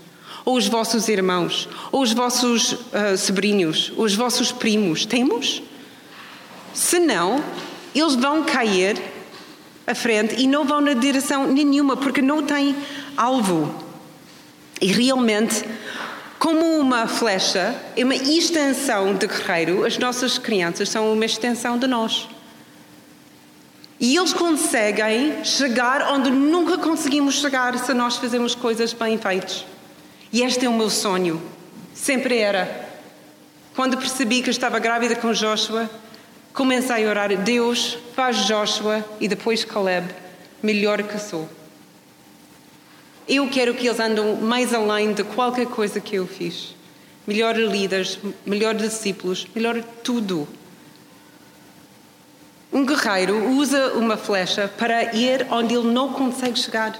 ou 0.45 0.57
os 0.57 0.67
vossos 0.67 1.07
irmãos, 1.07 1.69
ou 1.91 2.01
os 2.01 2.11
vossos 2.11 2.73
uh, 2.73 3.17
sobrinhos, 3.17 3.93
ou 3.95 4.03
os 4.03 4.13
vossos 4.13 4.51
primos? 4.51 5.05
Temos? 5.05 5.63
Se 6.73 6.99
não, 6.99 7.41
eles 7.95 8.15
vão 8.15 8.43
cair 8.43 9.01
à 9.85 9.95
frente 9.95 10.35
e 10.37 10.47
não 10.47 10.65
vão 10.65 10.81
na 10.81 10.93
direção 10.93 11.47
nenhuma, 11.47 11.95
porque 11.95 12.21
não 12.21 12.43
têm 12.43 12.75
alvo. 13.15 13.82
E 14.83 14.87
realmente, 14.87 15.63
como 16.37 16.77
uma 16.77 17.07
flecha, 17.07 17.73
é 17.95 18.03
uma 18.03 18.15
extensão 18.15 19.15
de 19.15 19.25
guerreiro, 19.27 19.85
as 19.85 19.97
nossas 19.97 20.37
crianças 20.37 20.89
são 20.89 21.13
uma 21.13 21.23
extensão 21.23 21.79
de 21.79 21.87
nós. 21.87 22.27
E 23.97 24.17
eles 24.17 24.33
conseguem 24.33 25.45
chegar 25.45 26.11
onde 26.11 26.29
nunca 26.29 26.77
conseguimos 26.77 27.35
chegar 27.35 27.79
se 27.79 27.93
nós 27.93 28.17
fazemos 28.17 28.55
coisas 28.55 28.91
bem 28.91 29.17
feitas. 29.17 29.65
E 30.33 30.41
este 30.41 30.65
é 30.65 30.69
o 30.69 30.73
meu 30.73 30.89
sonho. 30.89 31.41
Sempre 31.93 32.39
era. 32.39 32.89
Quando 33.77 33.97
percebi 33.97 34.41
que 34.41 34.49
estava 34.49 34.79
grávida 34.79 35.15
com 35.15 35.31
Joshua, 35.31 35.89
comecei 36.53 37.05
a 37.05 37.09
orar: 37.09 37.37
Deus, 37.37 37.97
faz 38.13 38.45
Joshua 38.45 39.01
e 39.21 39.29
depois 39.29 39.63
Caleb 39.63 40.13
melhor 40.61 41.01
que 41.03 41.17
sou. 41.17 41.47
Eu 43.27 43.49
quero 43.49 43.73
que 43.73 43.87
eles 43.87 43.99
andem 43.99 44.35
mais 44.37 44.73
além 44.73 45.13
de 45.13 45.23
qualquer 45.23 45.67
coisa 45.67 45.99
que 45.99 46.15
eu 46.15 46.27
fiz. 46.27 46.75
Melhor 47.25 47.55
líderes, 47.55 48.19
melhor 48.45 48.75
discípulos, 48.75 49.47
melhor 49.55 49.81
tudo. 50.03 50.47
Um 52.71 52.85
guerreiro 52.85 53.51
usa 53.51 53.93
uma 53.93 54.17
flecha 54.17 54.67
para 54.67 55.15
ir 55.15 55.47
onde 55.51 55.73
ele 55.75 55.87
não 55.87 56.11
consegue 56.11 56.59
chegar. 56.59 56.99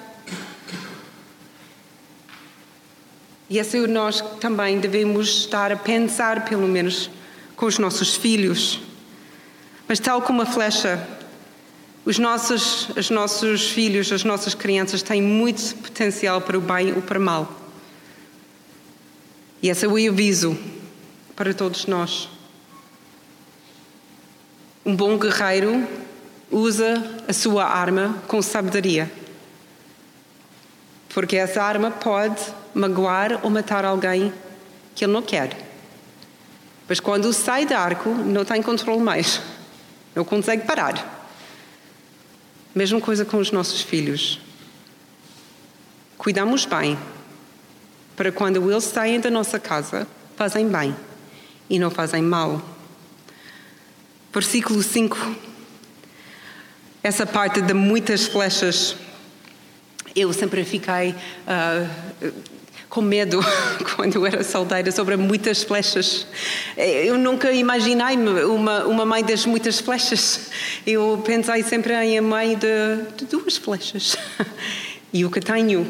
E 3.50 3.60
assim 3.60 3.86
nós 3.88 4.22
também 4.40 4.80
devemos 4.80 5.28
estar 5.30 5.72
a 5.72 5.76
pensar, 5.76 6.46
pelo 6.46 6.68
menos, 6.68 7.10
com 7.56 7.66
os 7.66 7.78
nossos 7.78 8.16
filhos. 8.16 8.80
Mas, 9.88 10.00
tal 10.00 10.22
como 10.22 10.42
a 10.42 10.46
flecha, 10.46 11.06
Os 12.06 12.20
nossos, 12.20 12.90
os 12.98 13.10
nossos 13.10 13.70
filhos, 13.70 14.12
as 14.12 14.26
nossas 14.26 14.54
crianças 14.54 15.02
têm 15.02 15.22
muito 15.22 15.76
potencial 15.76 16.42
para 16.42 16.58
o 16.58 16.62
bem 16.62 16.94
ou 16.94 17.02
para 17.02 17.18
o 17.18 17.22
mal. 17.22 17.62
E 19.62 19.70
esse 19.70 19.86
é 19.86 19.88
o 19.88 20.12
aviso 20.12 20.58
para 21.34 21.54
todos 21.54 21.86
nós. 21.86 22.28
Um 24.86 24.94
bom 24.94 25.18
guerreiro 25.18 25.88
usa 26.52 27.02
a 27.26 27.32
sua 27.32 27.64
arma 27.64 28.22
com 28.28 28.42
sabedoria. 28.42 29.10
Porque 31.08 31.38
essa 31.38 31.64
arma 31.64 31.90
pode 31.90 32.42
magoar 32.74 33.40
ou 33.44 33.50
matar 33.50 33.86
alguém 33.86 34.34
que 34.94 35.06
ele 35.06 35.14
não 35.14 35.22
quer. 35.22 35.56
Mas 36.90 37.00
quando 37.00 37.32
sai 37.32 37.66
do 37.66 37.74
arco, 37.74 38.10
não 38.10 38.44
tem 38.44 38.62
controle 38.62 39.02
mais. 39.02 39.42
Não 40.14 40.26
consegue 40.26 40.66
parar. 40.66 41.23
Mesma 42.76 43.00
coisa 43.00 43.24
com 43.24 43.38
os 43.38 43.52
nossos 43.52 43.82
filhos. 43.82 44.40
Cuidamos 46.18 46.66
bem, 46.66 46.98
para 48.16 48.32
quando 48.32 48.72
eles 48.72 48.84
saem 48.84 49.20
da 49.20 49.30
nossa 49.30 49.60
casa, 49.60 50.08
fazem 50.36 50.68
bem 50.68 50.96
e 51.70 51.78
não 51.78 51.92
fazem 51.92 52.22
mal. 52.22 52.62
Versículo 54.34 54.82
5. 54.82 55.36
Essa 57.04 57.26
parte 57.28 57.62
de 57.62 57.74
muitas 57.74 58.26
flechas. 58.26 58.96
Eu 60.16 60.34
sempre 60.34 60.64
fiquei 60.64 61.12
uh, 61.12 62.34
com 62.94 63.02
medo 63.02 63.40
quando 63.96 64.18
eu 64.18 64.26
era 64.28 64.44
solteira 64.44 64.92
sobre 64.92 65.18
muitas 65.18 65.64
flechas. 65.64 66.28
Eu 66.78 67.18
nunca 67.18 67.52
imaginei 67.52 68.16
uma, 68.46 68.86
uma 68.86 69.04
mãe 69.04 69.24
das 69.24 69.48
muitas 69.48 69.80
flechas. 69.80 70.52
Eu 70.86 71.20
pensei 71.26 71.64
sempre 71.64 71.92
em 71.92 72.20
a 72.20 72.22
mãe 72.22 72.56
de, 72.56 72.68
de 73.18 73.26
duas 73.26 73.58
flechas. 73.58 74.16
E 75.12 75.26
o 75.26 75.32
que 75.32 75.40
tenho. 75.40 75.88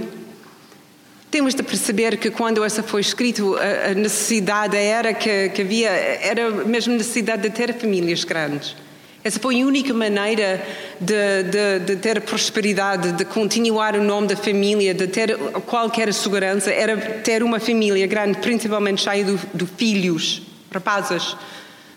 Temos 1.29 1.53
de 1.55 1.63
perceber 1.63 2.17
que 2.17 2.29
quando 2.29 2.63
essa 2.63 2.81
foi 2.81 3.01
escrito, 3.01 3.55
a 3.57 3.93
necessidade 3.93 4.77
era 4.77 5.13
que, 5.13 5.49
que 5.49 5.61
havia, 5.61 5.89
era 5.89 6.51
mesmo 6.51 6.93
necessidade 6.93 7.41
de 7.41 7.49
ter 7.49 7.73
famílias 7.73 8.23
grandes. 8.23 8.75
Essa 9.23 9.39
foi 9.39 9.61
a 9.61 9.65
única 9.65 9.93
maneira 9.93 10.61
de, 10.99 11.43
de, 11.43 11.79
de, 11.85 11.95
ter 11.95 12.19
prosperidade, 12.21 13.13
de 13.13 13.23
continuar 13.23 13.95
o 13.95 14.03
nome 14.03 14.27
da 14.27 14.35
família, 14.35 14.93
de 14.93 15.07
ter 15.07 15.37
qualquer 15.65 16.13
segurança, 16.13 16.69
era 16.69 16.97
ter 16.97 17.41
uma 17.41 17.57
família 17.57 18.05
grande, 18.05 18.39
principalmente 18.39 19.01
cheia 19.01 19.23
de, 19.23 19.39
de 19.53 19.65
filhos, 19.65 20.41
rapazes, 20.69 21.37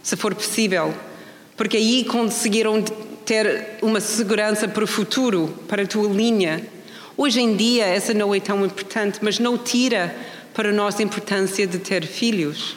se 0.04 0.14
for 0.14 0.36
possível. 0.36 0.94
Porque 1.56 1.76
aí 1.76 2.04
conseguiram 2.04 2.80
ter 3.24 3.78
uma 3.82 4.00
segurança 4.00 4.68
para 4.68 4.84
o 4.84 4.86
futuro, 4.86 5.52
para 5.66 5.82
a 5.82 5.86
tua 5.86 6.08
linha. 6.08 6.64
Hoje 7.16 7.40
em 7.40 7.56
dia, 7.56 7.86
essa 7.86 8.14
não 8.14 8.32
é 8.32 8.38
tão 8.38 8.64
importante, 8.64 9.18
mas 9.20 9.40
não 9.40 9.58
tira 9.58 10.14
para 10.54 10.70
nós 10.70 11.00
a 11.00 11.02
importância 11.02 11.66
de 11.66 11.78
ter 11.78 12.06
filhos 12.06 12.76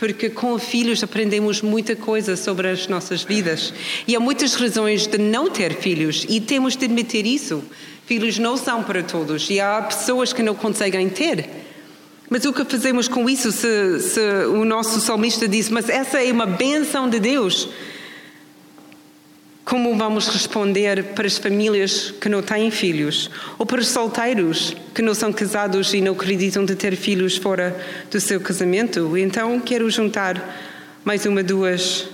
porque 0.00 0.30
com 0.30 0.58
filhos 0.58 1.02
aprendemos 1.02 1.60
muita 1.60 1.94
coisa 1.94 2.34
sobre 2.34 2.68
as 2.68 2.88
nossas 2.88 3.22
vidas. 3.22 3.70
E 4.08 4.16
há 4.16 4.18
muitas 4.18 4.54
razões 4.54 5.06
de 5.06 5.18
não 5.18 5.50
ter 5.50 5.74
filhos 5.74 6.24
e 6.26 6.40
temos 6.40 6.74
de 6.74 6.86
admitir 6.86 7.26
isso. 7.26 7.62
Filhos 8.06 8.38
não 8.38 8.56
são 8.56 8.82
para 8.82 9.02
todos 9.02 9.50
e 9.50 9.60
há 9.60 9.82
pessoas 9.82 10.32
que 10.32 10.42
não 10.42 10.54
conseguem 10.54 11.10
ter. 11.10 11.46
Mas 12.30 12.46
o 12.46 12.52
que 12.52 12.64
fazemos 12.64 13.08
com 13.08 13.28
isso 13.28 13.52
se, 13.52 14.00
se 14.00 14.20
o 14.46 14.64
nosso 14.64 15.02
salmista 15.02 15.46
diz, 15.46 15.68
mas 15.68 15.90
essa 15.90 16.24
é 16.24 16.32
uma 16.32 16.46
benção 16.46 17.06
de 17.06 17.20
Deus? 17.20 17.68
Como 19.70 19.96
vamos 19.96 20.26
responder 20.26 21.14
para 21.14 21.28
as 21.28 21.38
famílias 21.38 22.10
que 22.20 22.28
não 22.28 22.42
têm 22.42 22.72
filhos? 22.72 23.30
Ou 23.56 23.64
para 23.64 23.80
os 23.80 23.86
solteiros 23.86 24.74
que 24.92 25.00
não 25.00 25.14
são 25.14 25.32
casados 25.32 25.94
e 25.94 26.00
não 26.00 26.12
acreditam 26.14 26.64
de 26.64 26.74
ter 26.74 26.96
filhos 26.96 27.36
fora 27.36 27.80
do 28.10 28.20
seu 28.20 28.40
casamento? 28.40 29.16
Então 29.16 29.60
quero 29.60 29.88
juntar 29.88 30.58
mais 31.04 31.24
uma, 31.24 31.44
duas 31.44 32.08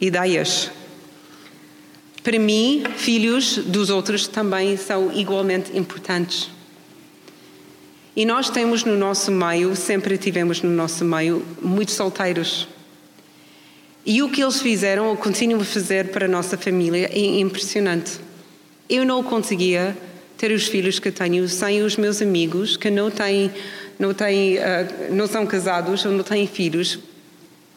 ideias. 0.00 0.70
Para 2.22 2.38
mim, 2.38 2.84
filhos 2.96 3.58
dos 3.58 3.90
outros 3.90 4.26
também 4.26 4.78
são 4.78 5.12
igualmente 5.12 5.76
importantes. 5.76 6.48
E 8.16 8.24
nós 8.24 8.48
temos 8.48 8.82
no 8.82 8.96
nosso 8.96 9.30
meio, 9.30 9.76
sempre 9.76 10.16
tivemos 10.16 10.62
no 10.62 10.70
nosso 10.70 11.04
meio, 11.04 11.44
muitos 11.60 11.96
solteiros 11.96 12.66
e 14.06 14.22
o 14.22 14.30
que 14.30 14.40
eles 14.40 14.60
fizeram, 14.60 15.08
ou 15.08 15.16
continuam 15.16 15.60
a 15.60 15.64
fazer 15.64 16.12
para 16.12 16.26
a 16.26 16.28
nossa 16.28 16.56
família, 16.56 17.10
é 17.12 17.40
impressionante. 17.40 18.20
Eu 18.88 19.04
não 19.04 19.20
conseguia 19.20 19.98
ter 20.38 20.52
os 20.52 20.68
filhos 20.68 21.00
que 21.00 21.10
tenho 21.10 21.48
sem 21.48 21.82
os 21.82 21.96
meus 21.96 22.22
amigos 22.22 22.76
que 22.76 22.88
não 22.88 23.10
têm, 23.10 23.50
não 23.98 24.14
têm, 24.14 24.58
uh, 24.58 24.60
não 25.10 25.26
são 25.26 25.44
casados 25.44 26.04
ou 26.04 26.12
não 26.12 26.22
têm 26.22 26.46
filhos. 26.46 27.00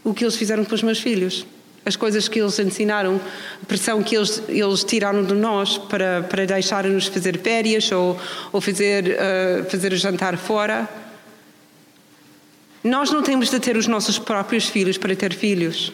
O 0.03 0.13
que 0.13 0.23
eles 0.23 0.35
fizeram 0.35 0.63
com 0.63 0.75
os 0.75 0.83
meus 0.83 0.99
filhos, 0.99 1.47
as 1.83 1.95
coisas 1.95 2.27
que 2.27 2.39
eles 2.39 2.59
ensinaram, 2.59 3.19
a 3.63 3.65
pressão 3.65 4.03
que 4.03 4.15
eles, 4.15 4.39
eles 4.47 4.83
tiraram 4.83 5.23
de 5.23 5.33
nós 5.33 5.79
para 5.79 6.21
para 6.21 6.45
deixar-nos 6.45 7.07
fazer 7.07 7.39
férias 7.39 7.91
ou 7.91 8.19
ou 8.51 8.61
fazer 8.61 9.17
uh, 9.17 9.67
fazer 9.67 9.95
jantar 9.95 10.37
fora. 10.37 10.87
Nós 12.83 13.09
não 13.09 13.23
temos 13.23 13.49
de 13.49 13.59
ter 13.59 13.75
os 13.75 13.87
nossos 13.87 14.19
próprios 14.19 14.69
filhos 14.69 14.95
para 14.95 15.15
ter 15.15 15.33
filhos. 15.33 15.91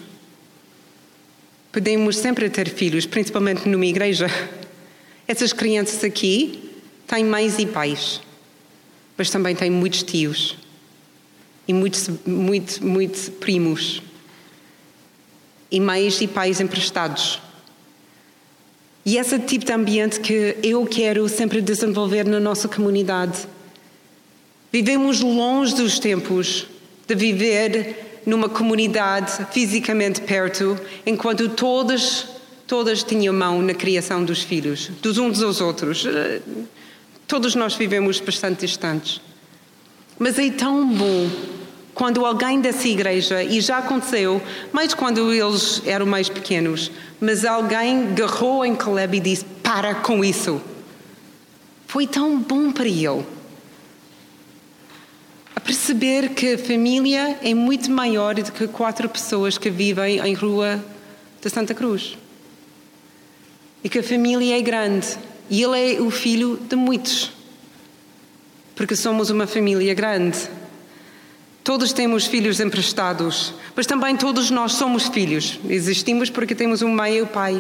Podemos 1.76 2.15
sempre 2.15 2.49
ter 2.49 2.69
filhos, 2.69 3.05
principalmente 3.05 3.67
numa 3.67 3.86
igreja. 3.86 4.28
Essas 5.28 5.51
crianças 5.51 6.05
aqui 6.05 6.71
têm 7.05 7.26
mães 7.26 7.59
e 7.59 7.65
pais, 7.65 8.21
mas 9.17 9.30
também 9.30 9.53
têm 9.53 9.69
muitos 9.69 10.01
tios 10.01 10.55
e 11.67 11.73
muitos, 11.73 12.09
muitos, 12.26 12.80
muitos 12.80 13.28
primos 13.28 14.01
e 15.69 15.82
mães 15.82 16.21
e 16.21 16.28
pais 16.30 16.61
emprestados. 16.61 17.41
E 19.05 19.17
esse 19.17 19.38
tipo 19.39 19.65
de 19.65 19.73
ambiente 19.73 20.21
que 20.21 20.55
eu 20.63 20.86
quero 20.86 21.28
sempre 21.28 21.59
desenvolver 21.59 22.26
na 22.26 22.39
nossa 22.39 22.69
comunidade. 22.69 23.49
Vivemos 24.71 25.19
longe 25.19 25.76
dos 25.76 25.99
tempos 25.99 26.67
de 27.05 27.15
viver 27.15 28.14
numa 28.26 28.49
comunidade 28.49 29.45
fisicamente 29.51 30.21
perto, 30.21 30.80
enquanto 31.05 31.49
todas 31.49 32.28
todas 32.67 33.03
tinham 33.03 33.34
mão 33.34 33.61
na 33.61 33.73
criação 33.73 34.23
dos 34.23 34.41
filhos, 34.41 34.89
dos 35.01 35.17
uns 35.17 35.41
aos 35.41 35.61
outros. 35.61 36.05
Eh, 36.05 36.41
todos 37.28 37.53
nós 37.55 37.76
vivemos 37.76 38.19
bastante 38.19 38.65
distantes. 38.65 39.21
Mas 40.17 40.39
é 40.39 40.49
tão 40.49 40.88
bom 40.88 41.30
quando 41.93 42.26
alguém 42.26 42.59
dessa 42.59 42.88
igreja, 42.88 43.43
e 43.43 43.61
já 43.61 43.78
aconteceu, 43.78 44.41
mais 44.73 44.93
quando 44.93 45.32
eles 45.32 45.82
eram 45.86 46.05
mais 46.05 46.28
pequenos, 46.28 46.91
mas 47.21 47.45
alguém 47.45 48.09
agarrou 48.09 48.65
em 48.65 48.76
Caleb 48.76 49.17
e 49.17 49.19
disse: 49.19 49.45
Para 49.63 49.95
com 49.95 50.23
isso. 50.23 50.61
Foi 51.88 52.07
tão 52.07 52.39
bom 52.39 52.71
para 52.71 52.86
ele 52.86 53.34
perceber 55.66 56.30
que 56.30 56.53
a 56.53 56.57
família 56.59 57.39
é 57.41 57.53
muito 57.55 57.89
maior 57.89 58.36
do 58.36 58.51
que 58.51 58.68
quatro 58.68 59.09
pessoas 59.09 59.57
que 59.57 59.72
vivem 59.72 60.20
em 60.20 60.34
rua 60.36 60.80
de 61.41 61.49
Santa 61.49 61.74
Cruz. 61.74 62.16
E 63.84 63.89
que 63.89 63.99
a 63.99 64.03
família 64.03 64.57
é 64.57 64.61
grande. 64.61 65.07
E 65.49 65.63
ele 65.63 65.95
é 65.95 66.01
o 66.01 66.11
filho 66.11 66.57
de 66.57 66.76
muitos. 66.76 67.32
Porque 68.76 68.95
somos 68.95 69.32
uma 69.32 69.47
família 69.47 69.93
grande. 69.95 70.38
Todos 71.63 71.91
temos 71.91 72.28
filhos 72.28 72.59
emprestados, 72.59 73.55
mas 73.76 73.88
também 73.88 74.16
todos 74.16 74.51
nós 74.51 74.74
somos 74.74 75.07
filhos. 75.07 75.59
Existimos 75.68 76.30
porque 76.30 76.53
temos 76.53 76.84
um 76.84 76.89
mãe 76.89 77.18
e 77.18 77.22
um 77.24 77.26
pai. 77.26 77.59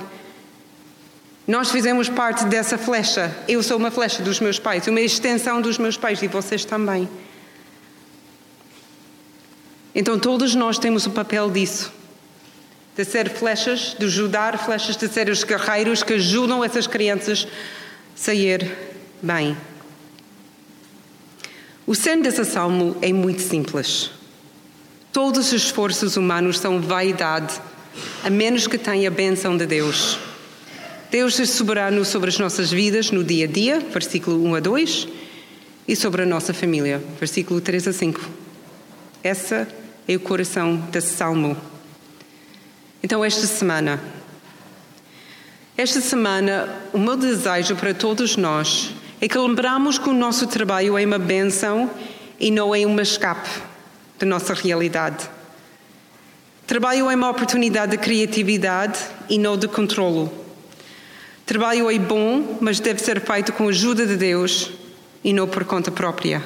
Nós 1.47 1.71
fizemos 1.71 2.07
parte 2.07 2.45
dessa 2.45 2.77
flecha. 2.77 3.35
Eu 3.47 3.63
sou 3.63 3.77
uma 3.77 3.89
flecha 3.89 4.21
dos 4.21 4.39
meus 4.39 4.59
pais, 4.59 4.87
uma 4.87 5.01
extensão 5.01 5.59
dos 5.59 5.79
meus 5.79 5.97
pais 5.97 6.21
e 6.21 6.27
vocês 6.27 6.63
também. 6.65 7.09
Então 9.95 10.19
todos 10.19 10.53
nós 10.53 10.77
temos 10.77 11.05
o 11.05 11.11
papel 11.11 11.49
disso. 11.49 11.89
De 12.97 13.05
ser 13.05 13.29
flechas, 13.29 13.95
de 13.97 14.05
ajudar 14.05 14.59
flechas, 14.59 14.97
de 14.97 15.07
ser 15.07 15.29
os 15.29 15.45
guerreiros 15.45 16.03
que 16.03 16.13
ajudam 16.13 16.63
essas 16.63 16.85
crianças 16.85 17.47
a 17.47 18.17
sair 18.17 18.75
bem. 19.21 19.55
O 21.87 21.95
centro 21.95 22.23
desse 22.23 22.43
salmo 22.43 22.97
é 23.01 23.13
muito 23.13 23.41
simples. 23.41 24.11
Todos 25.13 25.47
os 25.47 25.53
esforços 25.53 26.17
humanos 26.17 26.59
são 26.59 26.81
vaidade, 26.81 27.61
a 28.23 28.29
menos 28.29 28.67
que 28.67 28.77
tenha 28.77 29.07
a 29.07 29.11
bênção 29.11 29.55
de 29.55 29.65
Deus. 29.65 30.19
Deus 31.09 31.39
é 31.39 31.45
soberano 31.45 32.03
sobre 32.03 32.29
as 32.29 32.37
nossas 32.37 32.69
vidas 32.69 33.11
no 33.11 33.23
dia 33.23 33.45
a 33.45 33.47
dia, 33.47 33.79
versículo 33.79 34.43
1 34.45 34.55
a 34.55 34.59
2, 34.59 35.07
e 35.87 35.95
sobre 35.95 36.23
a 36.23 36.25
nossa 36.25 36.53
família, 36.53 37.01
versículo 37.17 37.61
3 37.61 37.87
a 37.87 37.93
5. 37.93 38.21
Essa 39.23 39.67
é 40.07 40.15
o 40.15 40.19
coração 40.19 40.77
desse 40.91 41.15
salmo. 41.15 41.57
Então, 43.03 43.23
esta 43.23 43.45
semana, 43.45 43.99
Esta 45.77 45.99
semana, 45.99 46.69
o 46.93 46.97
meu 46.97 47.17
desejo 47.17 47.75
para 47.75 47.93
todos 47.93 48.37
nós 48.37 48.93
é 49.19 49.27
que 49.27 49.37
lembramos 49.37 49.97
que 49.97 50.07
o 50.07 50.13
nosso 50.13 50.47
trabalho 50.47 50.97
é 50.97 51.05
uma 51.05 51.19
benção 51.19 51.91
e 52.39 52.49
não 52.49 52.73
é 52.73 52.85
uma 52.85 53.01
escape 53.01 53.49
da 54.17 54.25
nossa 54.25 54.53
realidade. 54.53 55.29
Trabalho 56.65 57.11
é 57.11 57.15
uma 57.15 57.29
oportunidade 57.29 57.91
de 57.91 57.97
criatividade 57.97 58.97
e 59.29 59.37
não 59.37 59.57
de 59.57 59.67
controlo. 59.67 60.33
Trabalho 61.45 61.91
é 61.91 61.99
bom, 61.99 62.57
mas 62.61 62.79
deve 62.79 63.01
ser 63.01 63.19
feito 63.19 63.51
com 63.51 63.65
a 63.65 63.69
ajuda 63.69 64.07
de 64.07 64.15
Deus 64.15 64.71
e 65.25 65.33
não 65.33 65.45
por 65.45 65.65
conta 65.65 65.91
própria. 65.91 66.41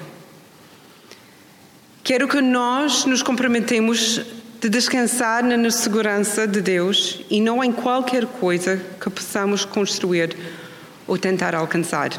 Quero 2.03 2.27
que 2.27 2.41
nós 2.41 3.05
nos 3.05 3.21
comprometemos 3.21 4.21
de 4.59 4.69
descansar 4.69 5.43
na 5.43 5.71
segurança 5.71 6.45
de 6.45 6.61
Deus 6.61 7.21
e 7.29 7.39
não 7.39 7.63
em 7.63 7.71
qualquer 7.71 8.25
coisa 8.25 8.81
que 8.99 9.09
possamos 9.09 9.63
construir 9.63 10.35
ou 11.07 11.17
tentar 11.17 11.55
alcançar. 11.55 12.09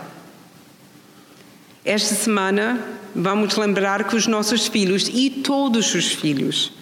Esta 1.85 2.15
semana 2.15 2.79
vamos 3.15 3.57
lembrar 3.57 4.05
que 4.05 4.17
os 4.17 4.27
nossos 4.27 4.69
filhos 4.69 5.11
e 5.13 5.29
todos 5.29 5.95
os 5.95 6.13
filhos 6.13 6.73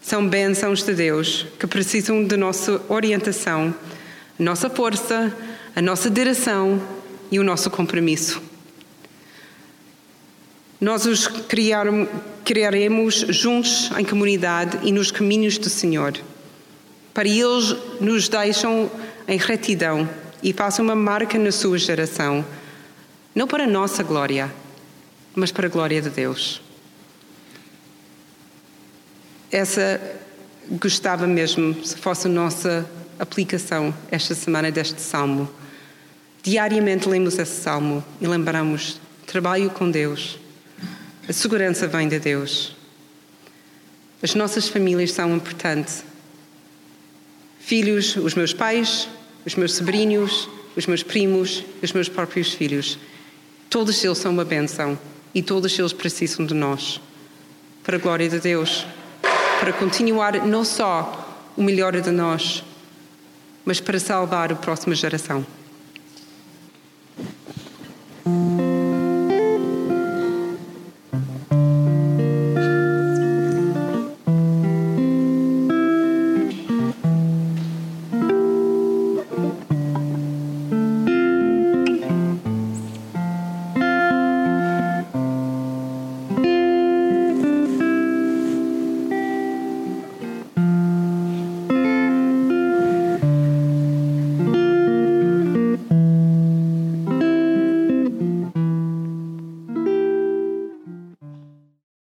são 0.00 0.26
bênçãos 0.26 0.82
de 0.82 0.94
Deus 0.94 1.46
que 1.58 1.66
precisam 1.66 2.24
de 2.24 2.36
nossa 2.36 2.80
orientação, 2.88 3.74
nossa 4.38 4.70
força, 4.70 5.34
a 5.74 5.82
nossa 5.82 6.08
direção 6.08 6.80
e 7.30 7.38
o 7.38 7.44
nosso 7.44 7.70
compromisso. 7.70 8.40
Nós 10.80 11.06
os 11.06 11.28
criaremos 12.44 13.14
juntos 13.28 13.90
em 13.98 14.04
comunidade 14.04 14.78
e 14.82 14.92
nos 14.92 15.10
caminhos 15.10 15.58
do 15.58 15.68
Senhor. 15.68 16.14
Para 17.12 17.28
eles 17.28 17.74
nos 18.00 18.28
deixam 18.28 18.88
em 19.26 19.36
retidão 19.36 20.08
e 20.40 20.52
façam 20.52 20.84
uma 20.84 20.94
marca 20.94 21.36
na 21.36 21.50
sua 21.50 21.76
geração, 21.78 22.44
não 23.34 23.48
para 23.48 23.64
a 23.64 23.66
nossa 23.66 24.04
glória, 24.04 24.54
mas 25.34 25.50
para 25.50 25.66
a 25.66 25.70
glória 25.70 26.00
de 26.00 26.10
Deus. 26.10 26.60
Essa 29.50 30.00
gostava 30.70 31.26
mesmo 31.26 31.84
se 31.84 31.96
fosse 31.96 32.28
a 32.28 32.30
nossa 32.30 32.88
aplicação 33.18 33.92
esta 34.12 34.34
semana 34.34 34.70
deste 34.70 35.00
salmo. 35.00 35.50
Diariamente 36.40 37.08
lemos 37.08 37.36
esse 37.36 37.62
salmo 37.62 38.04
e 38.20 38.26
lembramos: 38.28 39.00
trabalho 39.26 39.70
com 39.70 39.90
Deus. 39.90 40.38
A 41.28 41.32
segurança 41.32 41.86
vem 41.86 42.08
de 42.08 42.18
Deus. 42.18 42.74
As 44.22 44.34
nossas 44.34 44.68
famílias 44.68 45.12
são 45.12 45.36
importantes. 45.36 46.02
Filhos, 47.60 48.16
os 48.16 48.34
meus 48.34 48.52
pais, 48.52 49.08
os 49.44 49.54
meus 49.54 49.74
sobrinhos, 49.74 50.48
os 50.74 50.86
meus 50.86 51.02
primos, 51.02 51.64
os 51.82 51.92
meus 51.92 52.08
próprios 52.08 52.54
filhos. 52.54 52.98
Todos 53.68 54.02
eles 54.02 54.18
são 54.18 54.32
uma 54.32 54.44
benção 54.44 54.98
e 55.34 55.42
todos 55.42 55.78
eles 55.78 55.92
precisam 55.92 56.46
de 56.46 56.54
nós. 56.54 57.00
Para 57.84 57.96
a 57.96 58.00
glória 58.00 58.28
de 58.28 58.40
Deus 58.40 58.86
para 59.58 59.72
continuar 59.72 60.46
não 60.46 60.64
só 60.64 61.50
o 61.56 61.62
melhor 61.62 62.00
de 62.00 62.10
nós, 62.10 62.62
mas 63.64 63.80
para 63.80 63.98
salvar 63.98 64.52
a 64.52 64.56
próxima 64.56 64.94
geração. 64.94 65.44